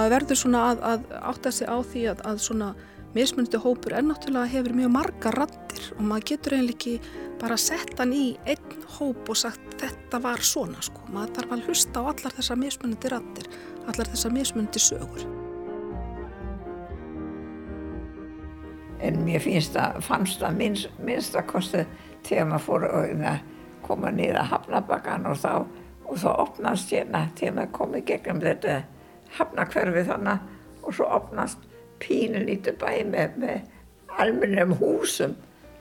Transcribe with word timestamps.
maður 0.00 0.16
verður 0.16 0.40
svona 0.40 0.62
að, 0.70 0.82
að 0.88 1.10
átta 1.20 1.52
sig 1.52 1.68
á 1.68 1.76
því 1.84 2.02
að, 2.14 2.22
að 2.30 2.38
svona 2.46 2.68
mismunandi 3.14 3.58
hópur 3.60 3.96
er 3.98 4.06
náttúrulega 4.06 4.52
hefur 4.54 4.76
mjög 4.78 4.92
marga 4.94 5.32
rattir 5.34 5.88
og 5.96 6.04
maður 6.06 6.28
getur 6.30 6.54
eiginlega 6.56 6.76
ekki 6.76 7.18
bara 7.40 7.56
að 7.56 7.64
setja 7.64 7.98
hann 7.98 8.14
í 8.14 8.24
einn 8.48 8.86
hóp 8.96 9.32
og 9.32 9.38
sagt 9.40 9.76
þetta 9.80 10.20
var 10.22 10.44
svona 10.44 10.80
sko. 10.84 11.02
Maður 11.12 11.34
þarf 11.36 11.54
að 11.56 11.66
hlusta 11.68 12.04
á 12.04 12.08
allar 12.12 12.36
þessar 12.36 12.60
mismunandi 12.60 13.12
rattir, 13.12 13.48
allar 13.88 14.10
þessar 14.12 14.34
mismunandi 14.36 14.82
sögur. 14.82 15.26
En 19.00 19.20
mér 19.24 19.40
finnst 19.40 19.74
það, 19.76 20.00
fannst 20.04 20.40
það 20.44 20.56
minnst, 20.60 20.96
minnst 21.00 21.36
að 21.36 21.46
kosti 21.50 21.84
þegar 22.28 22.48
maður 22.52 22.66
fór 22.68 22.88
að 22.92 23.36
koma 23.84 24.12
niður 24.12 24.42
að 24.42 24.50
hafnabakkan 24.54 25.28
og 25.28 25.38
þá, 25.40 25.52
og 26.04 26.20
þá 26.20 26.30
opnast 26.34 26.92
hérna 26.92 27.26
þegar 27.40 27.56
maður 27.56 27.76
komið 27.80 28.08
gegnum 28.12 28.42
þetta 28.44 28.80
hafnakverfi 29.38 30.06
þannig 30.08 30.38
og 30.82 30.96
svo 30.96 31.06
opnast 31.18 31.68
pínu 32.00 32.42
lítið 32.46 32.78
bæ 32.80 32.90
með, 33.10 33.36
með 33.42 34.18
almennum 34.20 34.74
húsum 34.80 35.36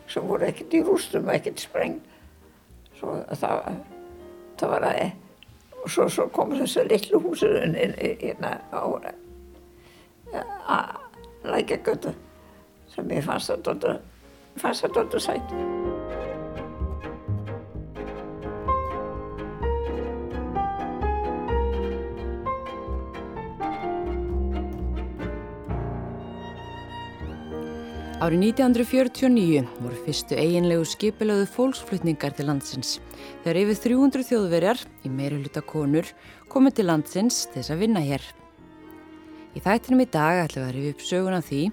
sem 0.09 0.25
voru 0.27 0.47
ekkert 0.49 0.73
í 0.73 0.83
rústum 0.85 1.27
og 1.27 1.35
ekkert 1.35 1.63
sprengt. 1.63 2.05
Svo 2.99 3.19
það, 3.39 3.69
það 4.59 4.73
var 4.73 4.87
að, 4.89 5.03
og 5.79 5.91
svo, 5.93 6.07
svo 6.11 6.27
kom 6.35 6.55
þessu 6.57 6.85
litlu 6.89 7.21
húsur 7.23 7.59
hérna 7.63 8.57
á 8.73 8.83
lækjagötu 11.43 12.15
sem 12.93 13.13
ég 13.15 13.23
fannst 13.25 13.53
það 13.53 14.97
doldið 14.97 15.23
sætt. 15.23 16.28
Árið 28.19 28.41
1949 28.51 29.61
voru 29.79 29.97
fyrstu 30.03 30.35
eiginlegu 30.35 30.83
skipilöðu 30.83 31.45
fólksflutningar 31.53 32.33
til 32.35 32.49
landsins 32.49 32.97
þegar 33.45 33.59
yfir 33.61 33.79
300 33.85 34.25
þjóðverjar 34.27 34.81
í 35.07 35.11
meiri 35.13 35.37
hluta 35.39 35.63
konur 35.63 36.09
komið 36.51 36.75
til 36.81 36.87
landsins 36.89 37.37
þess 37.53 37.71
að 37.71 37.85
vinna 37.85 38.03
hér. 38.03 38.19
Í 39.55 39.63
þættinum 39.63 40.03
í 40.03 40.09
dag 40.11 40.43
ætlum 40.43 40.65
við 40.65 40.67
að 40.67 40.75
rifja 40.75 40.97
upp 40.97 41.07
söguna 41.13 41.41
því 41.47 41.63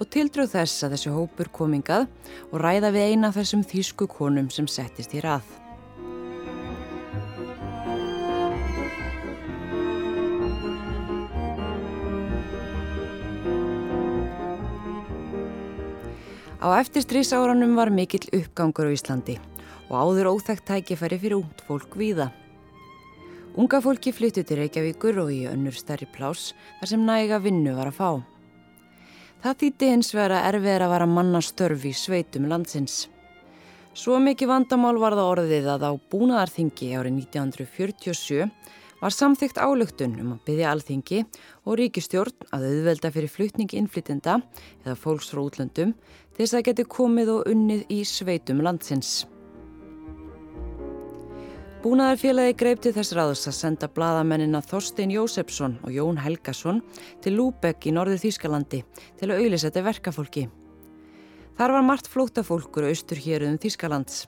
og 0.00 0.12
tildröð 0.16 0.54
þess 0.56 0.86
að 0.86 0.96
þessi 0.96 1.16
hópur 1.18 1.52
komingað 1.60 2.08
og 2.48 2.60
ræða 2.64 2.96
við 2.96 3.12
eina 3.12 3.34
þessum 3.36 3.68
þýsku 3.68 4.08
konum 4.08 4.48
sem 4.48 4.72
settist 4.72 5.12
í 5.12 5.20
rað. 5.20 5.59
Á 16.60 16.76
eftirstrísárunum 16.76 17.72
var 17.72 17.88
mikill 17.88 18.28
uppgangur 18.36 18.84
á 18.84 18.92
Íslandi 18.92 19.38
og 19.88 19.94
áður 19.96 20.28
óþægt 20.36 20.66
tækifæri 20.68 21.16
fyrir 21.16 21.38
ungd 21.38 21.62
fólk 21.64 21.96
víða. 21.96 22.26
Unga 23.56 23.80
fólki 23.80 24.12
flyttu 24.12 24.44
til 24.44 24.60
Reykjavíkur 24.60 25.22
og 25.22 25.30
í 25.32 25.48
önnur 25.48 25.72
stærri 25.72 26.04
plás 26.04 26.52
þar 26.82 26.90
sem 26.92 27.06
næga 27.08 27.38
vinnu 27.40 27.72
var 27.78 27.88
að 27.88 27.96
fá. 27.96 28.10
Það 29.40 29.56
þýtti 29.62 29.88
hins 29.88 30.12
vera 30.12 30.42
erfið 30.50 30.84
að 30.84 30.92
vara 30.92 31.08
manna 31.08 31.40
störf 31.40 31.86
í 31.88 31.94
sveitum 31.96 32.44
landsins. 32.52 33.08
Svo 33.96 34.20
mikið 34.20 34.52
vandamál 34.52 35.00
var 35.00 35.16
það 35.16 35.32
orðið 35.32 35.72
að 35.78 35.88
á 35.88 35.92
búnaðarþingi 36.12 36.92
árið 36.92 37.16
1947 37.24 38.52
var 39.00 39.16
samþygt 39.16 39.58
álugtun 39.58 40.18
um 40.20 40.34
að 40.36 40.44
byggja 40.44 40.70
alþingi 40.74 41.20
og 41.64 41.78
ríkistjórn 41.80 42.50
að 42.52 42.66
auðvelda 42.68 43.10
fyrir 43.14 43.32
flutning 43.32 43.72
innflytenda 43.80 44.42
eða 44.84 44.96
fólks 45.00 45.32
frá 45.32 45.40
útlöndum 45.40 45.94
til 46.40 46.46
þess 46.46 46.56
að 46.56 46.62
geti 46.70 46.84
komið 46.88 47.30
og 47.34 47.48
unnið 47.52 47.80
í 47.92 47.96
sveitum 48.08 48.62
landsins. 48.64 49.26
Búnaðarfélagi 51.82 52.54
greip 52.62 52.80
til 52.80 52.94
þess 52.96 53.12
ráðs 53.12 53.42
að 53.50 53.58
senda 53.58 53.90
bladamennina 53.92 54.62
Þorstein 54.64 55.12
Jósefsson 55.12 55.74
og 55.84 55.92
Jón 55.92 56.22
Helgason 56.24 56.80
til 57.20 57.34
Lúbegg 57.36 57.84
í 57.84 57.92
norðu 57.92 58.16
Þýskalandi 58.24 58.80
til 59.20 59.28
að 59.28 59.42
auðlisetta 59.42 59.84
verkafólki. 59.84 60.46
Þar 61.60 61.76
var 61.76 61.86
margt 61.90 62.08
flótafólkur 62.08 62.88
austur 62.88 63.20
hér 63.20 63.44
um 63.44 63.60
Þýskalands. 63.60 64.24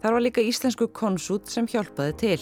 Þar 0.00 0.16
var 0.16 0.24
líka 0.24 0.40
íslensku 0.40 0.88
konsút 0.88 1.52
sem 1.52 1.68
hjálpaði 1.68 2.16
til. 2.24 2.40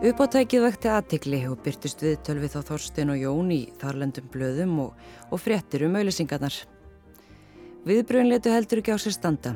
Uppáttækið 0.00 0.62
vekti 0.64 0.88
aðtikli 0.88 1.38
og 1.44 1.58
byrtist 1.60 2.00
við 2.00 2.14
tölvið 2.24 2.54
þá 2.54 2.70
Þorstein 2.70 3.10
og 3.12 3.18
Jón 3.20 3.50
í 3.52 3.58
þarlendum 3.82 4.30
blöðum 4.32 4.78
og, 4.86 4.94
og 5.28 5.42
fréttir 5.44 5.84
um 5.84 5.98
auðlisingarnar. 6.00 6.56
Viðbröðin 7.84 8.30
letu 8.32 8.54
heldur 8.54 8.80
ekki 8.80 8.94
á 8.96 8.98
sér 9.02 9.12
standa. 9.18 9.52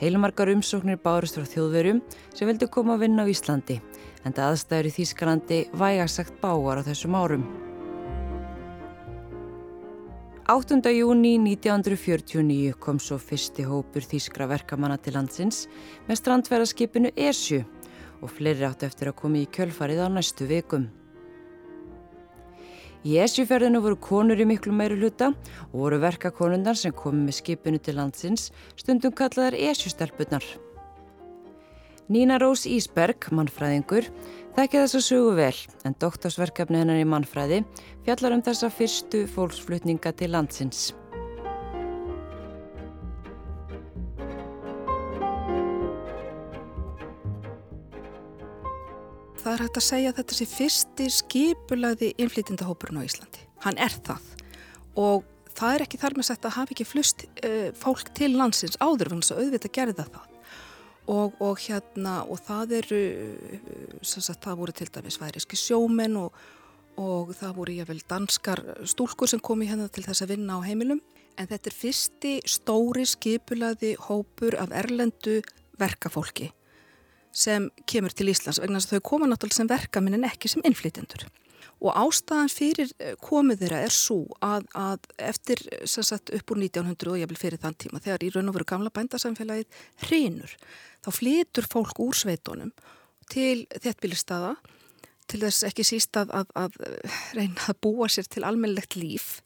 Heilumarkar 0.00 0.48
umsóknir 0.54 0.96
bárust 1.04 1.36
frá 1.36 1.44
þjóðverum 1.44 2.00
sem 2.32 2.48
vildi 2.48 2.70
koma 2.72 2.96
að 2.96 3.04
vinna 3.04 3.28
á 3.28 3.32
Íslandi 3.34 3.76
en 4.24 4.32
það 4.32 4.54
aðstæður 4.54 4.88
í 4.88 4.94
Þýskalandi 4.96 5.60
vægasagt 5.76 6.40
báar 6.40 6.80
á 6.80 6.86
þessum 6.88 7.20
árum. 7.20 7.44
8. 10.48 10.80
júni 10.96 11.36
1949 11.44 12.72
kom 12.80 12.96
svo 12.96 13.20
fyrsti 13.20 13.68
hópur 13.68 14.08
Þýskra 14.08 14.48
verkamanna 14.48 14.96
til 14.96 15.18
landsins 15.20 15.66
með 16.08 16.24
strandverðarskipinu 16.24 17.12
ESU 17.12 17.66
og 18.24 18.32
fleiri 18.32 18.64
áttu 18.64 18.88
eftir 18.88 19.12
að 19.12 19.18
koma 19.20 19.42
í 19.42 19.48
kjölfarið 19.52 20.00
á 20.00 20.08
næstu 20.08 20.48
vikum. 20.48 20.88
Í 23.04 23.18
esjuferðinu 23.20 23.82
voru 23.84 23.98
konur 24.00 24.40
í 24.40 24.46
miklu 24.48 24.72
meiru 24.72 24.96
hluta 24.96 25.34
og 25.68 25.74
voru 25.76 25.98
verkakonundar 26.00 26.78
sem 26.80 26.94
komi 26.96 27.26
með 27.26 27.42
skipinu 27.42 27.80
til 27.84 27.98
landsins 27.98 28.48
stundum 28.80 29.12
kallaðar 29.12 29.58
esjustelpunar. 29.60 30.46
Nína 32.08 32.36
Rós 32.40 32.64
Ísberg, 32.68 33.30
mannfræðingur, 33.32 34.08
þekkja 34.56 34.82
þess 34.82 34.98
að 34.98 35.06
sögu 35.06 35.36
vel 35.36 35.60
en 35.84 35.96
doktorsverkefni 36.00 36.80
hennar 36.80 37.00
í 37.00 37.06
mannfræði 37.08 37.62
fjallar 38.04 38.36
um 38.36 38.44
þessa 38.44 38.72
fyrstu 38.72 39.24
fólksflutninga 39.36 40.12
til 40.16 40.32
landsins. 40.32 40.92
Það 49.44 49.52
er 49.52 49.62
hægt 49.66 49.78
að 49.78 49.84
segja 49.84 50.10
að 50.10 50.18
þetta 50.20 50.36
sé 50.38 50.46
fyrsti 50.48 51.06
skipulaði 51.12 52.10
innflytjandahópurinn 52.22 53.02
á 53.04 53.06
Íslandi. 53.06 53.42
Hann 53.64 53.80
er 53.80 53.96
það 54.06 54.30
og 55.00 55.26
það 55.54 55.74
er 55.74 55.84
ekki 55.84 56.00
þar 56.00 56.16
með 56.16 56.28
sagt 56.30 56.46
að 56.48 56.56
hafa 56.58 56.74
ekki 56.74 56.86
flust 56.88 57.26
uh, 57.44 57.68
fólk 57.76 58.12
til 58.16 58.32
landsins 58.38 58.78
áður 58.80 59.12
fyrir 59.12 59.20
þess 59.24 59.34
að 59.34 59.42
auðvitað 59.42 59.74
gerða 59.78 60.06
það. 60.08 60.30
Og, 61.12 61.34
og 61.44 61.60
hérna 61.60 62.14
og 62.32 62.40
það 62.40 62.78
eru, 62.78 63.00
sagt, 64.00 64.40
það 64.46 64.60
voru 64.62 64.72
til 64.72 64.88
dæmis 64.88 65.18
væriski 65.20 65.58
sjómen 65.60 66.16
og, 66.16 66.38
og 66.96 67.34
það 67.36 67.58
voru 67.58 67.74
ég 67.76 67.90
vel 67.90 68.00
danskar 68.08 68.62
stúlkur 68.88 69.28
sem 69.28 69.42
komi 69.44 69.68
hérna 69.68 69.90
til 69.92 70.06
þess 70.06 70.24
að 70.24 70.32
vinna 70.32 70.56
á 70.56 70.64
heimilum. 70.64 71.04
En 71.36 71.50
þetta 71.50 71.68
er 71.68 71.76
fyrsti 71.76 72.34
stóri 72.48 73.04
skipulaði 73.10 73.92
hópur 74.06 74.56
af 74.56 74.72
erlendu 74.72 75.42
verkafólki 75.76 76.54
sem 77.34 77.70
kemur 77.90 78.14
til 78.14 78.30
Íslands 78.32 78.60
vegna 78.62 78.80
þess 78.80 78.92
að 78.92 79.00
þau 79.00 79.08
koma 79.10 79.30
náttúrulega 79.30 79.60
sem 79.60 79.70
verkaminn 79.70 80.18
en 80.18 80.28
ekki 80.28 80.50
sem 80.52 80.64
innflytjendur. 80.66 81.26
Og 81.84 81.96
ástæðan 81.98 82.52
fyrir 82.52 82.92
eh, 83.02 83.16
komið 83.20 83.64
þeirra 83.64 83.80
er 83.84 83.94
svo 83.94 84.20
að, 84.44 84.68
að 84.78 85.08
eftir 85.32 85.60
sagt, 85.90 86.30
upp 86.32 86.54
úr 86.54 86.62
1900 86.62 87.10
og 87.10 87.18
ég 87.20 87.30
vil 87.32 87.40
fyrir 87.40 87.60
þann 87.60 87.76
tíma 87.80 88.00
þegar 88.04 88.24
í 88.24 88.30
raun 88.34 88.52
og 88.52 88.56
veru 88.56 88.68
gamla 88.70 88.92
bændasamfélagið 88.94 89.82
hrinur, 90.06 90.54
þá 91.04 91.10
flytur 91.18 91.68
fólk 91.68 92.00
úr 92.04 92.16
sveitunum 92.16 92.70
til 93.32 93.66
þéttbílistada 93.82 94.54
til 95.30 95.40
þess 95.44 95.66
ekki 95.68 95.86
síst 95.86 96.16
að, 96.20 96.32
að, 96.36 96.54
að 96.54 96.78
reyna 97.36 97.68
að 97.72 97.80
búa 97.84 98.08
sér 98.12 98.28
til 98.30 98.44
almennlegt 98.46 98.96
líf 99.00 99.38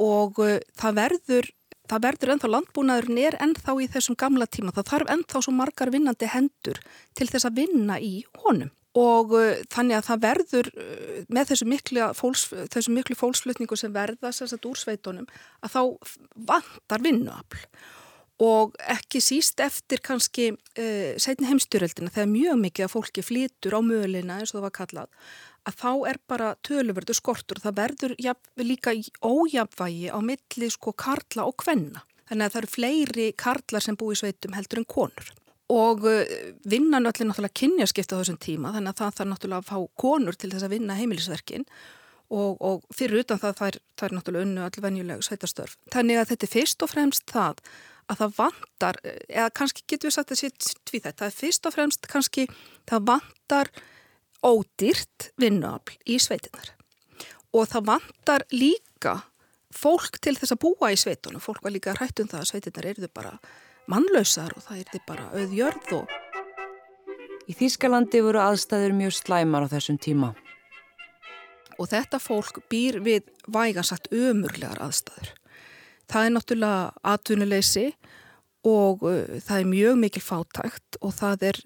og 0.00 0.40
uh, 0.40 0.58
það 0.80 0.96
verður 0.96 1.50
það 1.90 2.04
verður 2.06 2.34
ennþá 2.34 2.50
landbúnaðurinn 2.54 3.22
er 3.22 3.36
ennþá 3.42 3.76
í 3.82 3.88
þessum 3.90 4.18
gamla 4.18 4.46
tíma, 4.46 4.74
það 4.76 4.90
þarf 4.92 5.14
ennþá 5.14 5.42
svo 5.44 5.54
margar 5.56 5.92
vinnandi 5.94 6.28
hendur 6.30 6.80
til 7.18 7.28
þess 7.30 7.48
að 7.48 7.62
vinna 7.62 7.98
í 8.02 8.20
honum. 8.44 8.70
Og 8.98 9.36
uh, 9.38 9.60
þannig 9.70 10.00
að 10.00 10.06
það 10.08 10.22
verður 10.24 10.72
uh, 10.72 11.20
með 11.30 11.52
þessu 11.52 11.70
miklu, 11.70 12.08
fólks, 12.18 12.48
þessu 12.74 12.94
miklu 12.94 13.14
fólksflutningu 13.18 13.78
sem 13.78 13.94
verða 13.94 14.32
sérstaklega 14.34 14.72
úr 14.72 14.80
sveitunum 14.80 15.28
að 15.62 15.76
þá 15.76 15.80
vantar 16.50 17.04
vinnuafl. 17.04 17.62
Og 18.40 18.74
ekki 18.88 19.20
síst 19.22 19.60
eftir 19.62 20.02
kannski 20.02 20.48
uh, 20.56 21.12
setni 21.22 21.46
heimstyröldina 21.50 22.10
þegar 22.10 22.32
mjög 22.32 22.60
mikið 22.64 22.88
að 22.88 22.94
fólki 22.96 23.26
flýtur 23.26 23.78
á 23.78 23.80
möguleina 23.84 24.40
eins 24.40 24.50
og 24.50 24.58
það 24.58 24.66
var 24.66 24.76
kallað 24.80 25.30
að 25.68 25.76
þá 25.82 25.90
er 26.10 26.20
bara 26.30 26.54
töluverdu 26.66 27.14
skortur 27.16 27.60
það 27.62 27.76
verður 27.80 28.14
líka 28.64 28.94
ójafvægi 29.24 30.08
á 30.12 30.18
milli 30.24 30.70
sko 30.72 30.92
karla 30.92 31.46
og 31.48 31.58
kvenna. 31.60 32.04
Þannig 32.30 32.46
að 32.46 32.52
það 32.54 32.60
eru 32.62 32.72
fleiri 32.74 33.28
karlar 33.38 33.84
sem 33.84 33.98
búi 33.98 34.14
í 34.14 34.20
sveitum 34.20 34.56
heldur 34.56 34.82
en 34.82 34.88
konur. 34.88 35.32
og 35.70 36.02
uh, 36.02 36.26
vinnan 36.66 37.06
öllu 37.06 37.28
náttúrulega 37.28 37.54
kynjaskipta 37.54 38.16
á 38.18 38.20
þessum 38.20 38.40
tíma 38.42 38.72
þannig 38.74 38.90
að 38.90 39.00
það 39.00 39.16
þarf 39.18 39.28
náttúrulega 39.30 39.60
að 39.62 39.68
fá 39.68 39.78
konur 40.02 40.34
til 40.34 40.50
þess 40.50 40.66
að 40.66 40.72
vinna 40.74 40.96
heimilisverkin 40.98 41.66
og, 42.30 42.56
og 42.58 42.82
fyrir 42.94 43.22
utan 43.22 43.38
það 43.38 43.54
það 43.60 43.68
er, 43.68 43.78
það 43.94 44.08
er 44.08 44.16
náttúrulega 44.16 44.48
unnu 44.48 44.64
allir 44.66 44.84
venjulegu 44.86 45.26
sveitastörf. 45.26 45.76
Þannig 45.94 46.18
að 46.18 46.28
þetta 46.32 46.46
er 46.46 46.52
fyrst 46.56 46.82
og 46.82 46.90
fremst 46.90 47.24
það 47.30 47.62
að 48.10 48.20
það 48.20 48.34
vantar, 48.40 48.98
eða 49.28 49.48
kannski 49.60 49.86
getur 49.86 50.10
við 50.10 50.16
sagt 50.16 50.34
að 50.34 50.42
þetta 50.90 51.28
er 51.28 51.34
fyrst 51.34 51.66
og 51.66 51.74
fremst 51.76 52.10
kannski 52.10 52.46
það 52.90 53.06
vantar 53.12 53.72
ódýrt 54.46 55.30
vinnuafl 55.40 55.98
í 56.06 56.18
sveitinnar 56.22 56.72
og 57.50 57.66
það 57.70 57.88
vantar 57.90 58.46
líka 58.54 59.16
fólk 59.74 60.20
til 60.22 60.36
þess 60.38 60.54
að 60.54 60.62
búa 60.64 60.90
í 60.94 60.98
sveitunum, 60.98 61.42
fólk 61.42 61.62
var 61.64 61.74
líka 61.74 61.94
hrætt 61.96 62.22
um 62.22 62.30
það 62.30 62.42
að 62.44 62.50
sveitinnar 62.52 62.90
eruðu 62.92 63.10
bara 63.14 63.36
mannlausar 63.90 64.54
og 64.56 64.64
það 64.66 64.84
eruðu 64.84 65.04
bara 65.06 65.30
auðjörð 65.34 65.94
og 65.98 66.18
Í 67.50 67.54
Þýskalandi 67.58 68.20
voru 68.22 68.38
aðstæður 68.38 68.92
mjög 68.94 69.14
slæmar 69.16 69.64
á 69.66 69.72
þessum 69.72 69.96
tíma. 69.98 70.28
Og 71.82 71.88
þetta 71.90 72.20
fólk 72.22 72.60
býr 72.70 73.00
við 73.02 73.26
vægansagt 73.50 74.06
ömurlegar 74.14 74.78
aðstæður. 74.84 75.32
Það 76.10 76.26
er 76.26 76.34
náttúrulega 76.36 77.10
atvinnuleysi 77.10 77.86
og 78.70 79.02
það 79.02 79.56
er 79.56 79.70
mjög 79.72 79.98
mikil 80.04 80.22
fátækt 80.22 81.00
og 81.00 81.16
það 81.16 81.46
er 81.50 81.60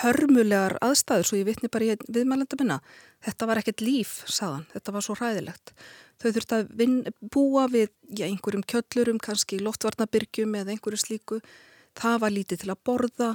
hörmulegar 0.00 0.76
aðstæður 0.84 1.28
svo 1.28 1.38
ég 1.40 1.48
vitni 1.48 1.70
bara 1.72 1.86
í 1.88 1.96
viðmælanda 2.08 2.58
minna. 2.60 2.78
Þetta 3.24 3.48
var 3.48 3.60
ekkert 3.60 3.84
líf, 3.84 4.14
saðan. 4.28 4.66
Þetta 4.74 4.94
var 4.96 5.06
svo 5.06 5.16
hræðilegt. 5.18 5.72
Þau 6.20 6.28
þurfti 6.34 6.58
að 6.58 6.74
vin, 6.76 6.98
búa 7.32 7.64
við 7.72 7.88
já, 8.08 8.26
einhverjum 8.26 8.66
kjöllurum, 8.68 9.20
kannski 9.22 9.60
loftvarnabyrgjum 9.64 10.58
eða 10.60 10.74
einhverju 10.74 11.00
slíku. 11.00 11.40
Það 11.96 12.20
var 12.24 12.34
lítið 12.36 12.62
til 12.62 12.72
að 12.74 12.82
borða 12.86 13.30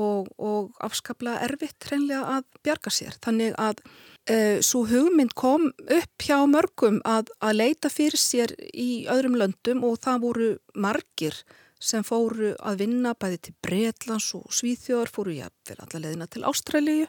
og, 0.00 0.28
og 0.38 0.84
afskaplega 0.84 1.40
erfitt 1.48 1.88
hreinlega 1.88 2.36
að 2.36 2.44
bjarga 2.64 2.92
sér. 2.94 3.16
Þannig 3.24 3.56
að 3.60 3.80
e, 4.28 4.36
svo 4.64 4.84
hugmynd 4.90 5.34
kom 5.38 5.70
upp 5.70 6.26
hjá 6.26 6.38
mörgum 6.50 7.00
að, 7.08 7.32
að 7.40 7.58
leita 7.62 7.90
fyrir 7.92 8.20
sér 8.20 8.54
í 8.70 9.06
öðrum 9.10 9.38
löndum 9.40 9.84
og 9.86 9.98
það 10.04 10.22
voru 10.26 10.52
margir 10.74 11.40
sem 11.80 12.04
fóru 12.04 12.52
að 12.60 12.82
vinna 12.84 13.14
bæði 13.16 13.38
til 13.46 13.54
Breitlands 13.64 14.28
og 14.36 14.50
Svíþjóðar, 14.52 15.10
fóru 15.10 15.32
vera 15.32 15.86
allar 15.86 16.04
leðina 16.04 16.26
til 16.28 16.44
Ástralju. 16.44 17.06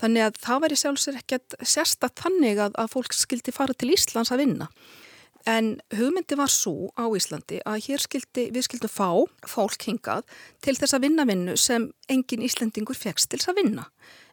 Þannig 0.00 0.26
að 0.26 0.40
það 0.42 0.64
væri 0.64 0.80
sjálfsvegar 0.80 1.22
ekkert 1.22 1.56
sérstaklega 1.62 2.24
þannig 2.24 2.64
að, 2.66 2.74
að 2.74 2.90
fólk 2.96 3.14
skildi 3.14 3.54
fara 3.54 3.76
til 3.76 3.92
Íslands 3.94 4.32
að 4.34 4.42
vinna. 4.42 4.68
En 5.48 5.78
hugmyndi 5.96 6.36
var 6.36 6.52
svo 6.52 6.90
á 7.00 7.08
Íslandi 7.16 7.62
að 7.64 7.86
hér 7.86 8.02
skildi, 8.02 8.50
við 8.52 8.66
skildum 8.66 8.92
fá 8.92 9.08
fólk 9.48 9.86
hingað 9.88 10.26
til 10.60 10.76
þess 10.76 10.96
að 10.98 11.06
vinna 11.06 11.24
vinnu 11.28 11.56
sem 11.56 11.88
engin 12.12 12.44
Íslandingur 12.44 12.98
fegst 12.98 13.30
til 13.30 13.40
þess 13.40 13.54
að 13.54 13.62
vinna. 13.62 13.86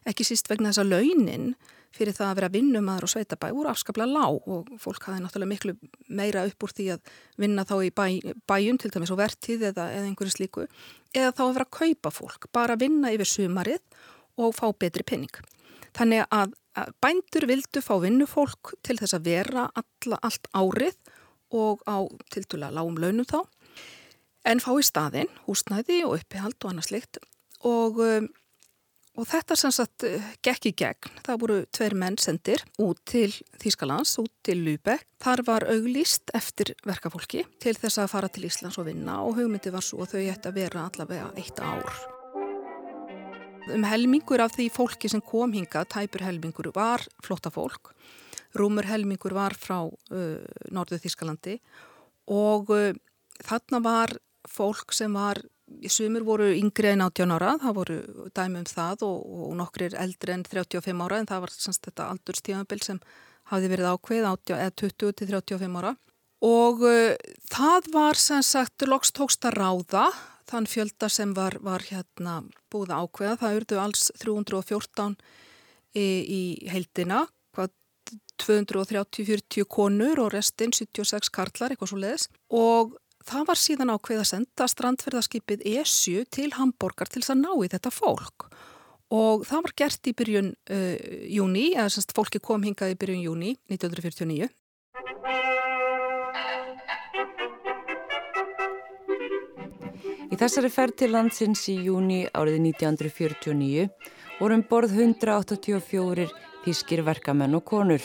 Ekki 0.08 0.26
síst 0.28 0.50
vegna 0.50 0.72
þess 0.72 0.82
að 0.84 0.92
launin 0.92 1.54
fyrir 1.94 2.14
það 2.16 2.28
að 2.28 2.38
vera 2.38 2.50
vinnumæður 2.52 3.06
og 3.06 3.12
sveitabæ 3.12 3.48
voru 3.56 3.70
afskaplega 3.72 4.12
lág 4.12 4.48
og 4.52 4.68
fólk 4.82 5.08
hafi 5.08 5.22
náttúrulega 5.24 5.52
miklu 5.52 5.74
meira 6.20 6.44
upp 6.48 6.66
úr 6.66 6.74
því 6.76 6.88
að 6.94 7.12
vinna 7.40 7.64
þá 7.68 7.74
í 7.86 7.90
bæ, 7.90 8.06
bæjun 8.48 8.80
til 8.82 8.92
dæmis 8.94 9.12
og 9.14 9.20
vertið 9.22 9.66
eða, 9.70 9.88
eða 9.96 10.08
einhverju 10.10 10.34
slíku 10.36 10.66
eða 11.16 11.32
þá 11.32 11.42
að 11.46 11.52
vera 11.56 11.68
að 11.68 11.76
kaupa 11.78 12.12
fólk, 12.14 12.48
bara 12.52 12.78
vinna 12.80 13.12
yfir 13.14 13.30
sumarið 13.32 13.80
og 14.38 14.54
fá 14.54 14.66
betri 14.76 15.04
penning. 15.06 15.32
Þannig 15.96 16.26
að, 16.30 16.52
bændur 17.02 17.48
vildu 17.50 17.82
fá 17.82 17.94
vinnufólk 18.02 18.74
til 18.86 18.98
þess 19.00 19.16
að 19.16 19.30
vera 19.32 19.68
alla, 19.72 20.20
allt 20.22 20.50
árið 20.52 20.98
og 21.56 21.82
á 21.88 22.04
tiltúlega 22.30 22.74
lágum 22.76 23.00
launum 23.00 23.26
þá 23.26 23.40
en 24.48 24.60
fá 24.62 24.70
í 24.76 24.84
staðin 24.86 25.30
húsnæði 25.46 26.02
og 26.06 26.18
uppihald 26.20 26.58
og 26.62 26.70
annað 26.72 26.90
slikt 26.90 27.20
og 27.66 27.98
um, 28.04 28.28
Og 29.18 29.26
þetta 29.26 29.56
sem 29.58 29.72
sagt 29.74 30.04
eh, 30.06 30.26
gekk 30.46 30.68
í 30.70 30.72
gegn, 30.78 31.16
það 31.26 31.40
voru 31.42 31.54
tveir 31.74 31.94
menn 31.98 32.18
sendir 32.22 32.62
út 32.78 33.00
til 33.08 33.32
Þýskalands, 33.58 34.12
út 34.22 34.30
til 34.46 34.60
Lübeck. 34.62 35.08
Þar 35.18 35.42
var 35.48 35.66
auglýst 35.66 36.30
eftir 36.38 36.76
verkafólki 36.86 37.42
til 37.58 37.74
þess 37.74 37.98
að 37.98 38.12
fara 38.12 38.30
til 38.30 38.46
Íslands 38.46 38.78
og 38.78 38.86
vinna 38.86 39.16
og 39.26 39.34
hugmyndi 39.40 39.72
var 39.74 39.82
svo 39.82 40.04
að 40.04 40.14
þau 40.14 40.22
ætti 40.22 40.52
að 40.52 40.60
vera 40.60 40.86
allavega 40.86 41.32
eitt 41.34 41.58
ár. 41.58 41.90
Um 43.74 43.84
helmingur 43.84 44.40
af 44.40 44.54
því 44.54 44.68
fólki 44.72 45.10
sem 45.10 45.20
kom 45.20 45.50
hinga, 45.52 45.82
tæpur 45.90 46.22
helmingur, 46.22 46.70
var 46.72 47.02
flotta 47.24 47.50
fólk. 47.50 47.90
Rúmur 48.56 48.86
helmingur 48.86 49.34
var 49.36 49.58
frá 49.58 49.82
uh, 49.82 50.38
Norðu 50.72 51.02
Þýskalandi 51.02 51.58
og 52.32 52.70
uh, 52.70 52.94
þarna 53.42 53.82
var 53.82 54.14
fólk 54.48 54.94
sem 54.96 55.12
var 55.12 55.42
Sumir 55.88 56.24
voru 56.26 56.48
yngri 56.50 56.92
en 56.92 57.04
18 57.04 57.34
ára, 57.36 57.54
það 57.62 57.76
voru 57.76 57.98
dæmi 58.34 58.62
um 58.62 58.68
það 58.68 59.04
og, 59.06 59.18
og 59.48 59.56
nokkrir 59.60 59.96
eldri 60.00 60.34
en 60.34 60.44
35 60.46 61.04
ára 61.04 61.20
en 61.20 61.28
það 61.28 61.44
var 61.44 61.54
semst 61.54 61.84
þetta 61.86 62.08
aldurstíðanbill 62.14 62.80
sem 62.84 63.00
hafði 63.52 63.70
verið 63.72 63.90
ákveð 63.92 64.28
20 64.48 65.14
til 65.20 65.30
35 65.30 65.80
ára. 65.80 65.94
Og 66.44 66.84
uh, 66.86 67.14
það 67.50 67.88
var 67.94 68.20
sem 68.20 68.42
sagt 68.46 68.86
loks 68.86 69.10
tókst 69.14 69.46
að 69.48 69.58
ráða 69.58 70.08
þann 70.48 70.68
fjölda 70.70 71.08
sem 71.12 71.34
var, 71.36 71.58
var 71.60 71.84
hérna 71.84 72.40
búið 72.72 72.94
ákveða, 72.94 73.40
það 73.42 73.58
urdu 73.60 73.80
alls 73.82 74.06
314 74.22 75.18
í, 75.98 76.06
í 76.06 76.42
heildina, 76.72 77.26
230-40 78.38 79.66
konur 79.68 80.22
og 80.22 80.32
restinn 80.34 80.72
76 80.74 81.30
karlar, 81.34 81.74
eitthvað 81.74 81.92
svo 81.92 82.00
leiðis 82.00 82.28
og 82.54 82.94
það 83.28 83.48
var 83.50 83.60
síðan 83.60 83.92
ákveð 83.92 84.22
að 84.22 84.30
senda 84.30 84.68
strandferðarskipið 84.72 85.64
ESU 85.68 86.24
til 86.32 86.50
Hamburger 86.56 87.10
til 87.10 87.22
þess 87.22 87.34
að 87.34 87.42
ná 87.42 87.50
í 87.52 87.70
þetta 87.74 87.92
fólk 87.92 88.48
og 89.14 89.44
það 89.48 89.64
var 89.64 89.74
gert 89.80 90.08
í 90.08 90.14
byrjun 90.16 90.50
uh, 90.52 90.96
júni, 91.32 91.70
eða 91.74 91.88
semst 91.92 92.14
fólki 92.16 92.40
kom 92.44 92.64
hingað 92.66 92.92
í 92.92 92.98
byrjun 93.00 93.24
júni 93.24 93.54
1949. 93.72 94.48
Í 100.28 100.36
þessari 100.36 100.68
ferð 100.70 100.98
til 101.00 101.10
landsins 101.14 101.64
í 101.72 101.78
júni 101.88 102.20
árið 102.36 102.60
1949 102.68 103.88
vorum 104.38 104.62
borð 104.68 104.92
184 104.94 106.28
fískir 106.66 107.02
verkamenn 107.06 107.56
og 107.56 107.64
konur. 107.66 108.04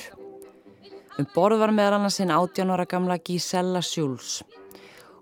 Um 1.19 1.27
borð 1.35 1.59
var 1.61 1.75
meðal 1.75 1.99
annars 1.99 2.17
einn 2.23 2.33
18 2.33 2.73
ára 2.73 2.87
gamla 2.89 3.19
Gisella 3.21 3.83
Sjúls. 3.85 4.41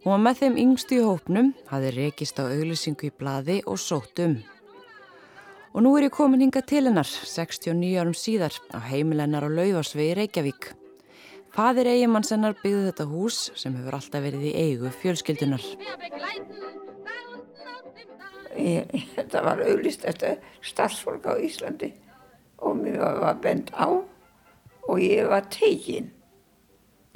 Var 0.02 0.18
með 0.18 0.40
þeim 0.40 0.56
yngstu 0.58 0.96
í 0.98 1.02
hópnum, 1.06 1.52
hafði 1.70 1.90
rekist 1.94 2.40
á 2.42 2.50
auglýsingu 2.50 3.06
í 3.06 3.14
bladi 3.14 3.60
og 3.70 3.78
sótt 3.78 4.18
um. 4.24 4.40
Og 5.78 5.84
nú 5.86 5.92
er 5.94 6.08
ég 6.08 6.16
komin 6.16 6.42
hinga 6.42 6.64
til 6.66 6.88
hennar, 6.88 7.06
69 7.06 8.00
árum 8.02 8.16
síðar, 8.18 8.56
á 8.74 8.82
heimilennar 8.82 9.46
á 9.46 9.50
Laufásvegi 9.54 10.16
Reykjavík. 10.18 10.72
Fadir 11.54 11.92
eigimanns 11.92 12.34
hennar 12.34 12.56
byggði 12.64 12.88
þetta 12.88 13.06
hús 13.12 13.38
sem 13.62 13.76
hefur 13.78 14.00
alltaf 14.00 14.24
verið 14.26 14.48
í 14.50 14.54
eigu 14.58 14.90
fjölskyldunar. 15.04 15.68
Þetta 18.58 19.44
var 19.46 19.62
auglýst 19.68 20.08
eftir 20.10 20.42
starfsfólk 20.66 21.30
á 21.30 21.38
Íslandi 21.38 21.92
og 22.58 22.82
mér 22.82 22.98
var 23.22 23.38
bent 23.44 23.70
á 23.78 23.86
og 23.86 24.98
ég 24.98 25.30
var 25.30 25.46
teginn 25.54 26.10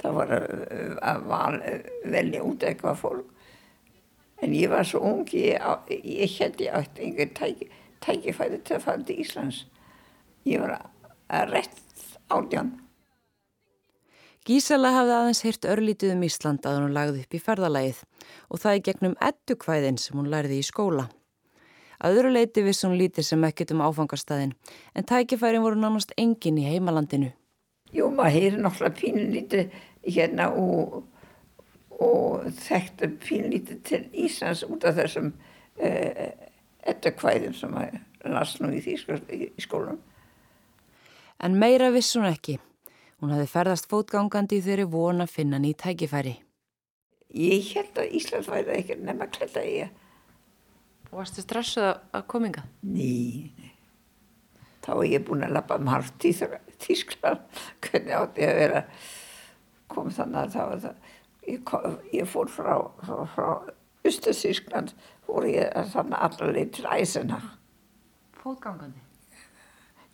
það 0.02 0.18
var 0.20 0.34
eh, 0.36 0.94
að 1.00 1.26
val, 1.30 1.56
velja 2.04 2.44
út 2.46 2.66
eitthvað 2.66 3.00
fólk 3.02 3.32
en 4.44 4.52
ég 4.52 4.70
var 4.72 4.84
svo 4.84 5.00
ung 5.00 5.28
ég, 5.32 5.60
ég 6.04 6.38
hætti 6.38 6.68
átt 6.68 6.98
einhver 7.00 7.30
tæki, 7.36 7.70
tækifæri 8.04 8.60
til 8.64 8.76
að 8.76 8.84
fara 8.84 9.06
til 9.06 9.20
Íslands 9.24 9.62
ég 10.44 10.60
var 10.60 10.76
að 11.32 11.54
rétt 11.54 11.80
átján 12.28 12.74
Gísala 14.46 14.92
hafði 14.94 15.14
aðeins 15.16 15.40
heyrt 15.42 15.66
örlítið 15.66 16.12
um 16.14 16.20
Ísland 16.22 16.66
að 16.68 16.76
hún 16.78 16.92
lagði 16.94 17.24
upp 17.24 17.32
í 17.34 17.38
ferðalagið 17.42 18.02
og 18.46 18.60
það 18.62 18.76
í 18.78 18.82
gegnum 18.86 19.16
ettukvæðin 19.28 19.98
sem 19.98 20.20
hún 20.20 20.28
læriði 20.30 20.60
í 20.62 20.66
skóla. 20.68 21.08
Að 21.98 22.20
öðru 22.20 22.30
leiti 22.36 22.62
viss 22.62 22.86
hún 22.86 22.94
lítið 22.94 23.26
sem 23.26 23.46
ekkert 23.48 23.72
um 23.74 23.82
áfangastæðin 23.82 24.52
en 24.94 25.08
tækifærin 25.10 25.64
voru 25.64 25.80
nánast 25.80 26.14
engin 26.14 26.60
í 26.62 26.68
heimalandinu. 26.68 27.32
Jú, 27.94 28.08
maður 28.10 28.34
heyri 28.34 28.58
náttúrulega 28.60 28.98
pínlítið 28.98 29.76
hérna 30.06 30.48
og, 30.58 31.04
og 32.02 32.48
þekktu 32.58 33.12
pínlítið 33.22 33.82
til 33.86 34.02
Íslands 34.26 34.64
út 34.66 34.86
af 34.88 34.98
þessum 34.98 35.32
eh, 35.78 36.32
ettakvæðum 36.86 37.54
sem 37.56 37.72
maður 37.74 38.02
las 38.32 38.56
nú 38.60 38.72
í 38.74 38.82
því 38.82 38.96
í 39.36 39.62
skólum. 39.62 40.00
En 41.42 41.58
meira 41.60 41.92
viss 41.94 42.16
hún 42.16 42.26
ekki. 42.28 42.58
Hún 43.20 43.32
hafði 43.32 43.46
ferðast 43.48 43.88
fótgangandi 43.88 44.58
þeirri 44.64 44.88
vona 44.92 45.26
finna 45.30 45.60
nýj 45.62 45.76
tækifæri. 45.84 46.34
Ég 47.36 47.70
held 47.74 47.98
að 48.00 48.12
Íslands 48.18 48.50
væri 48.50 48.76
ekki 48.76 48.98
nefn 49.00 49.24
að 49.24 49.32
kletta 49.38 49.64
ég. 49.64 49.94
Og 51.10 51.20
varstu 51.20 51.42
stressuð 51.44 51.88
að 52.12 52.26
kominga? 52.30 52.66
Ný, 52.84 53.50
þá 54.84 54.92
er 54.98 55.08
ég 55.14 55.26
búin 55.26 55.46
að 55.46 55.56
lappa 55.56 55.78
um 55.80 55.90
harft 55.90 56.26
í 56.28 56.32
Þískland 56.82 57.62
hvernig 57.86 58.16
átti 58.16 58.44
ég 58.44 58.52
að 58.52 58.60
vera 58.62 58.82
kom 59.92 60.10
þannig 60.10 60.40
að 60.42 60.54
það 60.56 60.70
var 60.72 60.82
það 60.84 61.14
ég, 61.46 61.64
kom, 61.64 61.98
ég 62.12 62.30
fór 62.30 62.50
frá, 62.50 62.76
frá, 63.34 63.48
Östur-Þískland 64.06 64.94
fór 65.26 65.48
ég 65.50 65.90
þannig 65.92 66.22
allar 66.28 66.54
leið 66.54 66.72
til 66.76 66.86
Eisenach. 66.94 67.48
Fótgangandi? 68.38 69.02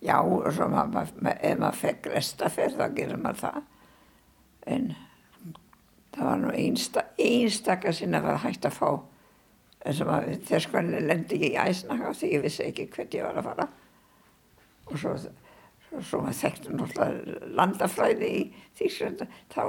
Já, 0.03 0.17
og 0.19 0.49
svo 0.55 0.67
maður, 0.73 1.13
ef 1.31 1.59
maður 1.61 1.79
fekk 1.79 2.09
restaferð 2.15 2.79
þá 2.81 2.87
gerir 2.97 3.21
maður 3.21 3.43
það. 3.43 3.59
En 4.73 4.89
það 6.15 6.29
var 6.31 6.41
nú 6.43 6.55
einsta, 6.57 7.05
einstakar 7.21 7.97
sinna 7.97 8.23
var 8.25 8.41
hægt 8.43 8.67
að 8.67 8.79
fá 8.79 8.89
þess 9.83 10.03
að 10.07 10.33
þess 10.49 10.71
hvernig 10.73 11.07
lendi 11.07 11.39
ég 11.43 11.55
í 11.55 11.57
af 11.61 12.19
því 12.19 12.33
ég 12.33 12.45
vissi 12.47 12.67
ekki 12.67 12.89
hvert 12.95 13.15
ég 13.19 13.27
var 13.27 13.39
að 13.41 13.49
fara. 13.51 13.69
Og 14.89 14.99
svo, 14.99 15.15
svo, 15.93 16.03
svo 16.09 16.21
maður 16.25 16.39
þekkti 16.41 16.77
náttúrulega 16.77 17.49
landafræði 17.59 18.29
í 18.29 18.45
Þísklanda, 18.79 19.27
þá 19.53 19.63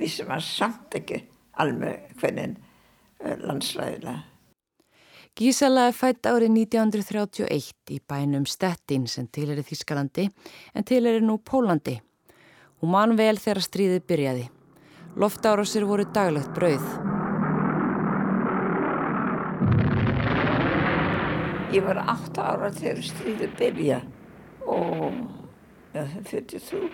vissi 0.00 0.26
maður 0.28 0.48
samt 0.48 0.98
ekki 1.00 1.22
alveg 1.60 2.12
hvernig 2.20 2.58
eh, 3.24 3.38
landslæðilega. 3.40 4.26
Gísala 5.40 5.86
er 5.88 5.94
fætt 5.96 6.26
árið 6.26 6.50
1931 6.66 7.94
í 7.94 8.00
bænum 8.10 8.44
Stettin 8.50 9.06
sem 9.08 9.28
til 9.30 9.48
er 9.52 9.60
í 9.62 9.64
Þískalandi 9.64 10.26
en 10.74 10.84
til 10.84 11.04
er 11.06 11.22
nú 11.24 11.38
Pólandi. 11.38 12.00
Hún 12.82 12.92
man 12.92 13.14
vel 13.16 13.38
þegar 13.38 13.62
stríðið 13.64 14.04
byrjaði. 14.10 14.44
Loftárásir 15.20 15.86
voru 15.88 16.04
daglegt 16.12 16.52
brauð. 16.56 16.84
Ég 21.70 21.86
var 21.86 22.02
8 22.02 22.42
ára 22.42 22.72
þegar 22.74 23.04
stríðið 23.06 23.58
byrja 23.60 24.00
og 24.66 25.12
ja, 25.94 26.04
43. 26.24 26.90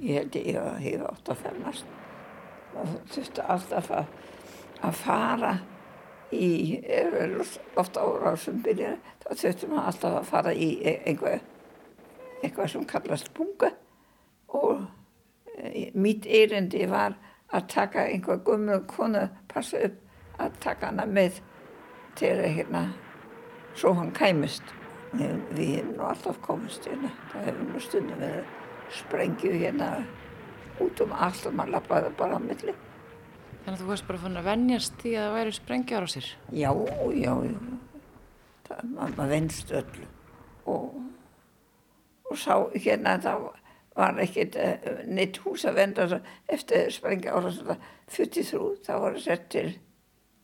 Ég 0.00 0.16
held 0.16 0.36
ég 0.38 0.56
að 0.56 0.86
ég 0.86 1.02
var 1.02 1.18
8 1.18 1.34
að 1.34 1.42
fennast. 1.44 1.90
Það 2.70 2.94
þurfti 3.12 3.44
alltaf 3.54 3.90
að, 3.94 4.12
að 4.86 4.98
fara 5.00 5.52
í 6.32 6.50
loftárásum 7.76 8.62
byrja. 8.64 8.94
Þá 9.24 9.30
þurfti 9.42 9.70
maður 9.70 9.90
alltaf 9.92 10.18
að 10.20 10.30
fara 10.30 10.54
í 10.54 10.70
e, 10.80 10.96
einhvað, 11.10 11.44
eitthvað 12.40 12.72
sem 12.74 12.86
kallast 12.88 13.32
bunga 13.36 13.72
og 14.56 14.86
e, 15.56 15.90
mitt 15.94 16.26
erindi 16.26 16.86
var 16.90 17.18
að 17.50 17.68
taka 17.74 18.06
einhvað 18.06 18.44
gummul 18.46 18.82
konu, 18.90 19.26
passa 19.50 19.82
upp 19.88 20.40
að 20.40 20.58
taka 20.62 20.92
hana 20.92 21.06
með 21.06 21.42
til 22.18 22.36
hérna 22.40 22.88
svo 23.74 23.92
hann 23.98 24.12
kæmist. 24.14 24.79
Við 25.10 25.60
hefum 25.74 25.94
nú 25.96 26.06
alltaf 26.06 26.38
komist 26.44 26.86
hérna, 26.86 27.10
það 27.32 27.46
hefur 27.48 27.66
nú 27.66 27.82
stundum 27.82 28.20
verið 28.22 28.52
sprengju 28.94 29.52
hérna 29.58 29.90
út 30.80 31.02
um 31.04 31.12
allt 31.12 31.46
og 31.48 31.56
maður 31.58 31.76
lappaði 31.76 32.12
bara 32.18 32.38
á 32.38 32.40
milli. 32.42 32.74
Þannig 33.60 33.74
að 33.74 33.82
þú 33.82 33.88
varst 33.90 34.08
bara 34.08 34.22
fann 34.22 34.40
að 34.40 34.48
vennjast 34.48 34.98
því 35.02 35.14
að 35.14 35.26
það 35.26 35.36
væri 35.36 35.54
sprengjar 35.56 36.06
á 36.06 36.08
sér? 36.14 36.28
Já, 36.54 36.70
já, 37.18 37.32
já. 37.50 37.56
Það, 38.70 38.84
maður 38.94 39.32
venst 39.34 39.72
öllu 39.74 40.08
og, 40.70 41.00
og 42.30 42.38
sá 42.38 42.54
hérna 42.76 43.16
það 43.24 43.46
var 43.98 44.20
ekkert 44.22 44.58
uh, 44.62 45.00
neitt 45.10 45.40
hús 45.44 45.66
að 45.66 45.80
venda 45.80 46.06
eftir 46.46 46.92
sprengjar 46.94 47.36
á 47.36 47.40
þessu 47.48 47.78
43, 48.14 48.60
það 48.86 49.02
var 49.04 49.18
sett 49.26 49.48
til, 49.52 49.66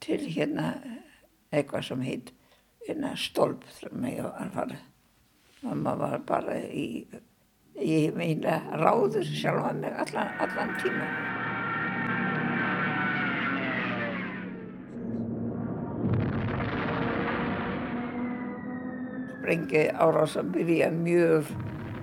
til 0.02 0.20
hérna 0.26 0.72
eitthvað 1.54 1.86
sem 1.86 2.02
heit 2.02 2.34
stolp 3.16 3.64
sem 3.80 4.04
ég 4.04 4.22
var 4.22 4.36
að 4.40 4.52
fara. 4.54 4.76
Mamma 5.62 5.94
var 5.98 6.20
bara 6.26 6.58
í, 6.68 7.06
í 7.80 8.10
meina 8.14 8.60
ráður 8.76 9.24
sjálf 9.26 9.64
að 9.70 9.80
mig 9.80 9.96
allan, 10.04 10.30
allan 10.44 10.74
tíma. 10.82 11.08
Sprengi 19.40 19.82
árása 19.94 20.42
byrja 20.42 20.90
mjög, 20.90 21.50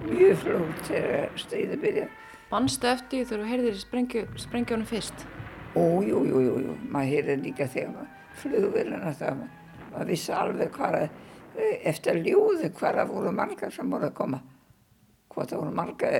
mjög 0.09 0.37
flótt 0.43 0.85
þegar 0.87 1.33
stríði 1.39 1.79
byrja. 1.79 2.11
Manstu 2.51 2.87
eftir 2.87 3.25
þegar 3.25 3.43
þú 3.43 3.49
heyrðir 3.51 3.81
sprengjónu 4.43 4.85
fyrst? 4.87 5.25
Ó, 5.75 6.03
jú, 6.05 6.21
jú, 6.27 6.39
jú, 6.43 6.61
jú, 6.67 6.77
maður 6.93 7.15
heyrði 7.15 7.41
líka 7.47 7.67
þegar 7.67 7.95
maður 7.97 8.39
flugverðina 8.43 9.13
það 9.17 9.37
maður 9.41 9.62
maður 9.93 10.11
vissi 10.11 10.33
alveg 10.35 10.73
hvað 10.73 10.99
eftir 11.85 12.19
ljúði 12.25 12.71
hverja 12.73 13.05
voru 13.09 13.33
margar 13.35 13.73
sem 13.73 13.89
voru 13.89 14.09
að 14.09 14.15
koma 14.17 14.39
hvað 15.33 15.51
það 15.51 15.61
voru 15.63 15.75
margar 15.77 16.15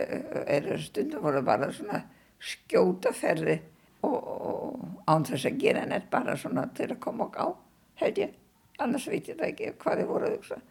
eða 0.57 0.79
stundum 0.81 1.23
voru 1.25 1.41
bara 1.45 1.69
svona 1.73 2.03
skjótaferði 2.43 3.57
og, 4.03 4.19
og 4.19 4.85
án 5.09 5.25
þess 5.27 5.47
að 5.49 5.59
gera 5.63 5.87
neitt 5.89 6.09
bara 6.11 6.37
svona 6.37 6.67
til 6.77 6.91
að 6.91 7.01
koma 7.03 7.27
og 7.27 7.33
gá 7.33 7.45
held 8.03 8.21
ég, 8.21 8.37
annars 8.83 9.07
veit 9.09 9.29
ég 9.29 9.39
það 9.39 9.49
ekki 9.51 9.73
hvað 9.81 10.01
þið 10.01 10.13
voru 10.13 10.29
að 10.29 10.37
hugsa 10.37 10.61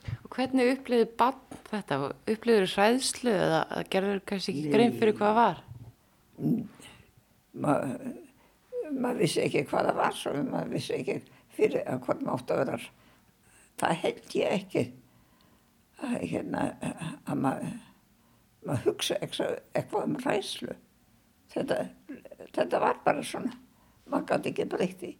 Og 0.00 0.30
hvernig 0.32 0.70
upplýði 0.78 1.06
bann 1.20 1.40
þetta? 1.68 1.96
Upplýður 2.32 2.62
þið 2.64 2.76
hræðslu 2.78 3.32
eða 3.34 3.82
gerður 3.92 4.22
kannski 4.30 4.54
ekki 4.54 4.70
grein 4.72 4.94
fyrir 4.96 5.16
hvað 5.18 5.34
var? 5.36 5.58
Maður 7.60 7.98
ma 8.96 9.12
vissi 9.18 9.42
ekki 9.44 9.66
hvað 9.68 9.90
það 9.90 10.00
var 10.00 10.16
svo 10.16 10.32
maður 10.46 10.72
vissi 10.74 10.94
ekki 10.96 11.16
fyrir 11.60 11.86
að 11.86 12.02
hvort 12.06 12.24
maður 12.24 12.40
átt 12.40 12.52
að 12.54 12.60
vera. 12.64 12.80
Það 13.80 14.02
held 14.02 14.36
ég 14.40 14.58
ekki 14.58 14.84
að, 16.00 16.18
hérna, 16.32 16.66
að 17.28 17.42
maður 17.46 17.78
mað 18.66 18.84
hugsa 18.84 19.16
eitthvað 19.22 20.02
um 20.04 20.18
ræslu 20.20 20.74
þetta, 21.54 21.80
þetta 22.52 22.80
var 22.82 23.02
bara 23.04 23.24
svona. 23.24 23.56
Maður 24.10 24.32
gæti 24.32 24.50
ekki 24.50 24.64
breytti 24.72 25.10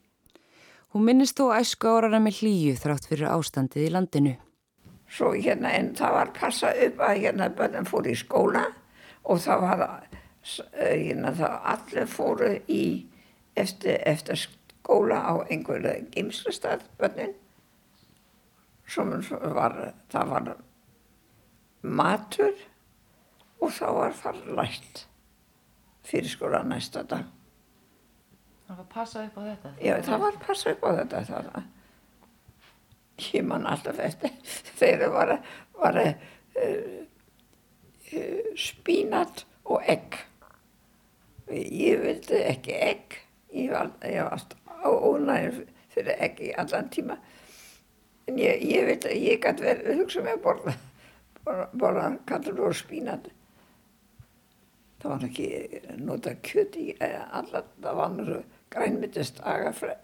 Hún 0.90 1.04
minnist 1.06 1.38
þó 1.38 1.52
æsku 1.54 1.86
árana 1.86 2.18
með 2.18 2.40
hlýju 2.40 2.78
þrátt 2.82 3.04
fyrir 3.06 3.30
ástandið 3.30 3.84
í 3.86 3.90
landinu. 3.94 4.32
Svo 5.10 5.28
hérna 5.36 5.70
en 5.78 5.92
það 5.98 6.16
var 6.16 6.32
passa 6.34 6.72
upp 6.86 7.04
að 7.06 7.20
hérna 7.22 7.46
börnum 7.54 7.86
fór 7.86 8.08
í 8.10 8.14
skóla 8.18 8.64
og 9.22 9.38
það 9.44 9.62
var 9.62 9.92
hérna 10.74 11.30
það 11.38 11.54
allir 11.74 12.10
fóru 12.10 12.50
í 12.66 12.82
eftir, 13.54 14.00
eftir 14.02 14.42
skóla 14.80 15.20
á 15.22 15.34
einhverju 15.50 16.08
geimslustad 16.10 16.82
bönnin 16.98 17.34
sem 18.90 19.10
var, 19.54 19.92
það 20.10 20.30
var 20.32 20.48
matur 21.82 22.56
og 23.60 23.70
þá 23.70 23.86
var 23.94 24.16
það 24.18 24.40
lætt 24.56 25.04
fyrir 26.02 26.32
skóla 26.32 26.62
næsta 26.66 27.04
dag. 27.06 27.28
Það 28.66 28.80
var 28.80 28.88
passað 28.90 29.28
upp 29.28 29.38
á 29.38 29.42
þetta? 29.46 29.70
Já, 29.82 29.94
það 30.06 30.24
var 30.24 30.40
passað 30.46 30.72
upp 30.74 30.82
á 30.82 30.90
þetta. 30.98 31.22
Það 31.28 31.48
var, 31.52 31.68
ég 33.30 33.46
man 33.46 33.66
alltaf 33.70 34.02
eftir 34.02 34.34
þegar 34.80 35.14
var, 35.14 35.34
var 35.78 36.00
uh, 36.02 36.12
uh, 38.10 38.50
spínat 38.58 39.44
og 39.70 39.86
egg. 39.86 40.18
Ég 41.50 42.02
vildi 42.02 42.42
ekki 42.46 42.74
egg, 42.78 43.20
ég 43.54 43.74
var, 43.74 43.90
ég 44.06 44.26
var 44.26 44.38
ónægir 44.84 45.64
fyrir 45.90 46.22
ekki 46.28 46.52
allan 46.58 46.88
tíma. 46.90 47.18
En 48.28 48.38
ég, 48.38 48.62
ég 48.62 48.86
veit 48.86 49.04
að 49.04 49.18
ég 49.18 49.42
gæti 49.42 49.66
verið 49.66 50.00
hugsa 50.00 50.22
mig 50.24 50.38
að 50.38 50.44
borða 50.46 50.76
borða, 51.44 51.68
borða 51.72 52.06
kallur 52.28 52.68
og 52.68 52.76
spínat. 52.76 53.30
Það 55.00 55.10
var 55.14 55.26
ekki 55.30 55.48
nota 56.04 56.34
kjöt 56.44 56.76
í 56.76 56.86
allan 57.00 57.68
það 57.80 58.00
var 58.00 58.14
náttúrulega 58.14 58.60
grænmyndist 58.70 59.40
agafræ 59.42 59.96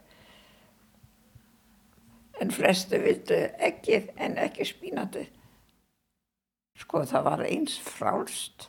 en 2.40 2.52
flestu 2.52 2.98
vildu 3.00 3.38
ekki 3.68 4.00
en 4.16 4.36
ekki 4.40 4.66
spínati 4.68 5.24
sko 6.76 7.04
það 7.08 7.28
var 7.30 7.44
eins 7.46 7.76
frálst 7.80 8.68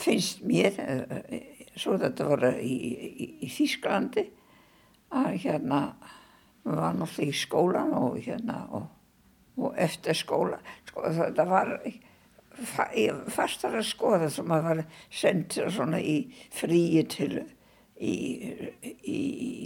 finnst 0.00 0.42
mér 0.46 0.78
svo 1.76 1.98
þetta 2.00 2.26
voru 2.26 2.52
í, 2.58 2.74
í, 2.74 3.28
í 3.46 3.50
Þýsklandi 3.52 4.26
að 5.10 5.30
hérna 5.44 5.80
var 6.64 6.94
náttúrulega 6.94 7.32
í 7.32 7.36
skólan 7.40 7.94
og 7.96 8.18
hérna 8.22 8.60
og, 8.76 8.86
og 9.58 9.78
eftir 9.80 10.18
skóla 10.18 10.60
sko 10.88 11.10
þetta 11.16 11.46
var 11.48 11.72
fastar 13.32 13.78
að 13.78 13.88
skoða 13.88 14.28
sem 14.30 14.52
að 14.52 14.66
var 14.68 14.84
sendur 15.08 15.70
svona 15.72 16.00
í 16.02 16.16
fríi 16.54 17.06
til 17.10 17.40
í, 18.00 18.14
í 19.00 19.20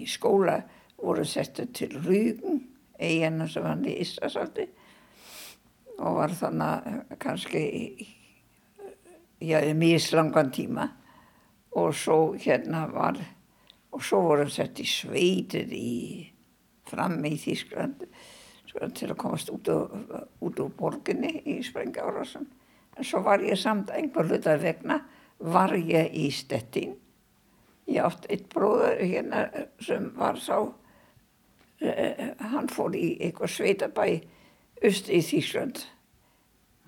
skóla 0.09 0.61
voru 1.01 1.27
settur 1.29 1.69
til 1.75 1.93
Rúgum 1.99 2.63
eiginu 2.99 3.49
sem 3.51 3.67
hann 3.67 3.85
í 3.89 3.99
Ísrasaldi 4.05 4.69
og 5.99 6.19
var 6.19 6.35
þannig 6.35 7.19
kannski 7.23 7.65
já, 9.45 9.75
mjög 9.75 10.01
slangan 10.01 10.51
tíma. 10.51 10.89
Og 11.71 11.95
svo 11.95 12.35
hérna 12.39 12.87
var 12.87 13.19
og 13.95 14.03
svo 14.03 14.23
voru 14.29 14.49
sett 14.51 14.81
í 14.83 14.87
sveitir 14.89 15.71
í 15.75 15.95
frammi 16.89 17.35
í 17.35 17.41
Þýskland 17.41 18.05
sko, 18.69 18.91
til 18.91 19.11
að 19.11 19.19
komast 19.23 19.53
út 19.55 19.71
á 19.71 20.67
borginni 20.79 21.39
í 21.47 21.61
Sprengárasan 21.65 22.51
en 22.95 23.07
svo 23.07 23.23
var 23.27 23.43
ég 23.45 23.59
samt 23.59 23.93
einhver 23.95 24.29
hlutar 24.29 24.61
vegna 24.63 25.01
var 25.39 25.75
ég 25.79 26.13
í 26.15 26.29
Stettin 26.35 26.97
ég 27.91 28.03
átt 28.05 28.27
eitt 28.33 28.49
bróður 28.53 29.01
hérna 29.01 29.47
sem 29.83 30.11
var 30.19 30.41
sá 30.43 30.59
hann 31.83 32.71
fór 32.73 32.95
í 32.97 33.15
eitthvað 33.21 33.53
sveitabæ 33.53 34.07
öst 34.85 35.11
í 35.13 35.21
Þýsland. 35.25 35.83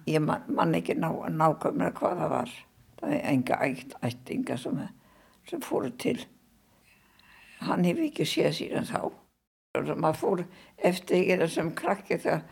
Ég 0.07 0.23
man, 0.23 0.45
man 0.53 0.75
ekki 0.79 0.97
ná, 0.99 1.11
nákvæmlega 1.33 1.97
hvað 1.99 2.23
það 2.23 2.33
var. 2.33 2.55
Það 3.01 3.15
er 3.17 3.25
enga 3.33 3.59
ætt, 3.67 3.97
ættinga 4.07 4.59
sem, 4.61 4.81
sem 5.51 5.63
fóru 5.65 5.91
til. 5.99 6.19
Hann 7.65 7.87
hefur 7.87 8.09
ekki 8.09 8.27
séð 8.29 8.53
síðan 8.59 8.89
þá. 8.89 9.01
Og 9.77 9.93
maður 10.01 10.21
fór 10.21 10.45
eftir 10.89 11.23
ekki 11.23 11.49
sem 11.53 11.73
krakki 11.77 12.19
þegar 12.21 12.45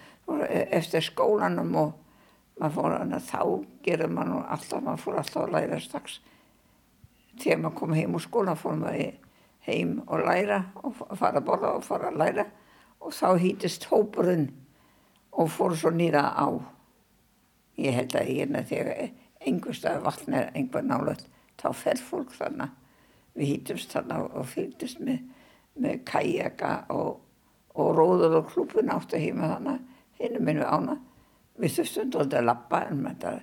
eftir 0.75 1.05
skólanum 1.05 1.75
og 1.81 1.93
maður 2.61 2.75
fór 2.77 2.97
hann 2.99 3.17
að 3.17 3.29
þá 3.29 3.43
gerir 3.85 4.13
maður 4.13 4.49
alltaf, 4.55 4.83
maður 4.83 5.05
fór 5.05 5.21
alltaf 5.21 5.43
að 5.45 5.55
læra 5.57 5.81
strax. 5.83 6.19
Þegar 7.41 7.63
maður 7.63 7.79
kom 7.81 7.97
heim 7.99 8.17
úr 8.17 8.25
skólan 8.25 8.61
fór 8.61 8.79
maður 8.81 9.17
heim 9.65 9.97
og 10.07 10.25
læra 10.25 10.61
og 10.83 11.01
fara 11.17 11.41
að 11.41 11.49
borða 11.49 11.73
og 11.79 11.85
fara 11.87 12.13
að 12.13 12.21
læra 12.21 12.47
og 13.01 13.13
þá 13.13 13.29
hýtist 13.41 13.89
hópurinn 13.91 14.49
og 15.33 15.51
fór 15.53 15.75
svo 15.77 15.93
nýra 15.93 16.29
á. 16.33 16.49
Ég 17.81 17.97
held 17.97 18.15
að 18.15 18.31
hérna 18.31 18.63
þegar 18.69 19.11
einhverstað 19.45 20.05
vatn 20.05 20.37
er 20.39 20.51
einhver 20.55 20.85
nálega 20.87 21.27
þá 21.61 21.69
fer 21.77 22.01
fólk 22.01 22.33
þarna. 22.37 22.71
Við 23.35 23.50
hýtumst 23.50 23.95
þarna 23.95 24.21
og 24.25 24.47
fylgdist 24.50 25.00
með, 25.03 25.19
með 25.83 26.05
kajaka 26.07 26.75
og, 26.95 27.19
og 27.75 27.91
róður 27.99 28.38
og 28.41 28.53
klúpun 28.53 28.93
áttu 28.95 29.19
heima 29.19 29.50
þarna, 29.55 29.79
hinn 30.21 30.38
minnu 30.45 30.64
ána. 30.67 30.97
Við 31.59 31.76
þurftum 31.79 32.14
doldið 32.14 32.41
að 32.41 32.49
lappa 32.49 32.81
en 32.88 33.03
þetta 33.09 33.35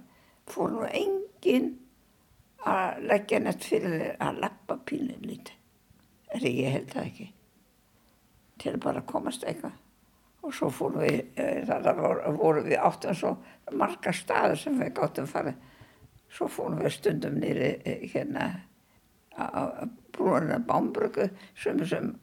fór 0.51 0.73
nú 0.73 0.87
enginn 0.87 1.69
að 2.67 3.05
leggja 3.09 3.39
nett 3.41 3.67
fyrir 3.67 4.09
að 4.21 4.41
lappa 4.45 4.79
pílinn 4.85 5.23
lítið. 5.25 5.55
Er 6.31 6.47
ég 6.47 6.75
held 6.77 6.91
það 6.93 7.07
ekki. 7.07 7.31
Til 8.61 8.77
bara 8.79 9.01
að 9.01 9.09
komast 9.09 9.43
eitthvað 9.47 9.79
og 10.41 10.53
svo 10.57 10.69
fórum 10.73 11.03
við, 11.03 11.19
eh, 11.37 11.65
það 11.67 12.37
voru 12.37 12.63
við 12.65 12.79
áttum 12.81 13.15
svo 13.15 13.35
marga 13.77 14.13
staður 14.13 14.57
sem 14.57 14.79
við 14.79 14.93
gáttum 14.97 15.27
farið. 15.29 15.55
Svo 16.31 16.47
fórum 16.47 16.79
við 16.81 16.95
stundum 16.95 17.37
nýri 17.39 17.81
eh, 17.85 18.07
hérna 19.37 20.57
að 20.57 20.65
bámbröku 20.67 21.27
sem, 21.55 21.83
sem 21.87 22.13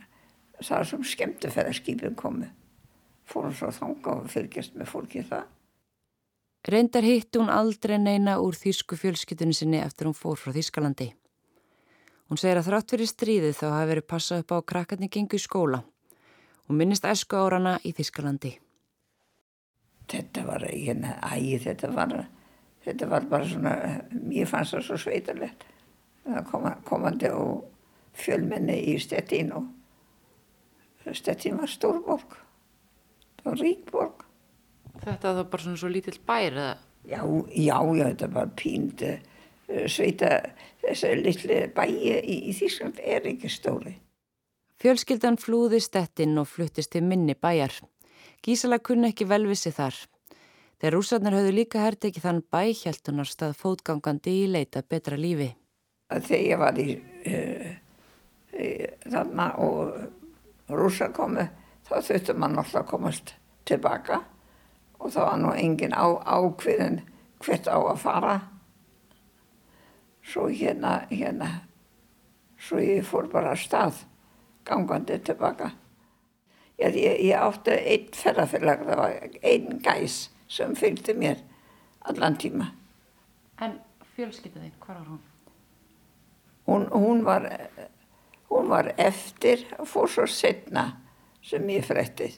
það 0.63 0.89
sem 0.91 1.05
skemmtifæðarskipin 1.13 2.17
komu. 2.19 2.51
Fórum 3.29 3.55
svo 3.55 3.71
þanga 3.75 4.17
og 4.17 4.29
fylgjast 4.33 4.77
með 4.79 4.93
fólki 4.93 5.25
það. 5.29 5.47
Reyndar 6.69 7.07
hitt 7.07 7.37
hún 7.39 7.53
aldrei 7.53 7.97
neina 8.01 8.39
úr 8.43 8.57
þýsku 8.57 8.99
fjölskytunni 8.99 9.55
sinni 9.57 9.79
eftir 9.81 10.09
hún 10.09 10.17
fór 10.17 10.37
frá 10.41 10.53
Þýskalandi. 10.53 11.13
Hún 12.29 12.41
segir 12.41 12.61
að 12.61 12.69
þrátt 12.69 12.93
fyrir 12.93 13.09
stríðið 13.09 13.55
þá 13.57 13.67
hafi 13.73 13.91
verið 13.93 14.09
passað 14.11 14.43
upp 14.43 14.53
á 14.53 14.59
krakkarni 14.73 15.09
gengu 15.09 15.39
í 15.39 15.41
skóla 15.41 15.85
og 16.69 16.77
minnist 16.77 17.07
æsku 17.09 17.39
árana 17.41 17.79
í 17.89 17.95
Þískalandi. 17.97 18.59
Þetta 20.09 20.45
var 20.45 20.67
hérna 20.69 21.15
ægi, 21.31 21.57
þetta 21.65 21.91
var, 21.95 22.15
þetta 22.85 23.09
var 23.09 23.27
bara 23.31 23.49
svona, 23.49 23.75
mér 24.13 24.49
fannst 24.49 24.77
það 24.77 24.85
svo 24.89 25.01
sveitarlegt. 25.01 25.65
Koma, 26.51 26.75
komandi 26.85 27.31
og 27.33 27.65
fjölmenni 28.19 28.77
í 28.93 28.99
Stettin 29.01 29.53
og 29.57 29.69
Stettin 31.17 31.57
var 31.57 31.71
stórborg, 31.73 32.35
það 33.39 33.47
var 33.47 33.61
ríkborg. 33.63 34.25
Þetta 34.99 35.33
var 35.39 35.47
bara 35.49 35.65
svona 35.65 35.81
svo 35.81 35.89
lítill 35.93 36.19
bær 36.27 36.53
eða? 36.53 36.75
Já, 37.09 37.23
já, 37.55 37.79
já, 37.97 38.05
þetta 38.11 38.29
var 38.35 38.51
pínd 38.59 39.05
eh, 39.07 39.23
sveita, 39.89 40.33
þessi 40.83 41.15
litli 41.23 41.61
bæi 41.73 41.95
í, 41.95 42.37
í 42.51 42.53
Þískland 42.59 43.01
er 43.01 43.31
ekki 43.31 43.49
stóri. 43.53 43.95
Fjölskyldan 44.79 45.39
flúði 45.41 45.81
stettinn 45.83 46.37
og 46.39 46.51
fluttist 46.51 46.93
til 46.93 47.07
minni 47.07 47.35
bæjar. 47.35 47.73
Gísala 48.45 48.79
kunni 48.79 49.09
ekki 49.11 49.27
velvissi 49.31 49.73
þar. 49.75 49.97
Þegar 50.79 50.95
rúsarnar 50.95 51.35
höfðu 51.39 51.55
líka 51.57 51.81
hert 51.83 52.05
ekki 52.07 52.23
þann 52.23 52.45
bæ 52.53 52.69
hjæltunar 52.83 53.27
stað 53.27 53.57
fótgangandi 53.59 54.35
í 54.45 54.47
leita 54.53 54.85
betra 54.87 55.19
lífi. 55.19 55.49
Þegar 56.09 56.45
ég 56.45 56.61
var 56.61 56.79
í, 56.81 56.89
uh, 57.29 57.71
í 58.57 58.69
þarna 59.05 59.51
og 59.61 60.73
rúsar 60.73 61.13
komu 61.17 61.45
þá 61.89 61.95
þurftu 62.05 62.37
mann 62.37 62.59
alltaf 62.59 62.83
að 62.83 62.91
komast 62.93 63.35
tilbaka 63.69 64.23
og 64.99 65.13
þá 65.15 65.21
var 65.21 65.41
nú 65.41 65.53
engin 65.57 65.95
á, 65.95 66.07
ákveðin 66.25 67.03
hvert 67.45 67.69
á 67.71 67.79
að 67.79 68.01
fara. 68.03 68.37
Svo 70.29 70.49
hérna, 70.53 71.07
hérna, 71.11 71.51
svo 72.61 72.81
ég 72.83 73.07
fór 73.07 73.31
bara 73.33 73.55
að 73.55 73.63
stað 73.65 74.03
gangandi 74.69 75.21
tilbaka. 75.25 75.71
Ég, 76.79 76.95
ég, 76.95 77.23
ég 77.31 77.39
átti 77.39 77.75
einn 77.75 78.13
ferðarfélag, 78.15 78.85
það 78.87 79.01
var 79.01 79.41
einn 79.53 79.81
gæs 79.83 80.19
sem 80.49 80.77
fylgdi 80.79 81.17
mér 81.19 81.41
allan 82.09 82.37
tíma. 82.39 82.71
En 83.65 83.81
fjölskyttuðinn, 84.15 84.77
hvað 84.83 85.01
var 85.01 85.11
hún? 85.15 85.27
Hún, 86.69 86.85
hún, 86.93 87.23
var, 87.25 87.47
hún 88.53 88.69
var 88.69 88.93
eftir 89.01 89.65
og 89.81 89.89
fór 89.89 90.11
svo 90.13 90.27
setna 90.29 90.91
sem 91.41 91.65
ég 91.73 91.87
frættið. 91.89 92.35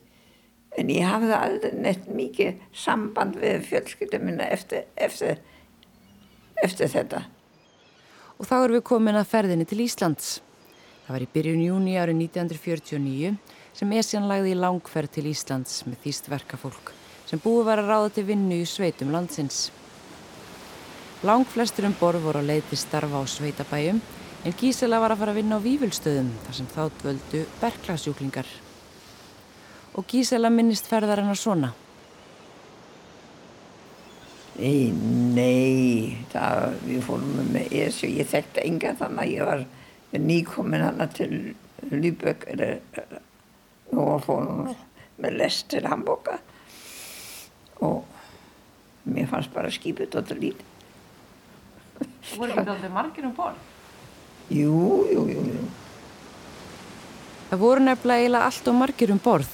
En 0.79 0.93
ég 0.95 1.03
hafði 1.03 1.35
aldrei 1.35 1.73
neitt 1.75 2.07
mikið 2.07 2.61
samband 2.71 3.41
við 3.43 3.65
fjölskyttu 3.73 4.21
minna 4.23 4.47
eftir, 4.55 4.87
eftir, 4.95 5.41
eftir 6.63 6.93
þetta. 6.93 7.25
Og 8.39 8.47
þá 8.47 8.55
erum 8.61 8.79
við 8.79 8.87
komin 8.93 9.19
að 9.19 9.33
ferðinni 9.33 9.67
til 9.67 9.83
Íslands. 9.83 10.39
Það 11.09 11.17
var 11.17 11.27
í 11.27 11.31
byrjun 11.35 11.67
júni 11.67 11.99
árið 11.99 12.23
1949 12.23 13.35
sem 13.75 13.99
Esjan 13.99 14.31
lagði 14.31 14.55
í 14.55 14.61
langferð 14.63 15.17
til 15.19 15.27
Íslands 15.33 15.83
með 15.91 16.05
þýst 16.07 16.31
verkafólk 16.31 16.95
sem 17.27 17.43
búið 17.43 17.67
var 17.67 17.83
að 17.83 17.91
ráða 17.91 18.15
til 18.15 18.27
vinnu 18.31 18.63
í 18.63 18.67
sveitum 18.67 19.11
landsins. 19.15 19.69
Lang 21.23 21.45
flestur 21.45 21.85
um 21.85 21.93
borð 22.01 22.23
voru 22.25 22.41
að 22.41 22.47
leið 22.49 22.71
til 22.71 22.79
starfa 22.81 23.21
á 23.21 23.25
sveitabæjum 23.29 23.99
en 24.49 24.55
Gísela 24.57 25.03
var 25.03 25.13
að 25.13 25.19
fara 25.21 25.35
að 25.35 25.41
vinna 25.43 25.59
á 25.61 25.67
vývulstöðum 25.67 26.31
þar 26.47 26.57
sem 26.57 26.69
þátt 26.73 27.03
völdu 27.05 27.41
berglasjúklingar. 27.61 28.49
Og 30.01 30.07
Gísela 30.09 30.49
minnist 30.49 30.89
ferðar 30.89 31.21
hennar 31.21 31.37
svona. 31.37 31.75
Nei, 34.61 34.89
nei, 35.37 36.25
það, 36.33 36.79
við 36.87 37.05
fórum 37.05 37.53
með 37.53 37.77
Esju, 37.83 38.11
ég 38.17 38.33
þekkti 38.33 38.65
enga 38.65 38.95
þannig 39.03 39.21
að 39.27 39.35
ég 39.35 39.51
var 39.51 39.67
nýkomin 40.25 40.87
hana 40.87 41.09
til 41.13 41.31
Lübeck 41.93 42.49
og 43.93 44.25
fórum 44.25 44.73
með 45.21 45.37
lest 45.37 45.69
til 45.73 45.85
Hamburga 45.85 46.41
og 47.85 48.09
mér 49.05 49.29
fannst 49.29 49.53
bara 49.53 49.73
skipið 49.73 50.17
þetta 50.17 50.41
lítið. 50.41 50.70
Voru 52.37 52.53
ekki 52.53 52.69
alltaf 52.69 52.93
margir 52.93 53.27
um 53.27 53.35
borð? 53.37 53.59
Jú, 54.51 55.07
jú, 55.13 55.25
jú, 55.31 55.45
jú. 55.47 55.65
Það 57.51 57.63
voru 57.65 57.85
nefnilega 57.85 58.25
eiginlega 58.25 58.49
allt 58.51 58.69
og 58.71 58.77
margir 58.79 59.13
um 59.15 59.21
borð. 59.23 59.53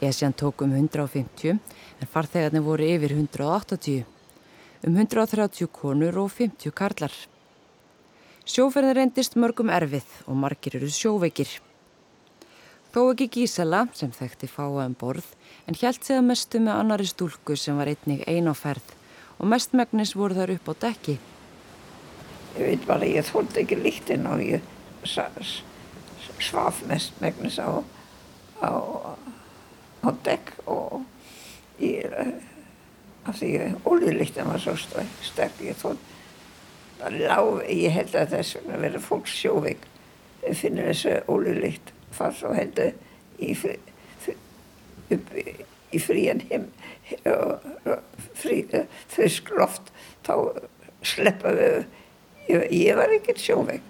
Esjan 0.00 0.32
tók 0.32 0.64
um 0.64 0.72
150 0.72 1.58
en 2.00 2.10
farþegarnir 2.12 2.64
voru 2.64 2.86
yfir 2.88 3.12
180. 3.16 4.04
Um 4.86 4.96
130 4.96 5.68
konur 5.68 6.16
og 6.24 6.30
50 6.32 6.72
karlar. 6.72 7.12
Sjóferðin 8.48 8.96
reyndist 8.96 9.36
mörgum 9.36 9.68
erfið 9.70 10.08
og 10.26 10.38
margir 10.40 10.78
eru 10.80 10.88
sjóveikir. 10.88 11.60
Þó 12.90 13.12
ekki 13.12 13.28
Gísela, 13.30 13.84
sem 13.94 14.10
þekkti 14.10 14.48
fáa 14.50 14.86
um 14.88 14.96
borð, 14.98 15.28
en 15.68 15.76
hjælt 15.78 16.02
sig 16.02 16.16
að 16.18 16.26
mestu 16.26 16.58
með 16.58 16.80
annari 16.80 17.06
stúlku 17.06 17.54
sem 17.54 17.76
var 17.78 17.92
einnig 17.92 18.24
ein 18.26 18.50
á 18.50 18.54
ferð 18.58 18.96
og 19.38 19.46
mestmægnis 19.52 20.16
voru 20.18 20.34
þar 20.34 20.56
upp 20.56 20.72
á 20.72 20.74
dekki. 20.88 21.20
Ég 22.58 22.66
veit 22.66 22.86
bara, 22.86 23.06
ég 23.06 23.26
þóldi 23.28 23.62
ekki 23.62 23.78
líktinn 23.78 24.26
og 24.30 24.42
ég 24.42 24.64
svaf 26.40 26.80
mestmægnis 26.88 27.58
á, 27.62 27.70
á, 28.64 28.70
á 30.02 30.08
dekk 30.24 30.52
og 30.66 31.02
ég, 31.80 32.10
af 33.28 33.38
því 33.38 33.52
ólílíktinn 33.86 34.50
var 34.50 34.60
svo 34.62 34.76
sterk, 34.80 35.60
ég 35.62 35.78
þóldi 35.80 37.18
lág, 37.24 37.62
ég 37.70 37.94
held 37.94 38.16
að 38.18 38.34
þess 38.34 38.58
að 38.60 38.82
vera 38.84 39.00
fólks 39.00 39.36
sjóveik. 39.40 39.86
Finnir 40.40 40.90
þessu 40.90 41.18
ólulíkt 41.28 41.92
fars 42.16 42.42
og 42.48 42.56
heldur 42.56 42.94
í, 43.40 43.54
upp 45.14 45.32
í, 45.36 45.44
í 45.92 46.00
frían 46.00 46.40
heim 46.50 46.68
frí, 48.40 48.62
frisk 49.10 49.50
loft 49.56 49.90
þá 50.26 50.34
sleppa 51.04 51.52
við 51.56 51.84
ég, 52.50 52.66
ég 52.74 52.98
var 52.98 53.14
ekkert 53.16 53.42
sjóveik 53.42 53.86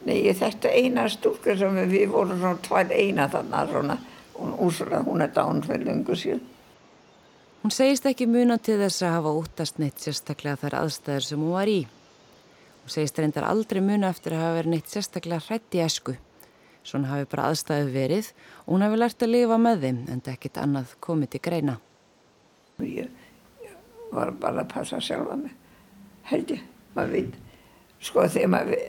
Nei, 0.00 0.22
ég 0.24 0.38
þetta 0.38 0.70
eina 0.72 1.04
stúrkur 1.12 1.58
sem 1.60 1.74
við 1.90 2.06
vorum 2.08 2.38
svona 2.40 2.62
tvær 2.64 2.94
eina 2.96 3.26
þannig 3.28 3.74
svona, 3.74 3.98
hún 4.38 4.54
úrsula, 4.64 5.02
hún 5.04 5.20
er 5.20 5.34
dán 5.36 5.60
fyrir 5.66 5.90
lungu 5.90 6.16
síðan 6.16 6.46
Hún 7.60 7.72
segist 7.76 8.06
ekki 8.08 8.24
muna 8.24 8.56
til 8.56 8.78
þess 8.80 9.02
að 9.04 9.10
hafa 9.18 9.32
útast 9.36 9.80
neitt 9.82 10.00
sérstaklega 10.00 10.56
þar 10.62 10.76
aðstæður 10.78 11.24
sem 11.26 11.42
hún 11.44 11.52
var 11.52 11.68
í. 11.68 11.80
Hún 12.80 12.92
segist 12.94 13.18
reyndar 13.20 13.44
aldrei 13.44 13.82
muna 13.84 14.08
eftir 14.14 14.32
að 14.32 14.44
hafa 14.46 14.54
verið 14.56 14.72
neitt 14.72 14.88
sérstaklega 14.88 15.44
hrætt 15.44 15.76
í 15.76 15.82
esku. 15.84 16.14
Svona 16.88 17.10
hafi 17.10 17.28
bara 17.28 17.50
aðstæðu 17.50 17.92
verið 17.92 18.30
og 18.64 18.70
hún 18.72 18.84
hafi 18.86 19.00
lært 19.02 19.26
að 19.26 19.32
lifa 19.34 19.58
með 19.60 19.84
þeim 19.84 19.98
en 20.14 20.22
ekkit 20.32 20.60
annað 20.62 20.94
komið 21.04 21.32
til 21.34 21.42
greina. 21.50 21.76
Ég 22.80 23.12
var 24.08 24.32
bara 24.40 24.64
að 24.64 24.72
passa 24.72 25.02
sjálfa 25.04 25.36
mig, 25.36 25.52
held 26.32 26.54
ég, 26.56 26.64
maður 26.96 27.14
veit. 27.16 27.38
Sko 28.00 28.24
þegar 28.32 28.52
maður 28.54 28.84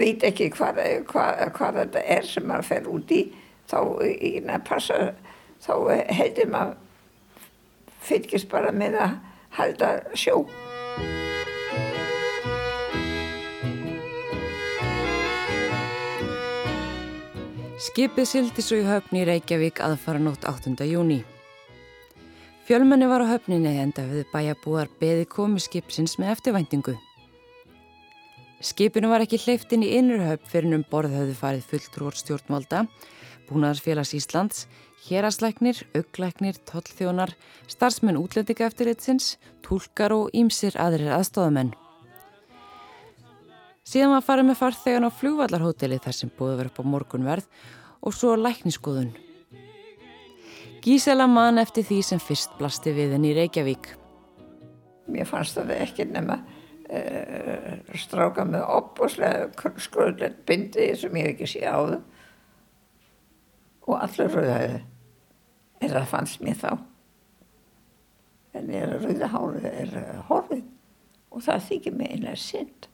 veit 0.00 0.24
ekki 0.28 0.50
hvað, 0.52 0.82
hvað, 1.08 1.44
hvað 1.56 1.80
þetta 1.80 2.04
er 2.16 2.28
sem 2.28 2.48
maður 2.48 2.68
fer 2.68 2.88
út 2.92 3.14
í, 3.16 3.22
þá 3.70 3.78
passa, 4.68 4.98
þá 5.64 5.74
heldur 6.12 6.52
maður 6.52 6.76
fylgist 8.04 8.50
bara 8.50 8.72
með 8.72 8.98
að 9.00 9.16
halda 9.56 9.94
sjó. 10.18 10.42
Skipið 17.80 18.26
sildi 18.28 18.62
svo 18.62 18.76
í 18.76 18.84
höfni 18.84 19.22
í 19.22 19.28
Reykjavík 19.28 19.80
aðfara 19.80 20.20
nótt 20.20 20.44
8. 20.44 20.76
júni. 20.84 21.22
Fjölmenni 22.68 23.08
var 23.08 23.24
á 23.24 23.32
höfninni 23.32 23.72
enda 23.80 24.04
við 24.06 24.28
bæjabúar 24.34 24.90
beði 25.00 25.24
komi 25.26 25.62
skipsins 25.64 26.18
með 26.20 26.36
eftirvæntingu. 26.36 26.98
Skipinu 28.60 29.08
var 29.08 29.22
ekki 29.24 29.38
hleyft 29.40 29.70
inn 29.72 29.86
í 29.86 29.94
innurhöfn 29.96 30.48
fyrir 30.52 30.74
um 30.76 30.82
borð 30.90 31.14
höfðu 31.16 31.36
farið 31.38 31.68
fulltrúar 31.70 32.16
stjórnvalda, 32.18 32.82
Búnaðarsfélags 33.48 34.12
Íslands, 34.18 34.66
héraslæknir, 35.06 35.80
auglæknir, 35.96 36.58
tollþjónar, 36.68 37.32
starfsmenn 37.72 38.20
útlendika 38.20 38.68
eftirreitsins, 38.68 39.38
tólkar 39.64 40.12
og 40.12 40.28
ímsir 40.36 40.76
aðrir 40.76 41.08
aðstofamenn. 41.16 41.72
Síðan 43.88 44.12
var 44.18 44.28
farið 44.28 44.50
með 44.50 44.60
farþegan 44.60 45.08
á 45.08 45.10
flugvallarhóteli 45.22 45.98
þar 46.04 46.18
sem 46.20 46.36
búið 46.36 46.60
verið 46.60 46.70
upp 46.74 46.84
á 46.84 46.90
morgunverð 46.92 47.50
og 48.04 48.14
svo 48.14 48.36
lækniskoðun. 48.36 49.10
Gísela 50.84 51.24
mann 51.26 51.58
eftir 51.64 51.88
því 51.88 52.04
sem 52.04 52.20
fyrst 52.20 52.52
blasti 52.60 52.92
við 52.92 53.16
henni 53.16 53.32
í 53.32 53.38
Reykjavík. 53.40 53.94
Mér 55.10 55.26
fannst 55.28 55.56
það 55.56 55.78
ekki 55.80 56.06
nema 56.12 56.42
stráka 58.00 58.44
með 58.48 58.66
opbúslega 58.66 59.72
skröðlega 59.78 60.34
bindi 60.48 60.88
sem 60.98 61.18
ég 61.20 61.32
ekki 61.34 61.48
sé 61.52 61.62
á 61.62 61.78
þau 61.78 62.00
og 63.90 63.96
allir 64.04 64.34
rauðhæði. 64.34 64.80
En 65.80 65.92
það 65.94 66.10
fannst 66.10 66.42
mér 66.44 66.58
þá. 66.60 66.72
En 68.58 68.68
ég 68.74 68.84
er 68.84 68.96
rauðahárið, 68.98 69.66
er 69.70 70.22
horfið 70.28 70.66
og 71.30 71.44
það 71.46 71.66
þykir 71.68 71.96
mig 71.96 72.14
einlega 72.14 72.42
synd 72.42 72.90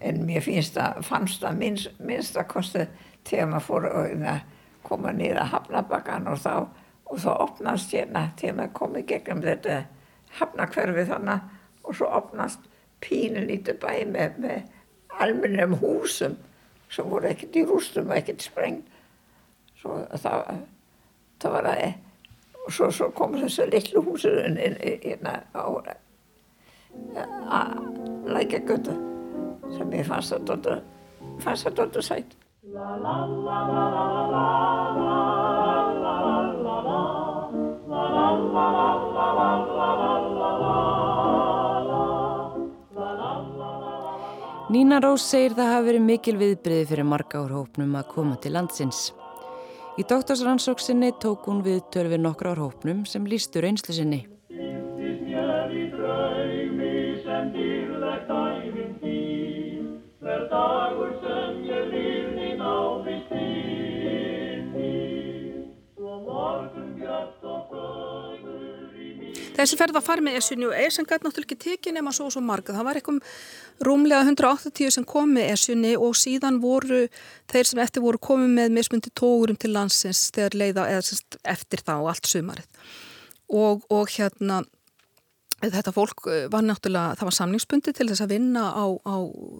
en 0.00 0.22
mér 0.26 0.44
finnst 0.44 0.76
það, 0.78 1.00
fannst 1.06 1.42
það 1.42 1.58
minnst, 1.58 2.00
minnst 2.02 2.38
að 2.38 2.50
kosti 2.52 2.84
þegar 3.26 3.50
maður 3.52 3.66
fór 3.66 3.88
að 3.90 4.42
koma 4.86 5.12
niður 5.12 5.42
að 5.42 5.52
hafnabakkan 5.54 6.28
og 6.30 6.40
þá, 6.42 6.52
og 7.08 7.22
þá 7.24 7.30
opnast 7.34 7.94
hérna 7.94 8.28
þegar 8.38 8.58
maður 8.60 8.74
komið 8.78 9.08
gegnum 9.12 9.44
þetta 9.44 9.78
hafnakverfi 10.38 11.06
þannig 11.08 11.88
og 11.88 11.98
svo 11.98 12.10
opnast 12.18 12.67
pínu 13.04 13.44
lítið 13.46 13.80
bæ 13.82 13.92
með, 14.10 14.38
með 14.42 14.58
almennum 15.22 15.78
húsum 15.82 16.36
sem 16.92 17.08
voru 17.08 17.30
ekkert 17.30 17.56
í 17.58 17.64
rústum 17.68 18.10
og 18.10 18.18
ekkert 18.18 18.44
sprengt 18.46 18.86
svo 19.78 20.00
það, 20.18 20.62
það 21.42 21.56
var 21.56 21.70
að 21.72 21.82
og 22.68 22.72
svo, 22.72 22.90
svo 22.92 23.08
kom 23.16 23.36
þessu 23.38 23.64
litlu 23.72 24.02
húsur 24.04 24.42
hérna 24.44 25.38
á 25.56 25.64
að 27.58 27.76
lækja 28.28 28.60
götu 28.68 28.96
sem 29.76 29.92
ég 29.96 30.06
fannst 30.08 30.34
það 30.34 30.44
dóttu, 30.50 30.74
fannst 31.44 31.68
það 31.68 31.78
dóttu 31.80 32.00
sætt. 32.04 32.36
Nína 44.68 44.98
Rós 45.00 45.22
segir 45.24 45.54
það 45.56 45.70
hafi 45.72 45.84
verið 45.86 46.02
mikil 46.04 46.32
viðbriði 46.36 46.88
fyrir 46.90 47.06
marga 47.08 47.40
ár 47.40 47.54
hópnum 47.56 47.94
að 47.96 48.10
koma 48.10 48.34
til 48.36 48.52
landsins. 48.52 48.98
Í 49.96 50.04
doktorsrannsóksinni 50.10 51.14
tók 51.24 51.48
hún 51.48 51.62
við 51.64 51.86
törfið 51.94 52.20
nokkra 52.20 52.52
ár 52.52 52.60
hópnum 52.66 53.06
sem 53.08 53.24
lístur 53.24 53.64
einslu 53.64 53.96
sinni. 53.96 54.26
Þessi 69.58 69.74
ferð 69.74 69.98
að 69.98 70.06
fara 70.06 70.22
með 70.22 70.36
Esjunni 70.38 70.66
og 70.68 70.76
Esjun 70.78 71.06
gæti 71.08 71.26
náttúrulega 71.26 71.48
ekki 71.48 71.56
tekið 71.64 71.96
nema 71.96 72.12
svo 72.14 72.28
og 72.28 72.34
svo 72.34 72.42
marga. 72.46 72.76
Það 72.76 72.86
var 72.86 72.98
eitthvað 73.00 73.38
rúmlega 73.88 74.20
180 74.28 74.94
sem 74.94 75.06
kom 75.08 75.32
með 75.34 75.50
Esjunni 75.56 75.96
og 75.98 76.14
síðan 76.18 76.60
voru 76.62 77.00
þeir 77.50 77.66
sem 77.66 77.82
eftir 77.82 78.04
voru 78.04 78.20
komið 78.22 78.54
með 78.54 78.76
mismundi 78.76 79.10
tógurum 79.18 79.58
til 79.58 79.72
landsins 79.74 80.28
þegar 80.36 80.58
leiða 80.62 80.86
eftir 80.94 81.82
og 81.96 82.10
allt 82.12 82.30
sumarið. 82.30 82.68
Og, 83.48 83.82
og 83.90 84.14
hérna 84.14 84.62
þetta 85.58 85.94
fólk 85.96 86.28
var 86.52 86.62
náttúrulega, 86.62 87.18
það 87.18 87.30
var 87.32 87.38
samningsbundi 87.40 87.94
til 87.96 88.08
þess 88.12 88.22
að 88.28 88.34
vinna 88.36 88.68
á, 88.70 88.86
á 88.94 89.16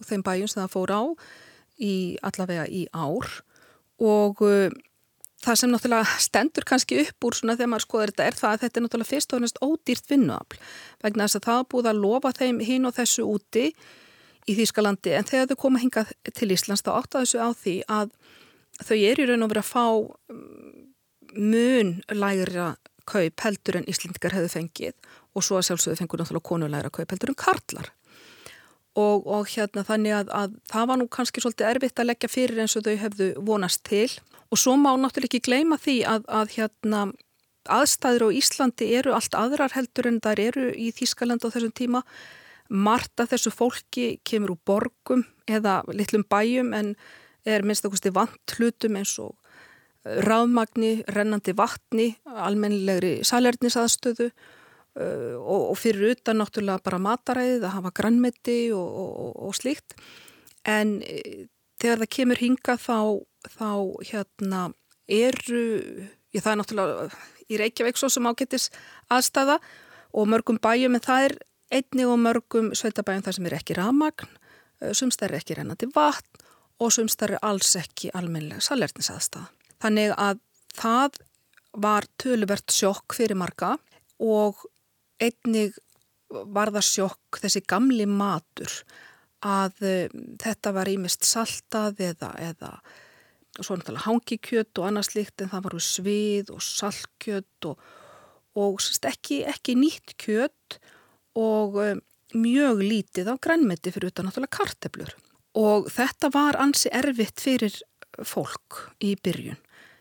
þeim 0.07 0.23
bæjum 0.23 0.51
sem 0.53 0.63
það 0.63 0.75
fór 0.77 0.95
á 0.95 1.03
í 1.83 1.95
allavega 2.23 2.69
í 2.71 2.87
ár 2.95 3.33
og 3.99 4.45
það 5.45 5.61
sem 5.61 5.71
náttúrulega 5.73 6.19
stendur 6.23 6.67
kannski 6.67 6.99
upp 7.05 7.27
úr 7.29 7.37
svona 7.39 7.57
þegar 7.59 7.71
maður 7.73 7.87
skoður 7.87 8.13
þetta 8.13 8.27
er 8.27 8.39
það 8.39 8.51
að 8.51 8.63
þetta 8.65 8.81
er 8.81 8.85
náttúrulega 8.85 9.11
fyrst 9.13 9.33
og 9.33 9.39
hennast 9.39 9.61
ódýrt 9.63 10.11
vinnuafl. 10.11 10.61
Vegna 11.05 11.29
þess 11.29 11.39
að 11.39 11.47
það 11.49 11.65
búið 11.75 11.91
að 11.93 12.03
lofa 12.03 12.33
þeim 12.39 12.61
hinn 12.67 12.89
og 12.89 12.97
þessu 12.97 13.27
úti 13.29 13.65
í 14.49 14.57
Þýskalandi. 14.59 15.15
En 15.15 15.29
þegar 15.29 15.51
þau 15.53 15.61
koma 15.63 15.83
hingað 15.83 16.13
til 16.35 16.51
Íslands 16.55 16.83
þá 16.83 16.93
átta 16.97 17.23
þessu 17.23 17.43
á 17.43 17.49
því 17.55 17.77
að 17.99 18.13
þau 18.83 18.99
er 18.99 19.23
í 19.23 19.29
raun 19.29 19.47
og 19.47 19.53
verið 19.53 19.65
að 19.65 19.71
fá 19.71 19.87
mm, 20.35 20.87
mun 21.39 21.95
lægra 22.15 22.73
kaup 23.09 23.45
heldur 23.45 23.79
en 23.79 23.89
Íslendikar 23.89 24.35
hefðu 24.37 24.51
fengið. 24.57 24.99
Og 25.37 25.47
svo 25.47 25.61
að 25.61 25.69
sjálfsögðu 25.69 26.03
fengur 26.03 26.23
náttúrulega 26.23 26.51
konulægra 26.51 26.93
kaup 26.93 27.15
heldur 27.15 27.35
en 27.35 27.39
karlar 27.39 27.93
og, 28.99 29.27
og 29.27 29.47
hérna 29.53 29.85
þannig 29.87 30.17
að, 30.17 30.33
að 30.35 30.57
það 30.73 30.89
var 30.91 31.01
nú 31.01 31.07
kannski 31.13 31.45
svolítið 31.45 31.71
erfitt 31.71 32.03
að 32.03 32.11
leggja 32.11 32.33
fyrir 32.33 32.65
eins 32.65 32.75
og 32.79 32.87
þau 32.87 32.97
hefðu 33.05 33.29
vonast 33.47 33.85
til 33.87 34.09
Og 34.49 34.57
svo 34.57 34.77
má 34.81 34.95
náttúrulega 34.97 35.29
ekki 35.29 35.45
gleyma 35.45 35.77
því 35.81 35.97
að, 36.09 36.23
að 36.33 36.53
hérna, 36.57 37.01
aðstæður 37.69 38.29
á 38.33 38.37
Íslandi 38.41 38.91
eru 38.97 39.13
allt 39.17 39.35
aðrar 39.37 39.75
heldur 39.77 40.09
en 40.09 40.21
þar 40.25 40.41
eru 40.41 40.69
í 40.73 40.89
Þýskaland 40.97 41.45
á 41.45 41.53
þessum 41.53 41.75
tíma. 41.77 42.03
Marta 42.69 43.27
þessu 43.29 43.53
fólki 43.53 44.07
kemur 44.29 44.55
úr 44.57 44.63
borgum 44.65 45.27
eða 45.49 45.83
litlum 45.93 46.25
bæjum 46.29 46.73
en 46.77 46.95
er 47.49 47.65
minnst 47.65 47.85
okkursti 47.85 48.13
vant 48.17 48.57
hlutum 48.57 48.97
eins 49.01 49.15
og 49.21 49.35
eh, 50.05 50.21
ráðmagni, 50.25 51.03
rennandi 51.13 51.55
vatni, 51.57 52.11
almennilegri 52.25 53.19
salernisaðstöðu 53.29 54.31
og, 54.99 55.63
og 55.71 55.77
fyrir 55.79 56.17
utan 56.17 56.41
náttúrulega 56.41 56.85
bara 56.85 56.99
mataræðið 57.03 57.67
að 57.69 57.77
hafa 57.77 57.95
grannmeti 58.01 58.59
og, 58.75 58.89
og, 59.05 59.33
og 59.49 59.57
slíkt. 59.59 59.97
En 60.69 60.99
uh, 61.01 61.47
þegar 61.79 62.03
það 62.05 62.15
kemur 62.17 62.43
hinga 62.43 62.79
þá 62.83 62.99
þá 63.47 63.71
hérna 64.11 64.63
eru, 65.09 65.65
ég 66.35 66.43
það 66.43 66.53
er 66.53 66.61
náttúrulega 66.63 67.11
í 67.49 67.61
Reykjavík 67.61 67.99
svo 68.01 68.11
sem 68.13 68.27
ágættis 68.29 68.69
aðstæða 69.13 69.59
og 70.19 70.29
mörgum 70.29 70.59
bæjum 70.61 70.97
en 70.99 71.05
það 71.05 71.29
er 71.29 71.37
einni 71.79 72.07
og 72.09 72.21
mörgum 72.21 72.73
sveitabæjum 72.77 73.25
þar 73.25 73.37
sem 73.37 73.49
er 73.49 73.57
ekki 73.59 73.77
ramagn, 73.79 74.31
eh, 74.81 74.93
sumst 74.93 75.23
er 75.23 75.37
ekki 75.39 75.59
rennandi 75.59 75.89
vatn 75.95 76.45
og 76.79 76.93
sumst 76.95 77.23
er 77.23 77.39
alls 77.43 77.75
ekki 77.77 78.11
almenlega 78.15 78.63
salernisaðstæða. 78.65 79.49
Þannig 79.83 80.15
að 80.17 80.41
það 80.79 81.21
var 81.79 82.07
töluvert 82.19 82.73
sjokk 82.73 83.15
fyrir 83.15 83.39
marga 83.39 83.77
og 84.19 84.65
einnig 85.23 85.77
var 86.29 86.73
það 86.75 86.87
sjokk 86.89 87.41
þessi 87.43 87.63
gamli 87.69 88.07
matur 88.09 88.73
að 89.45 89.85
um, 89.87 90.25
þetta 90.41 90.73
var 90.75 90.91
ímest 90.91 91.27
saltað 91.27 92.03
eða, 92.11 92.33
eða 92.43 92.73
svo 93.59 93.79
náttúrulega 93.79 94.07
hangikjött 94.07 94.81
og 94.81 94.89
annað 94.89 95.09
slikt 95.13 95.43
en 95.43 95.53
það 95.53 95.65
varu 95.69 95.81
svið 95.83 96.53
og 96.55 96.63
saltkjött 96.65 97.71
og, 97.71 97.81
og 98.59 98.83
ekki, 99.11 99.43
ekki 99.51 99.77
nýtt 99.79 100.15
kjött 100.21 100.79
og 101.39 101.79
um, 101.83 102.03
mjög 102.35 102.83
lítið 102.85 103.33
á 103.33 103.35
grænmeti 103.41 103.95
fyrir 103.95 104.13
utan 104.13 104.29
náttúrulega 104.29 104.59
karteblur. 104.59 105.15
Og 105.59 105.89
þetta 105.91 106.31
var 106.35 106.59
ansi 106.61 106.91
erfitt 106.93 107.41
fyrir 107.41 107.75
fólk 108.27 108.93
í 109.01 109.15
byrjun. 109.17 109.59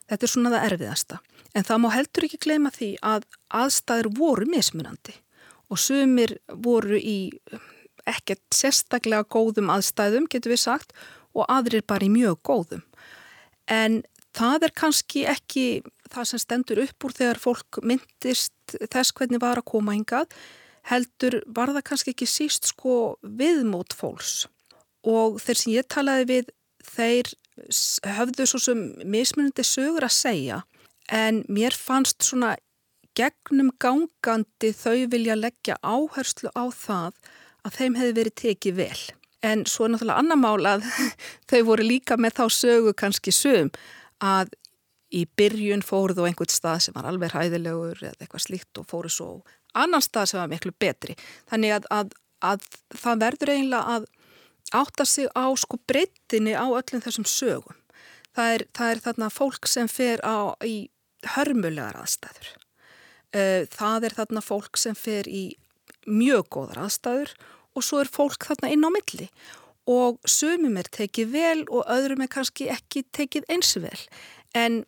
Þetta 0.07 0.25
er 0.25 0.31
svona 0.31 0.51
það 0.53 0.65
erfiðasta. 0.71 1.19
En 1.57 1.65
það 1.65 1.81
má 1.81 1.89
heldur 1.95 2.27
ekki 2.27 2.41
gleyma 2.43 2.71
því 2.75 2.91
að 3.01 3.25
aðstæður 3.57 4.11
voru 4.19 4.49
mismunandi 4.51 5.15
og 5.67 5.81
sumir 5.81 6.37
voru 6.63 6.99
í 6.99 7.33
ekkert 8.07 8.45
sérstaklega 8.55 9.25
góðum 9.27 9.71
aðstæðum, 9.73 10.29
getur 10.31 10.53
við 10.53 10.61
sagt, 10.63 10.93
og 11.35 11.49
aðrir 11.51 11.83
bara 11.83 12.05
í 12.05 12.13
mjög 12.13 12.37
góðum 12.47 12.85
En 13.67 14.01
það 14.35 14.69
er 14.69 14.73
kannski 14.79 15.25
ekki 15.27 15.65
það 16.07 16.29
sem 16.29 16.41
stendur 16.41 16.81
upp 16.85 17.07
úr 17.07 17.15
þegar 17.15 17.41
fólk 17.41 17.79
myndist 17.83 18.77
þess 18.87 19.13
hvernig 19.15 19.43
var 19.43 19.59
að 19.59 19.67
koma 19.73 19.95
hingað, 19.95 20.31
heldur 20.87 21.41
var 21.51 21.73
það 21.75 21.87
kannski 21.89 22.13
ekki 22.15 22.29
síst 22.31 22.71
sko 22.71 23.17
viðmót 23.21 23.95
fólks. 23.95 24.45
Og 25.07 25.41
þeir 25.43 25.59
sem 25.59 25.73
ég 25.75 25.89
talaði 25.91 26.27
við, 26.31 26.53
þeir 26.95 27.33
höfðu 28.17 28.47
svo 28.47 28.61
sem 28.61 28.83
mismunandi 29.03 29.65
sögur 29.67 30.07
að 30.07 30.15
segja, 30.15 30.61
en 31.11 31.43
mér 31.47 31.75
fannst 31.75 32.23
svona 32.25 32.55
gegnum 33.17 33.71
gangandi 33.81 34.73
þau 34.75 35.07
vilja 35.11 35.37
leggja 35.37 35.77
áherslu 35.81 36.51
á 36.53 36.69
það 36.69 37.13
að 37.65 37.77
þeim 37.79 37.97
hefði 37.97 38.17
verið 38.19 38.35
tekið 38.41 38.77
vel. 38.77 39.01
En 39.45 39.65
svo 39.69 39.85
er 39.85 39.93
náttúrulega 39.93 40.21
annar 40.21 40.39
mál 40.41 40.69
að 40.69 40.85
þau 41.49 41.61
voru 41.71 41.87
líka 41.87 42.17
með 42.17 42.39
þá 42.41 42.45
sögu 42.53 42.93
kannski 42.97 43.33
sögum 43.33 43.71
að 44.23 44.53
í 45.13 45.23
byrjun 45.39 45.85
fóruð 45.87 46.19
á 46.19 46.27
einhvert 46.27 46.51
stað 46.51 46.81
sem 46.83 46.95
var 46.97 47.07
alveg 47.07 47.31
hæðilegur 47.31 48.01
eða 48.01 48.17
eitthvað 48.19 48.43
slíkt 48.43 48.81
og 48.81 48.89
fóruð 48.89 49.15
svo 49.15 49.29
annan 49.77 50.03
stað 50.03 50.31
sem 50.31 50.41
var 50.41 50.51
miklu 50.51 50.73
betri. 50.79 51.15
Þannig 51.49 51.77
að, 51.77 51.89
að, 51.93 52.13
að 52.43 52.67
það 52.97 53.23
verður 53.23 53.53
eiginlega 53.53 53.95
að 53.97 54.07
átta 54.75 55.05
sig 55.07 55.29
á 55.31 55.47
sko 55.55 55.79
breytinni 55.87 56.57
á 56.57 56.67
öllum 56.67 57.03
þessum 57.03 57.27
sögum. 57.29 57.77
Það 58.35 58.53
er, 58.53 58.65
það 58.75 58.91
er 58.91 59.03
þarna 59.05 59.29
fólk 59.33 59.69
sem 59.69 59.87
fer 59.89 60.21
á, 60.21 60.53
í 60.65 60.89
hörmulegar 61.35 61.97
aðstæður. 61.99 62.49
Eh, 63.35 63.63
það 63.71 64.09
er 64.09 64.17
þarna 64.21 64.43
fólk 64.43 64.79
sem 64.79 64.95
fer 64.95 65.27
í 65.27 65.57
mjög 66.07 66.47
góðar 66.55 66.85
aðstæður 66.85 67.33
og 67.75 67.85
svo 67.85 68.01
er 68.01 68.11
fólk 68.11 68.47
þarna 68.47 68.71
inn 68.73 68.85
á 68.87 68.89
milli 68.93 69.29
og 69.87 70.19
sumum 70.27 70.77
er 70.79 70.89
tekið 70.91 71.31
vel 71.31 71.63
og 71.67 71.87
öðrum 71.91 72.23
er 72.23 72.31
kannski 72.31 72.69
ekki 72.71 73.05
tekið 73.15 73.47
eins 73.51 73.73
vel 73.79 73.99
en 74.55 74.83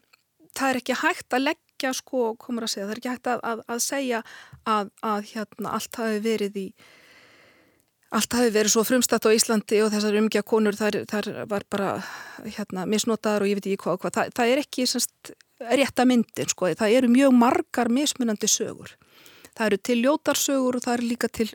það 0.56 0.70
er 0.70 0.80
ekki 0.82 0.98
hægt 1.02 1.36
að 1.36 1.46
leggja 1.50 1.92
sko, 1.96 2.34
komur 2.40 2.66
að 2.66 2.74
segja, 2.74 2.88
það 2.88 2.94
er 2.96 3.02
ekki 3.02 3.14
hægt 3.14 3.30
að, 3.32 3.44
að, 3.52 3.62
að 3.68 3.84
segja 3.86 4.22
að, 4.68 4.92
að 5.06 5.30
hérna 5.34 5.76
allt 5.78 6.02
hafi 6.02 6.24
verið 6.26 6.60
í 6.60 6.68
allt 8.16 8.34
hafi 8.34 8.54
verið 8.54 8.74
svo 8.74 8.84
frumstætt 8.88 9.28
á 9.30 9.36
Íslandi 9.36 9.84
og 9.86 9.92
þessar 9.94 10.18
umgjá 10.18 10.42
konur 10.48 10.78
þar, 10.78 11.04
þar 11.10 11.30
var 11.50 11.66
bara 11.70 11.92
hérna 12.46 12.88
misnotaður 12.90 13.46
og 13.46 13.52
ég 13.52 13.60
veit 13.60 13.70
ekki 13.70 13.84
hvað 13.84 14.00
hvað, 14.02 14.16
það, 14.16 14.32
það 14.40 14.54
er 14.54 14.62
ekki 14.64 14.88
semst 14.90 15.34
rétta 15.60 16.06
myndin 16.08 16.50
sko, 16.50 16.72
það 16.80 16.96
eru 16.98 17.12
mjög 17.12 17.36
margar 17.36 17.92
mismunandi 17.92 18.50
sögur. 18.50 18.96
Það 19.58 19.66
eru 19.66 19.80
til 19.84 20.00
ljótarsögur 20.06 20.78
og 20.80 20.86
það 20.86 20.96
eru 20.96 21.10
líka 21.10 21.30
til 21.30 21.50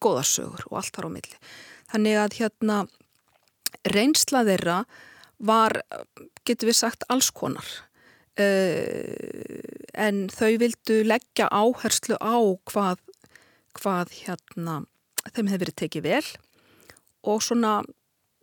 góðarsögur 0.00 0.66
og 0.70 0.80
allt 0.80 0.96
þar 0.96 1.10
á 1.10 1.14
milli. 1.16 1.38
Þannig 1.90 2.18
að 2.22 2.36
hérna 2.38 2.76
reynsla 3.90 4.44
þeirra 4.46 4.78
var, 5.50 5.80
getur 6.46 6.70
við 6.70 6.78
sagt, 6.78 7.06
alls 7.10 7.30
konar. 7.34 7.66
Uh, 8.40 9.60
en 9.98 10.28
þau 10.32 10.54
vildu 10.62 11.00
leggja 11.04 11.50
áherslu 11.50 12.16
á 12.22 12.38
hvað, 12.70 13.02
hvað 13.76 14.14
hérna 14.22 14.78
þeim 15.28 15.50
hefur 15.50 15.64
verið 15.64 15.80
tekið 15.84 16.06
vel 16.08 16.26
og 17.30 17.42
svona 17.44 17.80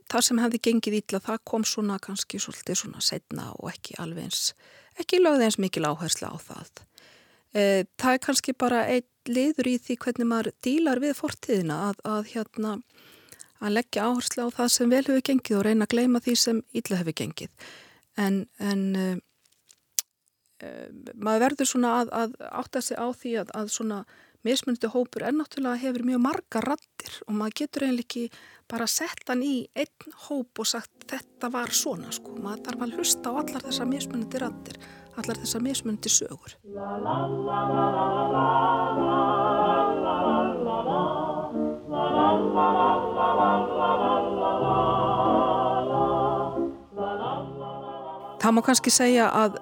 það 0.07 0.25
sem 0.27 0.41
hefði 0.41 0.63
gengið 0.67 0.97
ítla 1.01 1.21
það 1.23 1.39
kom 1.51 1.65
svona 1.67 1.97
kannski 2.03 2.39
svolítið 2.39 2.81
svona 2.81 3.01
setna 3.03 3.49
og 3.57 3.71
ekki 3.73 3.97
alveg 4.01 4.29
eins 4.29 4.51
ekki 5.01 5.21
lögði 5.21 5.47
eins 5.47 5.59
mikil 5.61 5.85
áherslu 5.89 6.29
á 6.31 6.37
það. 6.41 6.81
E, 7.53 7.61
það 7.99 8.15
er 8.15 8.23
kannski 8.23 8.55
bara 8.57 8.85
einn 8.91 9.07
liður 9.27 9.69
í 9.69 9.75
því 9.83 9.97
hvernig 10.03 10.29
maður 10.29 10.53
dílar 10.63 11.01
við 11.03 11.17
fortíðina 11.19 11.77
að, 11.89 12.01
að, 12.07 12.31
hérna, 12.33 12.73
að 13.59 13.75
leggja 13.75 14.07
áherslu 14.07 14.47
á 14.47 14.55
það 14.57 14.73
sem 14.73 14.93
vel 14.93 15.03
hefur 15.03 15.25
gengið 15.29 15.59
og 15.59 15.65
reyna 15.67 15.87
að 15.87 15.93
gleima 15.95 16.23
því 16.23 16.35
sem 16.43 16.61
illa 16.71 17.01
hefur 17.01 17.17
gengið. 17.21 17.67
En, 18.17 18.39
en 18.57 18.83
e, 18.95 19.07
e, 20.63 20.71
maður 21.13 21.45
verður 21.47 21.71
svona 21.73 21.97
að, 22.01 22.13
að 22.21 22.39
átta 22.63 22.83
sig 22.85 22.97
á 22.97 23.07
því 23.11 23.35
að 23.43 23.73
svona 23.73 24.05
mismunandi 24.47 24.89
hópur 24.93 25.25
er 25.27 25.35
náttúrulega 25.35 25.81
hefur 25.81 26.05
mjög 26.07 26.21
marga 26.23 26.61
rattir 26.63 27.17
og 27.27 27.35
maður 27.35 27.57
getur 27.61 27.87
eiginlega 27.87 28.05
ekki 28.07 28.23
bara 28.71 28.87
sett 28.91 29.27
hann 29.27 29.43
í 29.43 29.55
einn 29.75 30.15
hóp 30.27 30.61
og 30.61 30.67
sagt 30.67 31.07
þetta 31.11 31.51
var 31.51 31.73
svona 31.75 32.11
sko, 32.15 32.35
maður 32.43 32.63
þarf 32.67 32.85
að 32.85 32.95
hlusta 32.97 33.31
á 33.31 33.39
allar 33.41 33.67
þessar 33.67 33.91
mismunandi 33.91 34.41
rattir, 34.43 34.79
allar 35.19 35.39
þessar 35.43 35.63
mismunandi 35.67 36.11
sögur. 36.11 36.57
Það 48.37 48.53
má 48.55 48.61
kannski 48.63 48.91
segja 48.93 49.27
að 49.35 49.57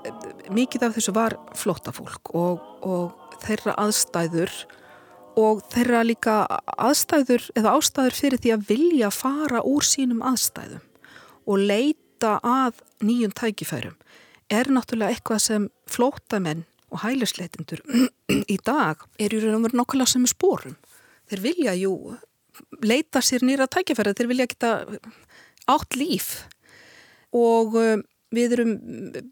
mikið 0.54 0.88
af 0.88 0.98
þessu 0.98 1.14
var 1.16 1.38
flottafólk 1.58 2.34
og, 2.38 2.64
og 2.86 3.38
þeirra 3.46 3.76
aðstæður 3.86 4.54
og 5.40 5.64
þeirra 5.74 6.04
líka 6.08 6.36
aðstæður 6.78 7.50
eða 7.60 7.76
ástæður 7.76 8.18
fyrir 8.18 8.42
því 8.44 8.54
að 8.56 8.68
vilja 8.70 9.12
fara 9.14 9.64
úr 9.68 9.86
sínum 9.86 10.24
aðstæðum 10.26 10.84
og 11.46 11.66
leita 11.72 12.38
að 12.46 12.80
nýjum 13.06 13.36
tækifærum 13.36 13.98
er 14.54 14.70
náttúrulega 14.72 15.16
eitthvað 15.16 15.44
sem 15.44 15.68
flótamenn 15.90 16.64
og 16.94 17.02
hælisleitindur 17.04 17.84
í 18.56 18.58
dag 18.66 19.04
er 19.20 19.34
í 19.34 19.42
raun 19.42 19.60
og 19.60 19.68
veru 19.68 19.82
nokkala 19.82 20.08
sem 20.10 20.26
spórum. 20.30 20.78
Þeir 21.30 21.42
vilja 21.44 21.76
jú 21.80 21.96
leita 22.86 23.22
sér 23.26 23.44
nýra 23.44 23.68
tækifæri, 23.68 24.14
þeir 24.16 24.32
vilja 24.32 24.50
geta 24.52 24.74
átt 25.72 25.98
líf 25.98 26.46
og 27.36 27.76
um, 27.80 28.04
Við 28.36 28.56
erum 28.58 28.72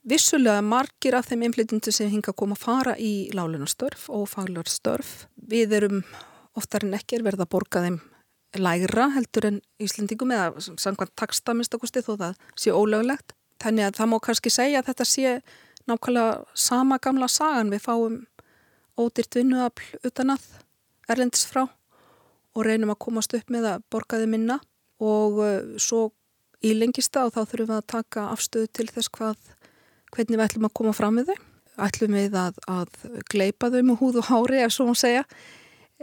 vissulega 0.07 0.61
margir 0.63 1.17
af 1.17 1.27
þeim 1.27 1.47
inflytjandi 1.49 1.91
sem 1.91 2.11
hinga 2.11 2.31
að 2.31 2.39
koma 2.39 2.55
að 2.55 2.63
fara 2.63 2.93
í 2.95 3.13
lálunastörf 3.35 4.07
og 4.13 4.29
faglarstörf. 4.31 5.25
Við 5.35 5.75
erum 5.79 6.03
oftar 6.55 6.85
en 6.85 6.95
ekki 6.95 7.19
verða 7.25 7.47
að 7.47 7.53
borga 7.55 7.83
þeim 7.83 7.99
lægra 8.61 9.09
heldur 9.15 9.47
en 9.49 9.61
Íslendingum 9.81 10.31
eða 10.31 10.61
samkvæmt 10.61 11.15
takstamistakusti 11.19 12.03
þó 12.05 12.13
það 12.21 12.41
sé 12.55 12.73
ólöglegt. 12.73 13.33
Þannig 13.63 13.89
að 13.89 13.99
það 13.99 14.11
má 14.11 14.17
kannski 14.23 14.51
segja 14.53 14.81
að 14.81 14.91
þetta 14.91 15.07
sé 15.09 15.35
nákvæmlega 15.89 16.43
sama 16.53 16.99
gamla 17.01 17.29
sagan. 17.31 17.71
Við 17.73 17.83
fáum 17.83 18.19
ódýrt 18.99 19.39
vinnuafl 19.39 20.03
utan 20.05 20.35
að 20.35 20.45
erlendis 21.09 21.47
frá 21.49 21.65
og 21.65 22.65
reynum 22.67 22.93
að 22.93 23.01
komast 23.07 23.33
upp 23.33 23.49
með 23.51 23.71
að 23.71 23.87
borga 23.91 24.19
þeim 24.21 24.35
minna 24.35 24.59
og 25.03 25.39
uh, 25.41 25.55
svo 25.81 26.11
í 26.63 26.73
lengista 26.77 27.25
og 27.27 27.33
þá 27.35 27.41
þurfum 27.43 27.71
við 27.71 27.79
að 27.79 27.89
taka 27.93 28.27
afstöðu 28.33 28.69
til 28.77 28.87
þess 28.91 29.11
hvað, 29.13 29.49
hvernig 30.13 30.37
við 30.37 30.45
ætlum 30.45 30.69
að 30.69 30.75
koma 30.79 30.93
fram 30.95 31.17
með 31.19 31.33
þau. 31.33 31.49
Ætlum 31.83 32.15
við 32.19 32.35
að, 32.37 32.59
að 32.69 32.97
gleipa 33.33 33.71
þau 33.73 33.81
með 33.81 33.99
húð 34.01 34.19
og 34.21 34.29
hári 34.29 34.61
ef 34.61 34.75
svo 34.75 34.85
má 34.89 34.93
segja 34.97 35.23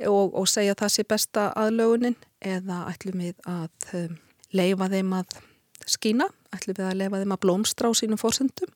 og, 0.09 0.35
og 0.35 0.49
segja 0.51 0.75
það 0.79 0.93
sé 0.95 1.05
besta 1.07 1.47
aðlögunin 1.59 2.19
eða 2.43 2.83
ætlum 2.91 3.23
við 3.23 3.39
að 3.47 3.95
um, 4.01 4.19
leifa 4.57 4.91
þeim 4.91 5.15
að 5.21 5.39
skína, 5.87 6.27
ætlum 6.55 6.79
við 6.81 6.89
að 6.89 6.99
leifa 7.05 7.23
þeim 7.23 7.37
að 7.37 7.43
blómstra 7.47 7.91
á 7.91 7.93
sínum 7.95 8.21
fórsendum 8.21 8.75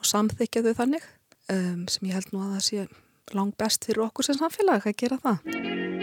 og 0.00 0.10
samþykja 0.10 0.66
þau 0.68 0.74
þannig 0.82 1.08
um, 1.48 1.88
sem 1.88 2.10
ég 2.10 2.18
held 2.18 2.32
nú 2.34 2.44
að 2.44 2.54
það 2.58 2.68
sé 2.68 2.86
langt 3.34 3.56
best 3.60 3.88
fyrir 3.88 4.04
okkur 4.10 4.28
sem 4.28 4.40
samfélag 4.40 4.84
að 4.84 4.98
gera 5.00 5.20
það. 5.24 5.93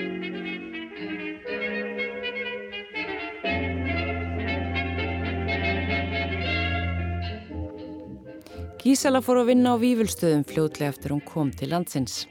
Gísala 8.82 9.20
fór 9.22 9.44
að 9.44 9.52
vinna 9.52 9.76
á 9.76 9.78
vývulstöðum 9.78 10.41
fljóðlega 10.50 10.89
eftir 10.89 11.12
hún 11.13 11.20
kom 11.22 11.52
til 11.54 11.67
landsins. 11.70 12.24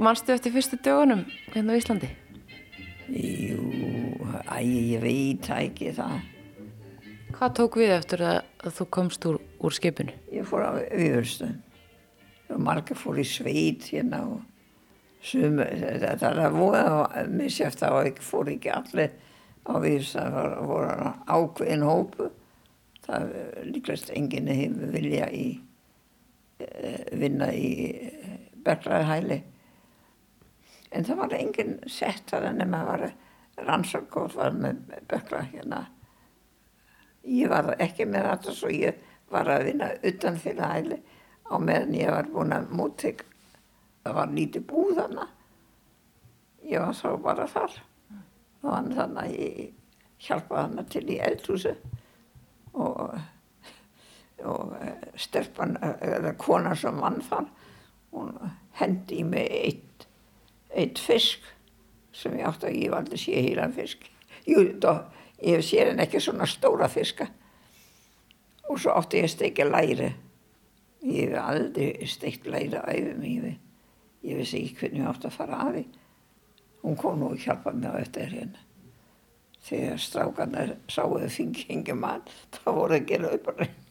Manstu 0.00 0.32
eftir 0.32 0.54
fyrstu 0.54 0.78
dögunum 0.80 1.26
hérna 1.52 1.74
á 1.76 1.76
Íslandi? 1.76 2.08
Jú, 3.12 3.66
æg, 4.48 4.70
ég 4.94 5.02
veit 5.04 5.50
ekki 5.52 5.92
það. 5.98 6.14
Hvað 7.36 7.54
tók 7.60 7.76
við 7.76 7.92
eftir 7.98 8.24
að, 8.24 8.38
að 8.64 8.76
þú 8.78 8.88
komst 8.96 9.28
úr, 9.28 9.38
úr 9.60 9.76
skipinu? 9.76 10.16
Ég 10.32 10.48
fór 10.48 10.64
á 10.64 10.72
vývulstöðum 10.80 11.60
og 12.48 12.64
margir 12.64 12.96
fór 12.96 13.20
í 13.20 13.28
sveit 13.28 13.84
hérna 13.92 14.24
og 14.30 14.40
sum, 15.20 15.60
þetta 15.60 16.32
er 16.32 16.44
að 16.46 16.56
voða 16.56 17.28
missjátt 17.28 17.84
á 17.84 17.92
að 18.00 18.24
fór 18.24 18.48
ekki 18.54 18.72
allir 18.72 19.12
á 19.68 19.76
vývulstöðum, 19.76 20.40
það 20.40 20.68
voru 20.72 21.14
ákveðin 21.28 21.88
hópu 21.92 22.32
það 23.08 23.30
líkast 23.72 24.12
enginn 24.14 24.50
hefur 24.52 24.92
vilja 24.94 25.28
í 25.32 25.46
uh, 26.64 27.04
vinna 27.18 27.50
í 27.56 27.70
uh, 28.08 28.34
berglaðhæli 28.64 29.38
en 30.92 31.06
það 31.08 31.22
var 31.22 31.36
enginn 31.38 31.78
sett 31.88 32.32
að 32.32 32.48
það 32.48 32.58
nefn 32.60 32.76
að 32.78 32.90
var 32.90 33.06
rannsakóð 33.68 34.36
var 34.38 34.54
með 34.54 34.82
berglað 35.10 35.48
hérna. 35.52 35.80
Ég 37.28 37.50
var 37.50 37.72
ekki 37.82 38.06
með 38.08 38.28
þetta 38.30 38.54
svo 38.54 38.70
ég 38.72 39.00
var 39.32 39.50
að 39.52 39.66
vinna 39.68 39.88
utan 40.08 40.38
fyrir 40.40 40.64
hæli. 40.64 41.00
Á 41.48 41.54
meðan 41.60 41.96
ég 41.96 42.12
var 42.12 42.30
búin 42.32 42.54
að 42.54 42.70
mútið 42.76 43.24
það 44.04 44.16
var 44.20 44.32
lítið 44.32 44.64
búðana 44.68 45.26
ég 46.68 46.80
var 46.82 46.96
þá 46.96 47.10
bara 47.24 47.46
þar. 47.50 47.76
Og 48.62 48.90
þannig 48.94 49.20
að 49.22 49.34
ég 49.34 49.58
hjálpaði 50.26 50.62
hana 50.64 50.84
til 50.92 51.04
í 51.08 51.18
eldhúsu 51.22 51.74
og 54.44 54.74
uh, 54.76 54.90
stelpan, 55.18 55.76
uh, 55.82 55.96
eða 56.04 56.34
kona 56.38 56.74
sem 56.78 57.00
vann 57.00 57.20
þar, 57.26 57.48
hún 58.14 58.34
hendi 58.78 59.22
í 59.22 59.26
mig 59.26 59.48
eitt, 59.52 60.06
eitt 60.70 61.00
fisk 61.02 61.44
sem 62.14 62.36
ég 62.38 62.48
átti 62.48 62.68
að 62.68 62.78
ég 62.78 62.94
valdi 62.94 63.20
sé 63.20 63.42
heilan 63.42 63.74
fisk. 63.76 64.06
Jú, 64.48 64.64
þá, 64.82 65.08
ég 65.44 65.64
sé 65.66 65.84
henn 65.84 66.02
ekki 66.02 66.22
svona 66.22 66.48
stóra 66.48 66.88
fiska 66.90 67.28
og 68.68 68.80
svo 68.80 68.94
átti 68.98 69.22
ég 69.22 69.28
að 69.28 69.34
steikja 69.34 69.68
læri. 69.68 70.12
Ég 71.08 71.30
hef 71.30 71.42
aldrei 71.42 72.08
steikt 72.10 72.48
læri 72.50 72.74
að 72.74 72.88
æfi 72.94 73.12
mig, 73.20 73.58
ég 74.26 74.40
vissi 74.40 74.64
ekki 74.64 74.80
hvernig 74.82 75.04
ég 75.04 75.12
átti 75.12 75.30
að 75.30 75.36
fara 75.36 75.60
að 75.66 75.76
því. 75.76 75.84
Hún 76.82 76.98
kom 76.98 77.20
nú 77.20 77.30
og 77.32 77.42
hjálpaði 77.42 77.82
mig 77.82 77.94
á 77.94 78.02
eftir 78.02 78.34
hérna 78.34 78.64
þegar 79.68 80.00
strákarnar 80.00 80.72
sáuðu 80.90 81.28
fengi 81.32 81.96
mann, 81.96 82.24
þá 82.54 82.68
voru 82.72 82.98
að 82.98 83.06
gera 83.10 83.34
upp 83.36 83.52
að 83.52 83.62
reyna. 83.64 83.87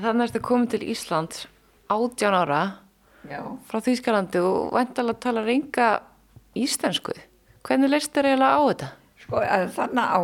Þannig 0.00 0.30
ertu 0.30 0.40
komið 0.40 0.70
til 0.72 0.86
Íslands 0.94 1.42
átján 1.92 2.36
ára 2.36 2.60
Já. 3.28 3.40
frá 3.68 3.82
Þýskalandi 3.84 4.40
og 4.40 4.70
væntalega 4.72 5.20
tala 5.20 5.42
reynga 5.44 5.88
íslensku. 6.56 7.12
Hvernig 7.66 7.92
leist 7.92 8.14
þér 8.14 8.30
eiginlega 8.30 8.56
á 8.56 8.60
þetta? 8.70 8.88
Sko 9.20 9.42
þannig 9.76 10.06
á, 10.08 10.20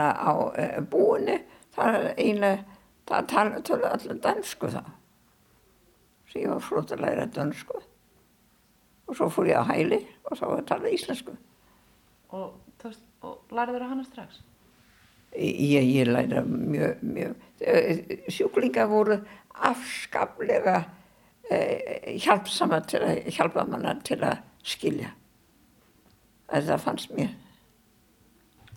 á, 0.00 0.32
á 0.32 0.80
búinu, 0.88 1.36
það 1.76 1.98
er 1.98 2.06
einlega, 2.24 2.78
það 3.10 3.28
tala 3.34 3.60
tala 3.68 3.92
allir 3.98 4.22
dansku 4.24 4.72
þá. 4.72 4.80
Svo 6.30 6.40
ég 6.40 6.54
var 6.54 6.64
flott 6.64 6.96
að 6.96 7.04
læra 7.04 7.28
dansku. 7.28 7.82
Og 9.04 9.18
svo 9.18 9.28
fór 9.28 9.52
ég 9.52 9.60
á 9.60 9.68
hæli 9.68 10.00
og 10.24 10.38
þá 10.38 10.44
var 10.46 10.56
ég 10.56 10.64
að 10.64 10.70
tala 10.72 10.96
íslensku. 10.96 11.36
Og, 12.32 12.56
og 13.20 13.52
lærið 13.52 13.76
þér 13.76 13.84
að 13.84 13.92
hana 13.92 14.08
strax? 14.08 14.40
Ég, 15.34 15.88
ég 15.96 16.06
læra 16.06 16.44
mjög, 16.46 17.00
mjög, 17.02 17.40
sjúklinga 18.30 18.86
voru 18.86 19.16
afskaplega 19.54 20.76
eh, 21.50 22.14
hjálpsama 22.22 22.80
til 22.86 23.02
að 23.02 23.32
hjálpa 23.34 23.64
manna 23.66 23.96
til 24.06 24.20
að 24.22 24.42
skilja. 24.64 25.10
Það 26.50 26.78
fannst 26.84 27.14
mér. 27.16 27.32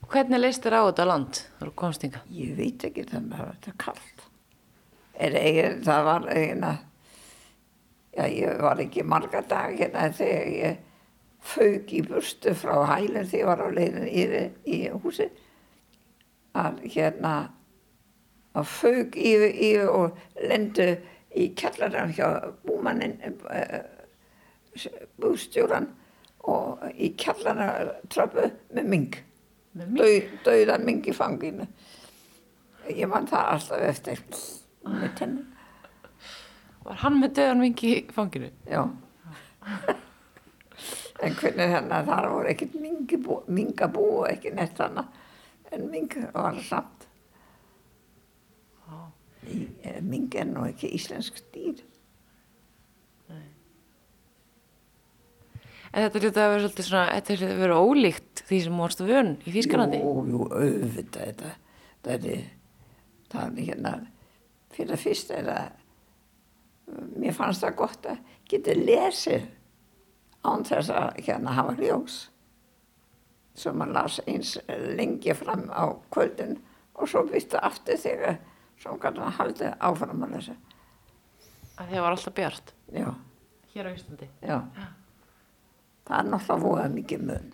Hvernig 0.08 0.40
leist 0.40 0.64
þér 0.64 0.80
á 0.80 0.88
þetta 0.88 1.06
land? 1.06 1.40
Ég 2.32 2.54
veit 2.58 2.84
ekki 2.88 3.04
þannig 3.10 3.42
að 3.44 3.50
þetta 3.52 3.72
er 3.72 3.80
kallt. 3.84 4.28
Er, 5.18 5.34
er, 5.36 5.80
það 5.84 6.06
var 6.08 6.28
eina, 6.32 6.70
já 8.16 8.24
ég 8.32 8.62
var 8.64 8.82
ekki 8.82 9.04
marga 9.04 9.42
dag 9.50 9.74
hérna 9.76 10.08
þegar 10.16 10.54
ég 10.54 10.78
fauk 11.48 11.92
í 11.94 12.02
burstu 12.06 12.54
frá 12.58 12.86
hælinn 12.94 13.28
þegar 13.28 13.42
ég 13.42 13.50
var 13.50 13.66
á 13.66 13.68
leiðin 13.74 14.08
yfir 14.08 14.48
í 14.64 14.80
húsi. 15.04 15.28
Að 16.58 16.82
hérna, 16.96 17.34
að 18.58 18.72
fauk 18.72 19.18
yfir, 19.20 19.52
yfir 19.54 19.92
og 19.94 20.18
lendu 20.50 20.90
í 21.38 21.52
kjallarann 21.58 22.16
hjá 22.18 22.28
búmannin, 22.66 23.18
uh, 23.52 23.80
bústjóran 25.22 25.92
og 26.48 26.84
í 26.96 27.12
kjallarartröpu 27.20 28.48
með 28.76 28.90
ming. 28.94 29.20
Dau, 29.78 30.14
dauða 30.46 30.80
ming 30.82 31.06
í 31.06 31.14
fanginu. 31.14 31.68
Ég 32.88 33.10
man 33.12 33.28
það 33.28 33.52
alltaf 33.54 33.84
eftir 33.90 34.24
með 34.88 35.14
tenni. 35.20 35.46
Var 36.88 37.02
hann 37.04 37.20
með 37.20 37.34
döðan 37.42 37.64
ming 37.66 37.84
í 37.84 37.94
fanginu? 38.16 38.50
Já. 38.72 38.86
en 41.26 41.36
hvernig 41.36 41.74
þannig 41.74 41.96
að 41.98 42.10
það 42.12 42.28
voru 42.32 42.52
ekkert 42.54 42.76
mingabú 43.52 44.10
og 44.22 44.28
ekki 44.32 44.54
nett 44.56 44.78
þannig. 44.80 45.17
En 45.76 45.90
ming 45.92 46.12
var 46.34 46.60
samt. 46.64 47.08
Eh, 49.48 50.02
ming 50.04 50.34
er 50.36 50.48
nú 50.50 50.66
ekki 50.68 50.90
íslensk 50.98 51.40
dýr. 51.54 51.84
En 55.98 56.04
þetta 56.04 56.20
ljóta 56.22 56.44
að 56.44 56.52
vera 56.52 56.64
svolítið 56.64 56.88
svona, 56.90 57.06
þetta 57.16 57.34
er 57.34 57.44
að 57.48 57.60
vera 57.64 57.80
ólíkt 57.82 58.42
því 58.48 58.58
sem 58.66 58.82
vorstu 58.84 59.06
vön 59.08 59.30
í 59.48 59.54
Þýskalandi? 59.56 60.00
Jú, 60.04 60.24
jú, 60.30 60.48
auðvitað 60.52 61.30
þetta. 61.32 61.52
Það 62.06 62.28
er, 62.32 62.44
það 63.32 63.46
er 63.48 63.70
hérna, 63.70 63.94
fyrir 64.76 64.94
að 64.94 65.04
fyrst 65.06 65.32
er 65.34 65.52
að, 65.56 65.70
mér 67.18 67.38
fannst 67.38 67.64
það 67.64 67.78
gott 67.80 68.10
að 68.12 68.36
geta 68.52 68.76
lesið 68.78 69.48
án 70.48 70.68
þess 70.68 70.94
að 70.94 71.22
hérna 71.24 71.56
hafa 71.58 71.76
ljós. 71.80 72.20
Svo 73.58 73.74
maður 73.74 73.96
las 73.98 74.20
eins 74.28 74.54
lengi 74.98 75.34
fram 75.34 75.66
á 75.74 75.90
kvöldin 76.14 76.60
og 76.98 77.10
svo 77.10 77.24
bytta 77.26 77.62
aftur 77.66 77.98
þegar 77.98 78.38
svo 78.78 78.98
kannu 79.02 79.26
að 79.26 79.38
halda 79.40 79.72
áfram 79.82 80.26
að 80.28 80.36
lesa. 80.36 80.58
Að 81.78 81.92
það 81.94 82.04
var 82.06 82.16
alltaf 82.16 82.36
bjart? 82.38 82.74
Já. 82.94 83.08
Hér 83.74 83.90
á 83.90 83.92
Íslandi? 83.94 84.30
Já. 84.42 84.58
Já. 84.78 84.88
Það 86.08 86.20
er 86.20 86.30
náttúrulega 86.32 86.64
voðað 86.64 86.94
mikið 86.98 87.26
mun. 87.30 87.50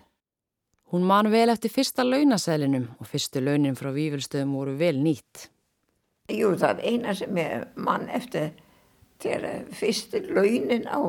Hún 0.94 1.06
man 1.08 1.30
vel 1.32 1.48
eftir 1.50 1.72
fyrsta 1.74 2.04
launasælinum 2.06 2.84
og 3.00 3.08
fyrstu 3.10 3.40
launin 3.42 3.74
frá 3.74 3.90
výfylstöðum 3.96 4.52
voru 4.54 4.76
vel 4.78 5.00
nýtt. 5.02 5.48
Jú, 6.30 6.52
það 6.60 6.78
er 6.78 6.92
eina 6.92 7.14
sem 7.16 7.40
ég 7.40 7.64
man 7.76 8.06
eftir 8.12 8.52
til 9.24 9.48
fyrstu 9.74 10.20
launin 10.28 10.86
á, 10.86 11.00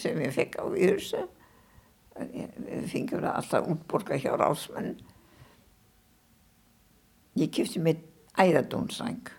sem 0.00 0.22
ég 0.24 0.32
fekk 0.34 0.56
á 0.62 0.64
výfylstöð. 0.70 1.28
Við 2.18 2.86
fengjum 2.90 3.22
það 3.22 3.34
alltaf 3.34 3.68
útborga 3.72 4.18
hjá 4.20 4.32
rásmenn. 4.36 4.96
Ég 7.38 7.52
kipti 7.54 7.82
mitt 7.82 8.02
æðadónsæng. 8.38 9.30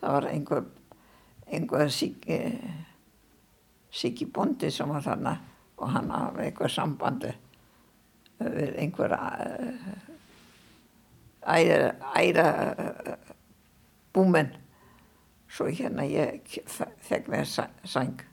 Það 0.00 0.16
var 0.16 0.26
einhver, 0.30 0.64
einhver 1.46 1.92
Siggi, 1.92 2.40
Siggi 3.90 4.26
Bondi 4.26 4.70
sem 4.72 4.88
var 4.90 5.04
þarna 5.04 5.36
og 5.80 5.92
hann 5.94 6.10
hafði 6.12 6.46
eitthvað 6.46 6.74
sambandi 6.74 7.32
við 8.40 8.76
einhver 8.80 9.14
æra, 11.44 11.92
æra 12.16 12.46
búmenn 14.14 14.52
svo 15.50 15.68
hérna 15.68 16.06
ég 16.08 16.40
fekk 16.70 17.28
mér 17.32 17.48
sæng 17.48 18.24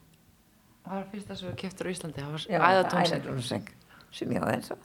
Það 0.88 0.96
var 0.96 1.08
fyrsta 1.12 1.34
sem 1.36 1.50
við 1.50 1.56
keftur 1.60 1.84
á 1.84 1.92
Íslandi 1.92 2.22
það 2.22 2.30
var 2.32 2.44
æðatónseng 2.72 3.26
æðatónseng 3.26 3.66
sem 4.16 4.30
ég 4.32 4.40
á 4.40 4.48
eins 4.48 4.70
og. 4.72 4.78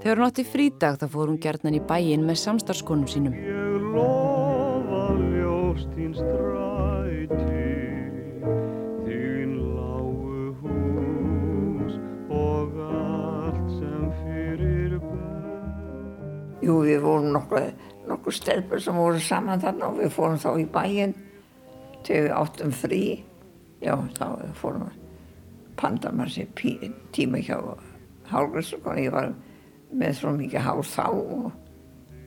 Þegar 0.00 0.16
hún 0.22 0.28
átti 0.30 0.46
frídag 0.48 0.96
þá 1.02 1.06
fór 1.12 1.28
hún 1.34 1.42
gerðnan 1.42 1.76
í 1.76 1.82
bæin 1.84 2.24
með 2.24 2.40
samstarfskonum 2.46 3.10
sínum. 3.12 3.36
Ég 3.36 3.76
lofa 3.92 5.02
fyrir 14.22 14.96
bæ. 15.02 15.16
Jú, 16.64 16.80
við 16.86 17.04
vorum 17.04 17.28
nokkuð, 17.36 17.68
nokkuð 18.26 18.42
stelpur 18.42 18.80
sem 18.82 18.96
voru 18.96 19.20
saman 19.20 19.60
þarna 19.60 19.86
og 19.86 20.00
við 20.00 20.10
fórum 20.10 20.38
þá 20.38 20.58
í 20.58 20.66
bæin 20.66 21.14
til 22.02 22.24
við 22.26 22.32
áttum 22.34 22.72
frí. 22.72 23.22
Já, 23.80 23.94
þá 24.18 24.52
fórum 24.58 24.88
við. 24.88 24.96
Panda 25.76 26.10
maður 26.10 26.32
sér 26.32 26.90
tíma 27.12 27.38
hjá 27.38 27.60
Hálgrímsson. 28.26 28.98
Ég 28.98 29.12
var 29.12 29.32
með 29.92 30.18
svo 30.18 30.32
mikið 30.34 30.60
hár 30.60 30.82
þá 30.82 31.06
og 31.06 31.52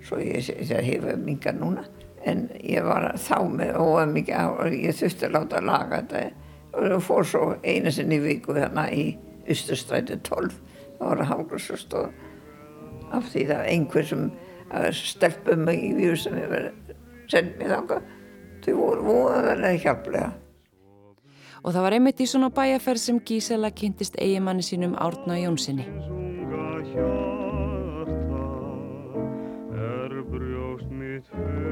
svo 0.06 0.20
ég, 0.24 0.48
hefur 0.72 1.18
mikið 1.20 1.60
núna. 1.60 1.84
En 2.24 2.48
ég 2.64 2.84
var 2.84 3.12
þá 3.18 3.44
með 3.50 3.76
óa 3.76 4.06
mikið 4.08 4.36
hár 4.36 4.68
og 4.68 4.74
ég 4.80 4.96
þurfti 4.96 5.28
að 5.28 5.36
láta 5.36 5.60
að 5.60 5.68
laga 5.68 6.04
þetta. 6.04 6.26
Og 6.70 6.84
það 6.86 7.08
fór 7.10 7.26
svo 7.26 7.46
einu 7.64 7.92
sinni 7.92 8.20
viku 8.24 8.56
þarna 8.56 8.88
í 8.94 9.18
Östustræti 9.50 10.16
12 10.24 10.54
það 11.00 11.08
var 11.10 11.24
að 11.24 11.32
Hálgrímsson 11.34 11.82
stóð 11.82 12.12
af 13.10 13.26
því 13.34 13.44
það 13.50 13.58
var 13.58 13.70
einhver 13.74 14.06
sem 14.06 14.30
stelpum 14.96 15.66
mig 15.66 15.82
í 15.84 15.94
víu 15.98 16.16
sem 16.20 16.36
hefur 16.40 16.70
sendt 17.30 17.58
mér 17.60 17.76
þanga 17.78 18.02
þau 18.66 18.76
voru 18.78 19.08
voðalega 19.08 19.82
hjálplega 19.86 20.30
Og 21.60 21.74
það 21.76 21.84
var 21.84 21.96
einmitt 21.98 22.22
í 22.24 22.28
svona 22.30 22.48
bæjarferð 22.56 23.02
sem 23.04 23.18
Gísela 23.28 23.70
kynntist 23.76 24.16
eigimanni 24.16 24.64
sínum 24.64 24.94
Árna 24.96 25.36
Jónssoni. 25.36 25.84
Er 29.76 30.16
um. 30.16 31.70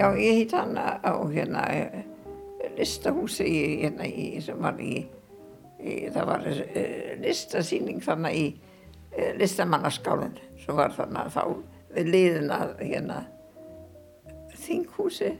Já, 0.00 0.06
ég 0.16 0.34
hitt 0.40 0.52
hann 0.56 0.74
á 0.80 1.12
hérna 1.28 1.62
listahúsi 2.78 3.44
í, 3.44 3.82
hérna 3.82 4.06
í, 4.08 4.40
sem 4.40 4.56
var 4.58 4.78
í 4.80 5.04
það 6.14 6.26
var 6.28 6.46
uh, 6.46 7.10
listasýning 7.22 8.00
þannig 8.04 8.38
í 8.38 8.46
uh, 8.54 9.32
listamannaskálinn 9.40 10.38
sem 10.60 10.76
var 10.76 10.94
þannig 10.96 11.30
þá 11.34 11.44
við 11.94 12.10
liðin 12.14 12.54
að 12.54 12.74
hérna 12.84 13.20
þinghúsi 14.60 15.30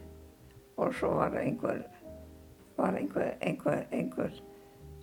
og 0.80 0.94
svo 0.96 1.12
var 1.18 1.36
einhver, 1.38 1.82
var 2.78 2.96
einhver, 2.96 3.34
einhver, 3.44 3.84
einhver 3.92 4.32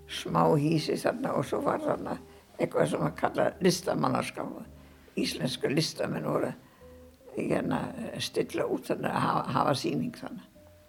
smá 0.09 0.41
hísi 0.57 0.97
þarna 0.97 1.35
og 1.37 1.45
svo 1.45 1.61
var 1.65 1.83
þarna 1.83 2.17
eitthvað 2.57 2.91
sem 2.91 3.05
að 3.05 3.17
kalla 3.19 3.47
listamannarskafa. 3.61 4.63
Íslensku 5.17 5.69
listamenn 5.69 6.25
voru 6.25 6.49
hérna 7.37 7.83
stilla 8.21 8.65
út 8.65 8.89
þannig 8.89 9.11
að 9.11 9.25
hafa, 9.27 9.43
hafa 9.53 9.75
síning 9.77 10.15
þannig. 10.17 10.47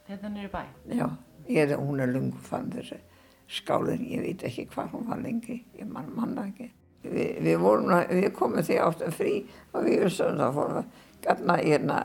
Þetta 0.08 0.32
er 0.32 0.52
bæ? 0.52 0.62
Já, 0.96 1.06
ég 1.52 1.74
hún 1.76 2.00
er 2.00 2.12
lungu 2.12 2.40
fann 2.40 2.72
þessi 2.72 3.00
skálinn, 3.48 4.04
ég 4.12 4.24
veit 4.24 4.44
ekki 4.44 4.66
hvað 4.72 4.92
hún 4.94 5.08
var 5.08 5.22
lengi, 5.22 5.62
ég 5.78 5.88
mann 5.88 6.10
manna 6.16 6.46
ekki. 6.48 6.70
Vi, 7.08 7.26
við, 7.40 7.58
vorum, 7.62 7.92
við 8.10 8.32
komum 8.36 8.64
því 8.64 8.80
áttum 8.84 9.14
frí 9.14 9.34
og 9.72 9.86
við 9.86 10.02
vissum 10.04 10.40
það 10.40 10.56
fórum 10.56 10.80
við 10.80 11.04
gætna 11.24 11.56
hérna 11.62 11.98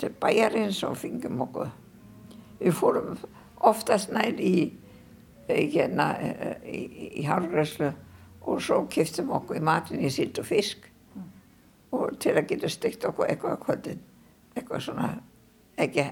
til 0.00 0.10
bæjarins 0.22 0.82
og 0.86 0.96
fengum 0.98 1.42
okkur. 1.46 1.70
Við 2.60 2.74
fórum 2.78 3.16
oftast 3.66 4.12
nær 4.14 4.40
í 4.40 4.72
hérna 5.46 6.10
í, 6.66 6.82
í 7.20 7.24
hargræslu 7.26 7.92
og 8.46 8.62
svo 8.62 8.84
kiftum 8.90 9.32
okkur 9.36 9.58
í 9.58 9.64
matin 9.64 10.02
í 10.02 10.10
sitt 10.10 10.38
og 10.38 10.46
fisk 10.48 10.86
mm. 11.14 11.26
og 11.98 12.18
til 12.22 12.36
að 12.36 12.48
geta 12.52 12.70
stygt 12.70 13.06
okkur 13.06 13.30
eitthvað 13.30 13.58
kvöldin, 13.64 14.02
eitthvað 14.54 14.84
svona, 14.86 15.10
ekki, 15.82 16.06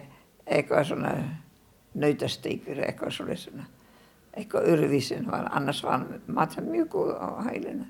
eitthvað 0.46 0.90
svona 0.90 1.14
nautasteikur 1.94 2.80
eitthvað 2.84 3.18
svona. 3.18 3.66
Eitthvað 4.34 4.70
öruvísin 4.72 5.28
var 5.30 5.46
annars 5.54 5.82
var 5.84 6.06
matur 6.26 6.66
mjög 6.66 6.88
góð 6.94 7.12
á 7.14 7.28
hælinu. 7.48 7.86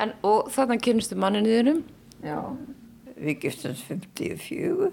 En 0.00 0.12
og 0.22 0.50
þarna 0.52 0.76
kynnistu 0.80 1.16
manninuðinum? 1.16 1.82
Já, 2.24 2.38
við 3.16 3.46
giftumst 3.46 3.86
54 3.88 4.90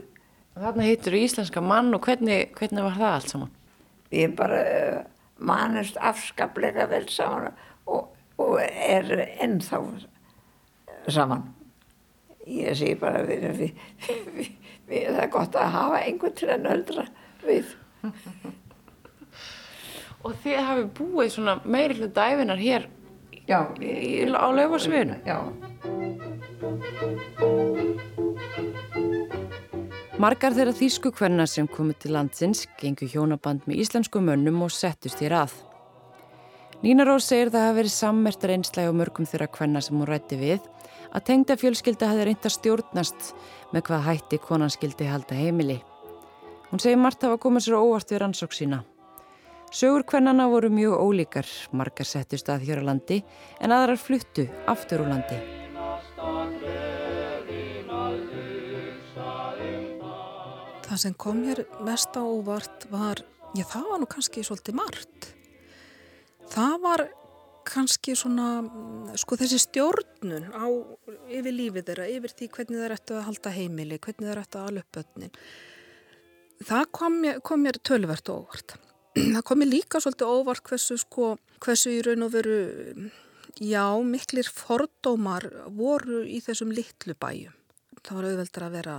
Þarna 0.58 0.88
hittur 0.88 1.14
þú 1.14 1.20
íslenska 1.22 1.62
mann 1.62 1.94
og 1.94 2.02
hvernig, 2.08 2.48
hvernig 2.58 2.86
var 2.88 2.96
það 2.98 3.12
allt 3.14 3.32
saman? 3.34 3.52
Við 4.10 4.32
bara 4.40 4.62
uh, 4.66 5.02
mannust 5.38 6.00
afskaplega 6.02 6.88
vel 6.90 7.06
saman 7.14 7.52
og, 7.86 8.08
og 8.42 8.56
er 8.64 9.12
ennþá 9.44 9.84
saman. 11.14 11.44
Ég 12.48 12.74
segi 12.80 12.96
bara 12.98 13.22
við, 13.28 13.46
við, 13.60 13.76
við, 14.88 15.04
það 15.12 15.22
er 15.28 15.32
gott 15.36 15.60
að 15.60 15.76
hafa 15.76 16.02
einhvern 16.08 16.38
til 16.40 16.50
að 16.50 16.66
nöldra 16.66 17.06
við 17.44 17.76
Og 20.26 20.34
þið 20.44 20.58
hafi 20.66 20.84
búið 20.98 21.30
svona 21.36 21.54
meiri 21.64 21.94
hlut 22.00 22.14
dæfinar 22.16 22.58
hér 22.60 22.88
já, 23.48 23.60
í, 23.80 23.88
í, 23.88 24.34
á 24.34 24.48
laufarsviðinu? 24.52 25.16
Já. 25.28 25.38
Margar 30.18 30.56
þeirra 30.58 30.74
þýsku 30.74 31.12
kvenna 31.14 31.46
sem 31.46 31.68
komið 31.70 31.98
til 32.02 32.12
landsins 32.16 32.66
gengur 32.80 33.10
hjónaband 33.12 33.62
með 33.70 33.84
íslensku 33.84 34.18
mönnum 34.24 34.64
og 34.66 34.72
settust 34.74 35.22
hér 35.22 35.34
að. 35.44 35.52
Nína 36.82 37.06
Rós 37.06 37.26
segir 37.30 37.50
það 37.54 37.68
hafi 37.68 37.78
verið 37.80 37.94
sammertar 37.94 38.54
einslæg 38.54 38.90
á 38.90 38.94
mörgum 38.98 39.30
þeirra 39.30 39.50
kvenna 39.54 39.80
sem 39.82 39.98
hún 39.98 40.10
rætti 40.10 40.36
við 40.42 40.62
að 41.14 41.26
tengda 41.30 41.58
fjölskylda 41.58 42.10
hafi 42.12 42.26
reynda 42.28 42.50
stjórnast 42.54 43.32
með 43.74 43.82
hvað 43.90 44.06
hætti 44.10 44.38
konanskyldi 44.42 45.06
halda 45.10 45.38
heimili. 45.38 45.80
Hún 46.68 46.82
segir 46.84 47.00
Marta 47.00 47.30
hafa 47.30 47.40
komið 47.40 47.64
sér 47.64 47.78
óvart 47.80 48.10
við 48.12 48.20
rannsók 48.20 48.52
sína. 48.52 48.82
Sögur 49.72 50.04
kvennana 50.08 50.50
voru 50.52 50.68
mjög 50.72 51.00
ólíkar, 51.00 51.48
margar 51.72 52.08
settust 52.08 52.50
að 52.52 52.66
hér 52.68 52.82
á 52.84 52.88
landi 52.90 53.22
en 53.64 53.72
aðrar 53.72 54.00
fluttu 54.00 54.44
aftur 54.68 55.06
úr 55.06 55.12
landi. 55.14 55.38
Það 60.88 61.00
sem 61.04 61.16
kom 61.16 61.40
hér 61.48 61.64
mest 61.88 62.20
á 62.20 62.24
óvart 62.24 62.88
var, 62.92 63.24
já 63.56 63.64
það 63.64 63.88
var 63.92 64.04
nú 64.04 64.10
kannski 64.12 64.44
svolítið 64.44 64.80
margt. 64.82 65.30
Það 66.52 66.76
var 66.84 67.06
kannski 67.68 68.16
svona, 68.16 68.50
sko 69.16 69.40
þessi 69.40 69.62
stjórnun 69.64 70.52
á 70.52 70.68
yfir 71.32 71.56
lífið 71.56 71.90
þeirra, 71.92 72.12
yfir 72.12 72.36
því 72.36 72.52
hvernig 72.56 72.84
þeir 72.84 72.98
ættu 73.00 73.18
að 73.20 73.28
halda 73.32 73.56
heimili, 73.56 74.00
hvernig 74.04 74.32
þeir 74.32 74.44
ættu 74.44 74.64
að 74.64 74.72
öllin 74.76 75.36
það 76.66 76.90
kom 76.96 77.22
mér, 77.24 77.40
kom 77.46 77.64
mér 77.66 77.80
tölvert 77.86 78.30
óvart. 78.34 78.78
Það 79.36 79.44
kom 79.50 79.62
mér 79.62 79.72
líka 79.72 80.02
svolítið 80.02 80.34
óvart 80.34 80.66
hversu, 80.70 80.98
sko, 81.02 81.32
hversu 81.64 81.94
í 81.96 82.02
raun 82.06 82.26
og 82.28 82.34
veru, 82.36 82.58
já, 83.58 83.86
miklir 84.06 84.50
fordómar 84.54 85.48
voru 85.74 86.22
í 86.26 86.38
þessum 86.46 86.74
litlu 86.76 87.16
bæjum. 87.18 87.56
Það 88.04 88.20
var 88.20 88.28
auðveldur 88.30 88.68
að 88.68 88.76
vera, 88.78 88.98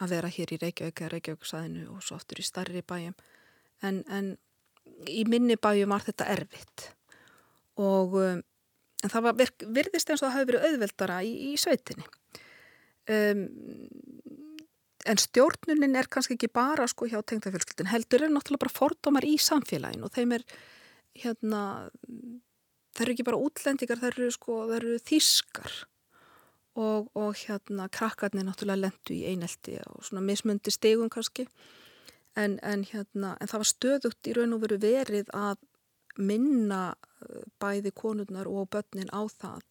að 0.00 0.14
vera 0.14 0.30
hér 0.36 0.54
í 0.54 0.60
Reykjavík 0.62 1.02
eða 1.02 1.12
Reykjavíksæðinu 1.16 1.88
og 1.96 2.04
svo 2.06 2.20
aftur 2.20 2.40
í 2.40 2.46
starri 2.46 2.84
bæjum. 2.86 3.18
En, 3.82 4.04
en 4.06 4.30
í 5.10 5.24
minni 5.28 5.58
bæjum 5.60 5.92
var 5.94 6.06
þetta 6.06 6.28
erfitt 6.32 6.90
og 7.80 8.16
um, 8.20 8.40
það 9.06 9.26
var, 9.26 9.36
virðist 9.72 10.10
eins 10.10 10.20
og 10.20 10.26
það 10.28 10.34
hafi 10.36 10.48
verið 10.50 10.66
auðveldara 10.68 11.20
í, 11.24 11.32
í 11.50 11.52
sveitinni. 11.60 12.06
Um, 13.10 13.46
en 15.08 15.20
stjórnunin 15.20 15.96
er 15.96 16.08
kannski 16.12 16.36
ekki 16.36 16.50
bara 16.52 16.86
sko 16.90 17.08
hjá 17.08 17.20
tengdafjölskyldin, 17.22 17.88
heldur 17.92 18.26
er 18.26 18.32
náttúrulega 18.32 18.66
bara 18.66 18.76
fordómar 18.76 19.26
í 19.26 19.36
samfélagin 19.40 20.04
og 20.04 20.12
þeim 20.16 20.36
er 20.36 20.44
hérna 21.16 21.62
þeir 22.96 23.06
eru 23.06 23.14
ekki 23.14 23.28
bara 23.28 23.40
útlendikar, 23.40 24.00
þeir 24.02 24.18
eru 24.18 24.34
sko 24.34 24.58
þeir 24.70 24.82
eru 24.82 24.98
þýskar 25.08 25.76
og, 26.80 27.10
og 27.14 27.34
hérna 27.40 27.88
krakkarnir 27.92 28.46
náttúrulega 28.46 28.84
lendu 28.86 29.16
í 29.16 29.24
einelti 29.30 29.78
og 29.86 30.04
svona 30.06 30.22
mismundi 30.24 30.72
stegum 30.74 31.10
kannski. 31.12 31.48
En, 32.38 32.58
en 32.62 32.84
hérna 32.86 33.34
en 33.40 33.50
það 33.50 33.62
var 33.62 33.70
stöðugt 33.70 34.28
í 34.30 34.34
raun 34.36 34.54
og 34.54 34.62
veru 34.62 34.78
verið 34.80 35.32
að 35.34 35.58
minna 36.20 36.92
uh, 36.94 37.42
bæði 37.62 37.90
konurnar 37.96 38.48
og 38.50 38.68
börnin 38.70 39.10
á 39.10 39.26
það 39.26 39.64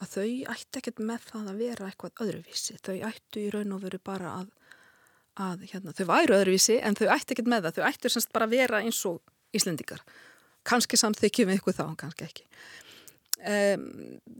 að 0.00 0.14
þau 0.14 0.54
ætti 0.54 0.80
ekkert 0.80 1.02
með 1.04 1.26
það 1.28 1.50
að 1.52 1.60
vera 1.60 1.86
eitthvað 1.90 2.22
öðruvísi, 2.24 2.78
þau 2.82 2.96
ættu 3.10 3.44
í 3.44 3.50
raun 3.52 3.76
og 3.76 3.84
veru 3.84 4.00
bara 4.02 4.32
að 4.40 4.50
að 5.38 5.66
hérna, 5.70 5.94
þau 5.96 6.06
væru 6.08 6.36
öðruvísi 6.36 6.80
en 6.82 6.96
þau 6.98 7.06
ætti 7.14 7.34
ekkert 7.34 7.50
með 7.50 7.68
það, 7.68 7.78
þau 7.78 7.88
ættu 7.90 8.12
semst 8.12 8.32
bara 8.34 8.48
að 8.48 8.56
vera 8.56 8.82
eins 8.84 9.00
og 9.08 9.20
Íslendikar. 9.56 10.02
Kanski 10.66 10.98
samþykjum 11.00 11.50
við 11.50 11.60
ykkur 11.60 11.76
þá, 11.76 11.84
kannski 11.98 12.26
ekki. 12.26 12.46
Um, 13.40 13.86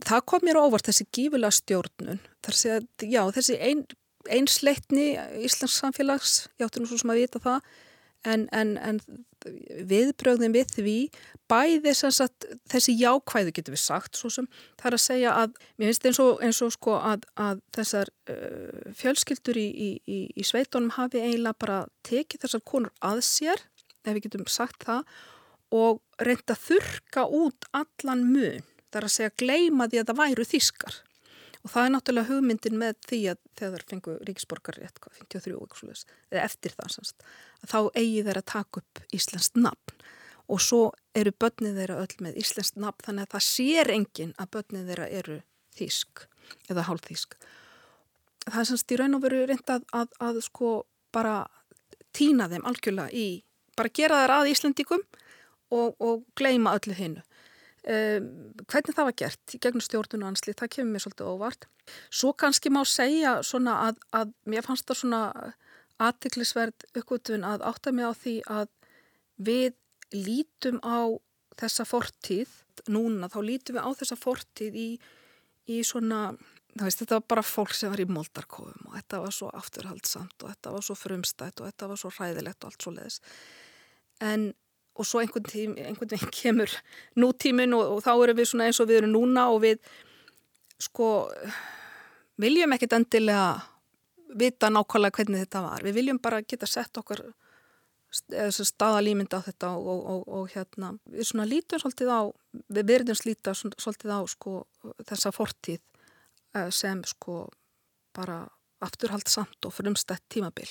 það 0.05 0.25
kom 0.29 0.43
mér 0.45 0.59
óvart 0.61 0.85
þessi 0.85 1.07
gífulega 1.09 1.57
stjórnun, 1.57 2.19
þar 2.45 2.57
sé 2.57 2.73
að, 2.75 2.89
já, 3.09 3.21
þessi 3.33 3.57
ein, 3.57 3.85
einsleitni 4.29 5.07
Íslands 5.41 5.79
samfélags, 5.81 6.35
ég 6.59 6.67
átti 6.67 6.83
nú 6.83 6.89
svo 6.89 6.99
sem 7.01 7.13
að 7.13 7.23
vita 7.23 7.41
það, 7.41 7.71
en, 8.27 8.47
en, 8.53 8.75
en 8.77 8.99
viðbröðin 9.89 10.53
við 10.53 10.73
því 10.75 10.95
bæði 11.49 11.93
sagt, 11.97 12.45
þessi 12.69 12.93
jákvæðu 12.99 13.53
getur 13.55 13.75
við 13.75 13.83
sagt 13.83 14.19
svo 14.19 14.29
sem 14.33 14.47
það 14.79 14.87
er 14.89 14.97
að 14.97 15.03
segja 15.05 15.33
að 15.39 15.57
mér 15.79 15.89
finnst 15.89 16.07
eins 16.09 16.21
og, 16.23 16.31
eins 16.45 16.61
og 16.61 16.73
sko 16.75 16.95
að, 16.99 17.25
að 17.41 17.61
þessar 17.75 18.11
uh, 18.31 18.93
fjölskyldur 18.97 19.59
í, 19.59 19.67
í, 20.05 20.19
í 20.35 20.47
sveitunum 20.47 20.93
hafi 20.97 21.23
eiginlega 21.23 21.61
bara 21.65 21.79
tekið 22.07 22.45
þessar 22.45 22.65
konur 22.73 22.93
að 23.01 23.23
sér 23.27 23.65
ef 24.05 24.13
við 24.13 24.25
getum 24.27 24.47
sagt 24.49 24.85
það 24.87 25.05
og 25.71 26.01
reynda 26.19 26.55
að 26.55 26.65
þurka 26.67 27.25
út 27.31 27.69
allan 27.71 28.25
mun. 28.27 28.65
Það 28.91 28.99
er 28.99 29.07
að 29.07 29.13
segja 29.15 29.37
gleima 29.39 29.87
því 29.87 30.01
að 30.01 30.09
það 30.09 30.21
væru 30.21 30.47
þískar 30.51 30.97
Og 31.61 31.69
það 31.69 31.85
er 31.85 31.91
náttúrulega 31.93 32.31
hugmyndin 32.31 32.79
með 32.81 32.95
því 33.05 33.19
að 33.33 33.41
þegar 33.59 33.83
fengu 33.89 34.15
ríksborgar 34.25 34.79
rétt, 34.81 34.97
53 35.19 35.53
og 35.53 35.75
eða 36.31 36.45
eftir 36.47 36.73
það, 36.73 36.89
semst, 36.95 37.25
þá 37.69 37.79
eigi 37.93 38.23
þeir 38.25 38.39
að 38.41 38.49
taka 38.49 38.81
upp 38.81 39.03
Íslands 39.13 39.51
nafn 39.53 40.01
og 40.51 40.59
svo 40.59 40.81
eru 41.15 41.31
börnið 41.37 41.77
þeirra 41.79 42.01
öll 42.01 42.25
með 42.25 42.39
Íslands 42.41 42.73
nafn 42.75 43.05
þannig 43.05 43.27
að 43.27 43.35
það 43.35 43.45
sér 43.47 43.93
enginn 43.93 44.33
að 44.41 44.51
börnið 44.55 44.89
þeirra 44.89 45.07
eru 45.21 45.37
þísk 45.77 46.25
eða 46.71 46.87
hálfþísk. 46.89 47.37
Það 48.47 48.59
er 48.61 48.69
semst 48.71 48.91
í 48.91 48.99
raun 48.99 49.15
og 49.15 49.23
veru 49.23 49.45
reyndað 49.45 49.85
að, 49.93 49.99
að, 50.01 50.17
að 50.27 50.41
sko 50.47 50.71
bara 51.13 51.35
týna 52.15 52.49
þeim 52.51 52.65
algjörlega 52.67 53.13
í, 53.13 53.27
bara 53.77 53.93
gera 53.93 54.23
þeir 54.23 54.35
að 54.35 54.51
Íslandikum 54.51 55.03
og, 55.71 55.95
og 56.01 56.25
gleima 56.35 56.75
öllu 56.79 56.97
hinnu. 56.97 57.23
Um, 57.81 58.25
hvernig 58.69 58.93
það 58.93 59.07
var 59.07 59.15
gert 59.17 59.53
í 59.55 59.59
gegnum 59.61 59.81
stjórnun 59.81 60.25
og 60.27 60.31
anslið, 60.31 60.57
það 60.59 60.73
kemur 60.75 60.91
mér 60.93 61.03
svolítið 61.05 61.31
óvart. 61.31 61.65
Svo 62.13 62.29
kannski 62.37 62.69
má 62.69 62.83
segja 62.85 63.39
að, 63.41 64.03
að 64.13 64.35
mér 64.45 64.67
fannst 64.67 64.85
það 64.85 64.99
svona 64.99 65.21
aðtiklisverð 66.01 66.85
uppgötun 66.93 67.47
að 67.47 67.65
átta 67.65 67.93
mig 67.93 68.05
á 68.05 68.13
því 68.13 68.35
að 68.53 68.69
við 69.41 69.73
lítum 70.13 70.77
á 70.85 71.09
þessa 71.57 71.85
fortíð 71.89 72.53
núna, 72.89 73.29
þá 73.29 73.39
lítum 73.45 73.77
við 73.77 73.85
á 73.85 73.89
þessa 73.97 74.17
fortíð 74.19 74.77
í, 74.77 74.89
í 75.69 75.81
svona 75.85 76.21
veist, 76.79 77.01
þetta 77.01 77.19
var 77.19 77.27
bara 77.33 77.45
fólk 77.45 77.73
sem 77.75 77.91
var 77.91 78.01
í 78.01 78.07
moldarkofum 78.09 78.87
og 78.89 78.95
þetta 78.95 79.25
var 79.25 79.35
svo 79.35 79.49
afturhaldsamt 79.57 80.37
og 80.43 80.53
þetta 80.53 80.73
var 80.77 80.85
svo 80.85 80.95
frumstætt 80.97 81.61
og 81.61 81.69
þetta 81.69 81.89
var 81.91 82.01
svo 82.01 82.13
hræðilegt 82.15 82.63
og 82.63 82.71
allt 82.71 82.85
svo 82.85 82.93
leiðis 82.95 83.19
en 84.21 84.51
og 84.95 85.07
svo 85.07 85.21
einhvern, 85.21 85.47
tím, 85.47 85.75
einhvern 85.79 86.11
veginn 86.11 86.33
kemur 86.41 86.77
nútímin 87.15 87.75
og, 87.77 87.97
og 87.97 88.05
þá 88.05 88.13
erum 88.15 88.39
við 88.39 88.49
svona 88.51 88.69
eins 88.69 88.81
og 88.83 88.89
við 88.89 89.01
erum 89.01 89.13
núna 89.15 89.49
og 89.53 89.61
við 89.65 89.79
sko 90.81 91.11
viljum 92.41 92.73
ekkit 92.75 92.97
endilega 92.97 93.45
vita 94.37 94.69
nákvæmlega 94.71 95.17
hvernig 95.17 95.45
þetta 95.45 95.61
var. 95.65 95.83
Við 95.85 95.97
viljum 95.99 96.19
bara 96.23 96.41
geta 96.41 96.69
sett 96.69 96.97
okkar 96.97 97.23
staðalýmynd 98.11 99.31
á 99.31 99.39
þetta 99.39 99.71
og, 99.79 99.99
og, 100.13 100.23
og, 100.27 100.47
hérna, 100.51 100.91
við 101.07 101.29
svona 101.29 101.47
lítum 101.47 101.79
svolítið 101.79 102.11
á, 102.11 102.21
við 102.75 102.87
verðum 102.89 103.15
slíta 103.15 103.53
svolítið 103.55 104.11
á 104.11 104.19
sko 104.27 104.55
þessa 105.07 105.31
fortíð 105.31 105.79
eh, 105.79 106.67
sem 106.75 106.99
sko 107.07 107.45
bara 108.11 108.43
afturhald 108.83 109.31
samt 109.31 109.63
og 109.63 109.71
frumstætt 109.77 110.25
tímabil 110.27 110.67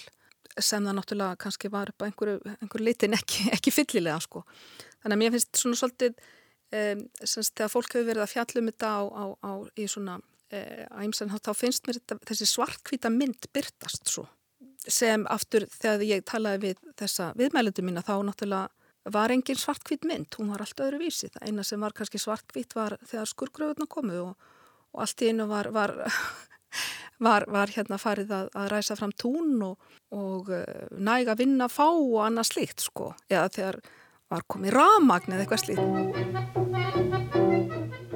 sem 0.59 0.85
það 0.85 0.99
náttúrulega 0.99 1.39
kannski 1.45 1.71
var 1.73 1.93
upp 1.93 2.03
á 2.03 2.09
einhverju, 2.09 2.41
einhverju 2.57 2.87
litin 2.87 3.17
ekki, 3.17 3.49
ekki 3.57 3.75
fyllilega 3.75 4.19
sko. 4.25 4.45
Þannig 5.01 5.17
að 5.17 5.23
mér 5.23 5.37
finnst 5.37 5.63
svona 5.63 5.81
svolítið 5.81 6.19
um, 6.19 7.07
semst 7.23 7.55
þegar 7.55 7.73
fólk 7.77 7.95
hefur 7.95 8.11
verið 8.11 8.27
að 8.27 8.35
fjallum 8.35 8.73
þetta 8.73 8.91
á, 8.91 9.01
á, 9.07 9.25
á 9.47 9.53
í 9.79 9.87
svona 9.91 10.19
æmsan, 10.51 11.31
þá 11.31 11.53
finnst 11.55 11.87
mér 11.87 12.01
þetta, 12.01 12.19
þessi 12.27 12.49
svartkvita 12.51 13.11
mynd 13.15 13.47
byrtast 13.55 14.11
svo 14.11 14.27
sem 14.89 15.27
aftur 15.31 15.67
þegar 15.71 16.05
ég 16.09 16.25
talaði 16.27 16.61
við 16.65 16.95
þessa 16.99 17.31
viðmælendu 17.39 17.85
mína 17.85 18.03
þá 18.05 18.15
náttúrulega 18.25 19.13
var 19.15 19.33
engin 19.33 19.59
svartkvít 19.59 20.05
mynd, 20.09 20.29
hún 20.37 20.51
var 20.53 20.65
allt 20.65 20.81
öðru 20.83 21.01
vísi 21.05 21.31
það 21.33 21.47
eina 21.47 21.65
sem 21.65 21.81
var 21.81 21.95
kannski 21.97 22.21
svartkvít 22.21 22.75
var 22.77 22.97
þegar 23.07 23.31
skurgröðuna 23.31 23.89
komu 23.91 24.19
og, 24.25 24.49
og 24.93 25.05
allt 25.05 25.25
í 25.25 25.31
einu 25.31 25.47
var, 25.51 25.71
var, 25.75 25.95
var, 27.21 27.47
var 27.51 27.73
hérna 27.75 27.99
farið 28.01 28.31
að, 28.35 28.47
að 28.57 28.71
ræsa 28.75 28.97
fram 28.99 29.13
tún 29.21 29.61
og, 29.65 29.77
og 30.17 30.51
uh, 30.53 30.65
næga 30.97 31.37
vinna 31.39 31.69
fá 31.73 31.89
og 31.89 32.21
annað 32.27 32.51
slíkt 32.53 32.81
sko. 32.87 33.13
Eða 33.31 33.49
þegar 33.57 33.81
var 34.31 34.47
komið 34.51 34.75
ramagn 34.77 35.35
eða 35.35 35.43
eitthvað 35.45 35.65
slíkt. 35.65 35.85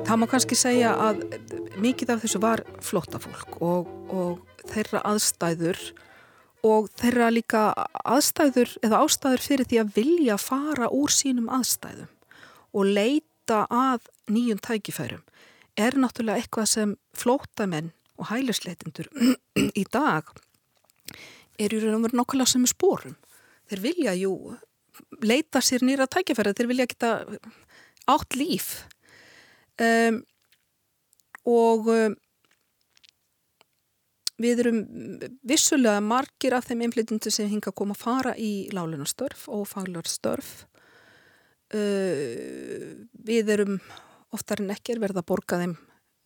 Það 0.04 0.18
má 0.20 0.26
kannski 0.30 0.56
segja 0.58 0.90
að 1.00 1.22
mikið 1.80 2.12
af 2.14 2.24
þessu 2.24 2.40
var 2.42 2.60
flottafólk 2.84 3.56
og, 3.64 3.88
og 4.12 4.64
þeirra 4.68 5.00
aðstæður 5.08 5.80
og 6.64 6.88
þeirra 7.00 7.30
líka 7.32 7.62
aðstæður 8.04 8.76
eða 8.84 9.00
ástæður 9.04 9.44
fyrir 9.44 9.68
því 9.68 9.80
að 9.82 9.92
vilja 9.98 10.36
fara 10.40 10.88
úr 10.92 11.12
sínum 11.12 11.50
aðstæðum 11.52 12.10
og 12.74 12.92
leita 12.96 13.64
að 13.72 14.08
nýjum 14.32 14.60
tækifærum 14.64 15.24
er 15.76 15.98
náttúrulega 15.98 16.40
eitthvað 16.40 16.70
sem 16.70 16.96
flótamenn 17.16 17.92
og 18.18 18.30
hælisleitindur 18.30 19.10
í 19.82 19.84
dag 19.92 20.30
er 21.58 21.74
í 21.74 21.80
raun 21.82 21.98
og 21.98 22.06
veru 22.08 22.18
nákvæmlega 22.18 22.50
sem 22.50 22.66
spórum. 22.66 23.16
Þeir 23.70 23.82
vilja 23.84 24.14
jú 24.18 24.34
leita 25.24 25.62
sér 25.64 25.84
nýra 25.86 26.06
tækifæri, 26.10 26.54
þeir 26.54 26.70
vilja 26.70 26.86
geta 26.90 27.14
átt 28.10 28.36
líf 28.36 28.84
um, 29.80 30.20
og 31.48 31.88
um, 31.90 32.14
við 34.40 34.64
erum 34.64 34.80
vissulega 35.46 36.02
margir 36.04 36.56
af 36.56 36.68
þeim 36.68 36.84
einflýtundu 36.86 37.32
sem 37.32 37.50
hinga 37.50 37.70
að 37.70 37.78
koma 37.80 37.96
að 37.96 38.02
fara 38.02 38.34
í 38.36 38.68
lálunastörf 38.74 39.46
og 39.52 39.66
faglarstörf 39.70 40.52
uh, 41.74 42.90
við 43.14 43.54
erum 43.56 43.78
oftar 44.34 44.62
en 44.62 44.74
ekki 44.74 44.94
er 44.94 45.02
verið 45.04 45.22
að 45.22 45.30
borga 45.30 45.60
þeim 45.62 45.76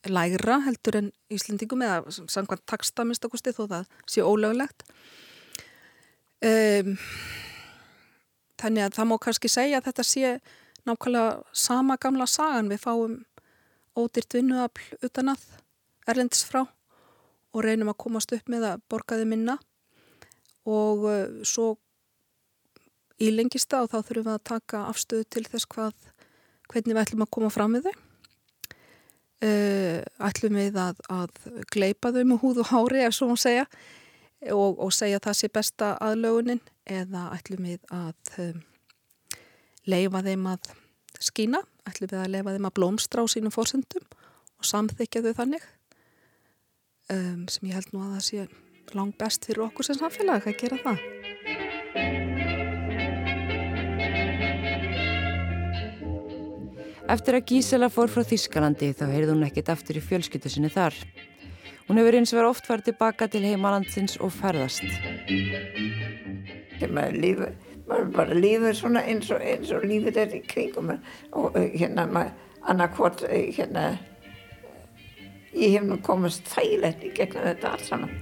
lægra 0.06 0.60
heldur 0.62 0.96
en 1.00 1.10
Íslendingum 1.32 1.82
eða 1.82 2.12
samkvæmt 2.30 2.66
taksta 2.70 3.04
minnstakosti 3.04 3.52
þó 3.56 3.64
það 3.66 3.88
sé 4.06 4.22
ólöglegt. 4.22 4.84
Um, 6.38 6.94
þannig 8.60 8.86
að 8.86 8.98
það 8.98 9.08
má 9.10 9.16
kannski 9.22 9.50
segja 9.50 9.80
að 9.80 9.88
þetta 9.88 10.06
sé 10.06 10.32
nákvæmlega 10.86 11.42
sama 11.52 11.98
gamla 12.00 12.28
sagan. 12.30 12.70
Við 12.70 12.84
fáum 12.84 13.18
ódýrt 13.98 14.38
vinnuafl 14.38 15.02
utan 15.02 15.34
að 15.34 15.44
erlendis 16.08 16.44
frá 16.46 16.62
og 16.62 17.64
reynum 17.64 17.90
að 17.90 18.00
komast 18.04 18.32
upp 18.36 18.48
með 18.48 18.70
að 18.70 18.86
borgaði 18.90 19.26
minna. 19.26 19.58
Og 20.68 21.06
uh, 21.08 21.42
svo 21.42 21.74
í 23.18 23.32
lengista 23.34 23.82
og 23.82 23.90
þá 23.90 23.98
þurfum 23.98 24.28
við 24.28 24.36
að 24.36 24.44
taka 24.52 24.84
afstöðu 24.92 25.26
til 25.26 25.48
þess 25.48 25.66
hvað, 25.72 25.94
hvernig 26.70 26.94
við 26.94 27.02
ætlum 27.02 27.24
að 27.26 27.34
koma 27.34 27.50
fram 27.50 27.74
með 27.74 27.90
þau. 27.90 28.07
Uh, 29.38 30.02
ætlum 30.18 30.56
við 30.58 30.74
að, 30.82 30.98
að 31.14 31.36
gleipa 31.70 32.10
þau 32.10 32.24
með 32.26 32.40
húð 32.42 32.56
og 32.64 32.70
hári 32.72 33.04
ef 33.06 33.14
svo 33.14 33.28
má 33.30 33.36
segja 33.38 33.68
og, 34.50 34.80
og 34.82 34.90
segja 34.90 35.20
það 35.22 35.36
sé 35.38 35.50
besta 35.54 35.92
aðlögunin 36.02 36.58
eða 36.90 37.28
ætlum 37.36 37.68
við 37.68 37.84
að 37.94 38.32
um, 38.42 38.58
leifa 39.86 40.24
þeim 40.26 40.48
að 40.50 40.72
skína, 41.22 41.62
ætlum 41.86 42.10
við 42.10 42.22
að 42.24 42.32
lefa 42.34 42.56
þeim 42.56 42.66
að 42.66 42.76
blómstra 42.80 43.22
á 43.22 43.26
sínum 43.30 43.54
fórsendum 43.54 44.10
og 44.58 44.66
samþykja 44.66 45.22
þau 45.28 45.32
þannig 45.38 45.70
um, 47.14 47.46
sem 47.46 47.70
ég 47.70 47.78
held 47.78 47.94
nú 47.94 48.02
að 48.08 48.16
það 48.16 48.26
sé 48.32 48.48
lang 48.98 49.14
best 49.22 49.46
fyrir 49.46 49.68
okkur 49.68 49.86
sem 49.86 50.02
samfélag 50.02 50.50
að 50.50 50.58
gera 50.64 50.82
það. 50.82 51.17
Eftir 57.08 57.38
að 57.38 57.46
Gísela 57.48 57.88
fór 57.88 58.10
frá 58.12 58.20
Þískalandi 58.28 58.90
þá 58.92 59.06
heyrði 59.08 59.32
hún 59.32 59.46
ekkit 59.46 59.70
aftur 59.72 59.96
í 59.96 60.04
fjölskyttu 60.04 60.50
sinni 60.52 60.68
þar. 60.72 60.96
Hún 61.88 61.96
hefur 61.96 62.18
eins 62.18 62.34
og 62.34 62.40
verið 62.40 62.50
oft 62.50 62.68
farið 62.68 62.90
tilbaka 62.90 63.30
til 63.32 63.46
heimalandsins 63.46 64.18
og 64.20 64.34
ferðast. 64.36 64.84
Þegar 66.76 66.92
maður 66.98 67.18
lífið 67.24 67.64
maður 67.88 68.12
bara 68.12 68.36
lífið 68.36 68.76
svona 68.76 69.02
eins 69.08 69.32
og, 69.32 69.40
eins 69.40 69.72
og 69.72 69.88
lífið 69.88 70.20
er 70.20 70.36
í 70.36 70.42
kringum 70.44 70.92
og 70.92 71.56
uh, 71.56 71.64
hérna 71.72 72.04
maður 72.12 72.32
annarkvort 72.68 73.24
uh, 73.24 73.36
hérna 73.56 73.88
ég 75.56 75.78
hef 75.78 75.86
nú 75.88 75.98
komast 76.04 76.48
þægilegt 76.52 77.06
í 77.08 77.12
gegnum 77.16 77.48
þetta 77.48 77.72
allt 77.72 77.88
saman 77.88 78.16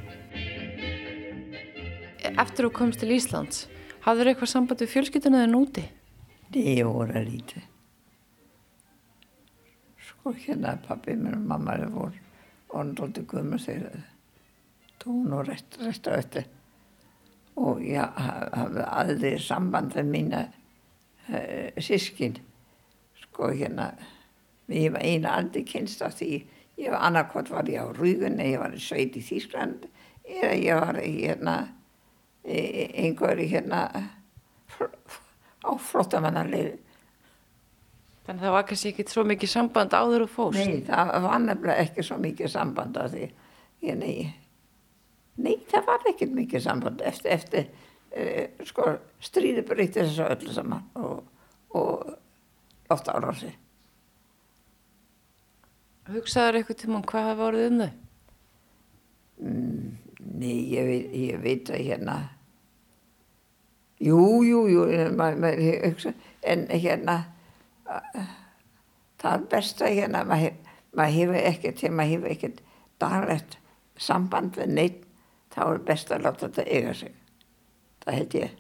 Eftir 2.36 2.66
þú 2.66 2.74
komst 2.74 3.02
til 3.02 3.14
Íslands 3.16 3.64
hafður 4.06 4.32
eitthvað 4.32 4.52
samband 4.52 4.82
við 4.82 4.92
fjölskytuna 4.94 5.42
þegar 5.42 5.54
núti? 5.54 5.88
Nei, 6.54 6.76
ég 6.78 6.86
voru 6.86 7.16
að 7.18 7.32
líti 7.32 7.66
sko 10.26 10.34
hérna 10.42 10.72
pappi 10.82 11.14
minn 11.14 11.36
og 11.36 11.42
mamma 11.46 11.76
er 11.78 11.90
voru 11.94 12.18
og 12.74 13.18
guðum 13.30 13.52
að 13.54 13.60
segja 13.62 13.90
tón 14.98 15.34
og 15.36 15.44
rétt 15.46 15.76
á 15.78 16.18
öttu 16.18 16.42
og 17.62 17.78
ég 17.86 18.16
hafði 18.56 18.86
aðri 18.86 19.30
samband 19.38 19.94
með 19.94 20.10
mína 20.10 20.40
uh, 20.48 21.36
eh, 21.38 21.78
sískin 21.78 22.40
sko 23.22 23.52
hérna 23.52 23.92
ég 24.66 24.90
var 24.96 25.06
eina 25.06 25.36
aldrei 25.38 25.62
kynst 25.62 26.02
af 26.02 26.18
því 26.18 26.40
ég 26.82 26.90
var 26.90 27.06
annarkot 27.06 27.52
var 27.54 27.70
ég 27.70 27.86
á 27.86 27.94
Rúgun 27.94 28.42
ég 28.42 28.58
var 28.58 28.74
í 28.74 28.82
sveit 28.82 29.14
í 29.14 29.22
Þýskland 29.22 29.86
eða 30.26 30.56
ég 30.58 30.82
var 30.82 30.98
hérna 31.04 31.56
einhverju 32.42 33.46
hérna 33.54 33.84
á 35.62 35.70
flottamannarlegu 35.78 36.82
Þannig 38.26 38.40
að 38.40 38.46
það 38.46 38.56
var 38.56 38.64
kannski 38.66 38.90
ekki 38.92 39.06
svo 39.10 39.22
mikið 39.26 39.52
samband 39.52 39.94
áður 39.94 40.24
og 40.26 40.32
fóst? 40.34 40.58
Nei, 40.58 40.82
það 40.86 41.12
var 41.26 41.42
nefnilega 41.44 41.86
ekki 41.86 42.04
svo 42.06 42.18
mikið 42.18 42.50
samband 42.50 42.98
af 42.98 43.12
því 43.14 43.28
ég 43.86 43.98
nei 44.00 44.16
Nei, 45.36 45.58
það 45.68 45.84
var 45.84 46.06
ekkert 46.08 46.32
mikið 46.32 46.62
samband 46.64 47.02
eftir, 47.04 47.32
eftir 47.34 47.66
uh, 48.16 48.64
sko, 48.64 48.94
stríði 49.20 49.64
breytti 49.68 50.00
þessu 50.00 50.24
öllu 50.24 50.54
saman 50.56 50.86
og, 50.96 51.18
og 51.76 52.14
ofta 52.92 53.16
ára 53.18 53.32
á 53.32 53.34
sig. 53.36 53.52
Hugsaður 56.06 56.60
eitthvað 56.60 56.80
til 56.80 56.90
mann 56.94 57.04
hvað 57.04 57.28
hafa 57.28 57.38
voruð 57.42 57.68
um 57.68 57.78
þau? 57.82 57.92
Mm, 59.44 59.86
nei, 60.40 60.56
ég 60.72 60.90
ég 61.20 61.40
veit 61.44 61.68
að 61.68 61.84
hérna, 61.84 62.16
jú, 64.00 64.20
jú, 64.46 64.62
jú, 64.72 64.86
maður 65.18 65.60
hugsa, 65.84 66.14
en 66.46 66.64
hérna, 66.72 67.18
það 69.20 69.32
er 69.32 69.46
besta 69.50 69.90
hérna, 69.90 70.24
maður, 70.28 70.58
maður 70.96 71.16
hefur 71.20 71.40
ekkert, 71.42 71.84
maður 71.90 72.14
hefur 72.16 72.34
ekkert 72.34 72.62
daglegt 73.00 73.58
samband 74.00 74.56
við 74.56 74.72
neitt 74.76 75.02
þá 75.54 75.62
er 75.66 75.82
best 75.88 76.12
að 76.12 76.26
láta 76.26 76.48
þetta 76.48 76.66
eiga 76.68 76.94
sig. 76.94 77.14
Það 78.04 78.18
heit 78.20 78.36
ég. 78.36 78.56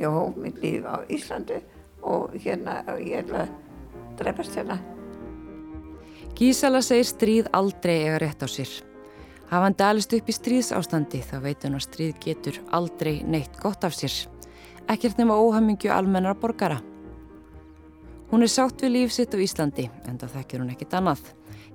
Ég 0.00 0.14
hóf 0.14 0.36
mitt 0.38 0.60
líf 0.62 0.86
á 0.86 1.02
Íslandi 1.10 1.58
og 2.06 2.36
hérna 2.38 2.80
og 2.92 3.00
ég 3.02 3.24
ætla 3.24 3.44
að 3.44 3.56
drefast 4.20 4.56
hérna. 4.58 4.78
Gísala 6.38 6.80
segir 6.84 7.08
stríð 7.08 7.50
aldrei 7.56 7.96
eiga 8.04 8.20
rétt 8.22 8.44
á 8.46 8.48
sér. 8.48 8.70
Hafa 9.50 9.66
hann 9.66 9.74
dalist 9.74 10.12
upp 10.14 10.28
í 10.30 10.34
stríðsástandi 10.36 11.24
þá 11.26 11.40
veit 11.42 11.66
hann 11.66 11.74
að 11.74 11.88
stríð 11.88 12.20
getur 12.22 12.60
aldrei 12.70 13.18
neitt 13.26 13.58
gott 13.60 13.82
af 13.84 13.96
sér. 13.98 14.14
Ekkert 14.88 15.18
nema 15.18 15.36
óhamingju 15.36 15.90
almennar 15.90 16.38
borgara. 16.38 16.78
Hún 18.30 18.46
er 18.46 18.50
sátt 18.52 18.78
við 18.84 18.92
líf 18.94 19.10
sitt 19.10 19.34
á 19.34 19.42
Íslandi 19.42 19.88
en 20.06 20.18
það 20.20 20.36
þekkir 20.36 20.62
hún 20.62 20.70
ekkit 20.70 20.92
annað. 20.94 21.22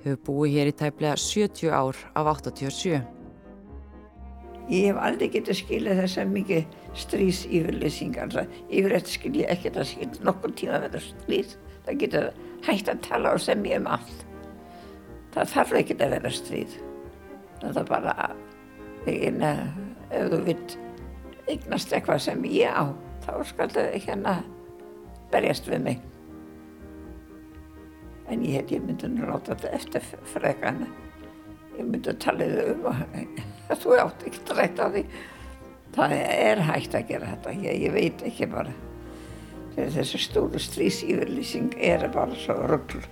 Hefur 0.06 0.22
búið 0.24 0.54
hér 0.56 0.70
í 0.72 0.76
tæplega 0.80 1.18
70 1.20 1.74
ár 1.76 2.00
af 2.16 2.30
87. 2.32 3.02
Ég 4.72 4.88
hef 4.88 5.02
aldrei 5.04 5.28
getið 5.34 5.60
skilja 5.60 5.98
þess 6.00 6.22
að 6.24 6.32
mikið 6.32 6.78
strís 6.96 7.42
yfirlýsingar. 7.50 8.40
Yfirleitt 8.70 9.12
skil 9.12 9.34
ég 9.42 9.52
ekkert 9.52 9.82
að 9.84 9.90
skilja 9.92 10.26
nokkur 10.26 10.56
tíma 10.56 10.80
með 10.86 10.96
það 10.96 11.06
strís. 11.10 11.58
Það 11.86 12.00
getur 12.06 12.32
hægt 12.70 12.94
að 12.94 13.04
tala 13.10 13.36
og 13.36 13.44
semja 13.44 13.84
um 13.84 13.92
allt. 13.98 14.26
Það 15.36 15.54
þarf 15.58 15.78
ekki 15.82 16.00
að 16.00 16.16
vera 16.16 16.34
stríð. 16.40 16.80
Það 17.60 17.84
er 17.84 17.92
bara 17.92 18.32
Eina, 19.06 19.54
ef 20.10 20.32
þú 20.32 20.44
vilt 20.48 20.80
eignast 21.52 21.92
eitthvað 21.94 22.24
sem 22.26 22.46
ég 22.50 22.74
á, 22.74 22.90
þá 23.28 23.34
skal 23.46 23.70
þau 23.70 23.86
hérna 24.08 24.40
berjast 25.34 25.68
við 25.70 25.90
mig. 25.92 26.06
En 28.30 28.42
ég 28.42 28.58
held 28.58 28.74
ég 28.74 28.86
myndi 28.86 29.10
nú 29.12 29.28
láta 29.30 29.54
þetta 29.54 29.74
eftir 29.78 30.06
frekana. 30.32 30.88
Ég 31.76 31.86
myndi 31.86 32.10
að 32.10 32.22
tala 32.24 32.50
þau 32.50 32.72
um 32.74 32.88
og 32.90 33.80
þú 33.84 33.98
átt 34.02 34.26
ekki 34.30 34.58
rætt 34.58 34.82
á 34.82 34.88
því. 34.90 35.06
Það 35.96 36.16
er 36.20 36.62
hægt 36.68 36.96
að 36.98 37.12
gera 37.12 37.34
þetta, 37.36 37.54
ég, 37.64 37.84
ég 37.86 37.94
veit 37.96 38.24
ekki 38.28 38.50
bara. 38.52 38.74
Þessi 39.76 40.20
stóru 40.24 40.60
strísýfurlýsing 40.60 41.76
er 41.84 42.08
bara 42.14 42.36
svo 42.40 42.56
ruggl. 42.68 43.04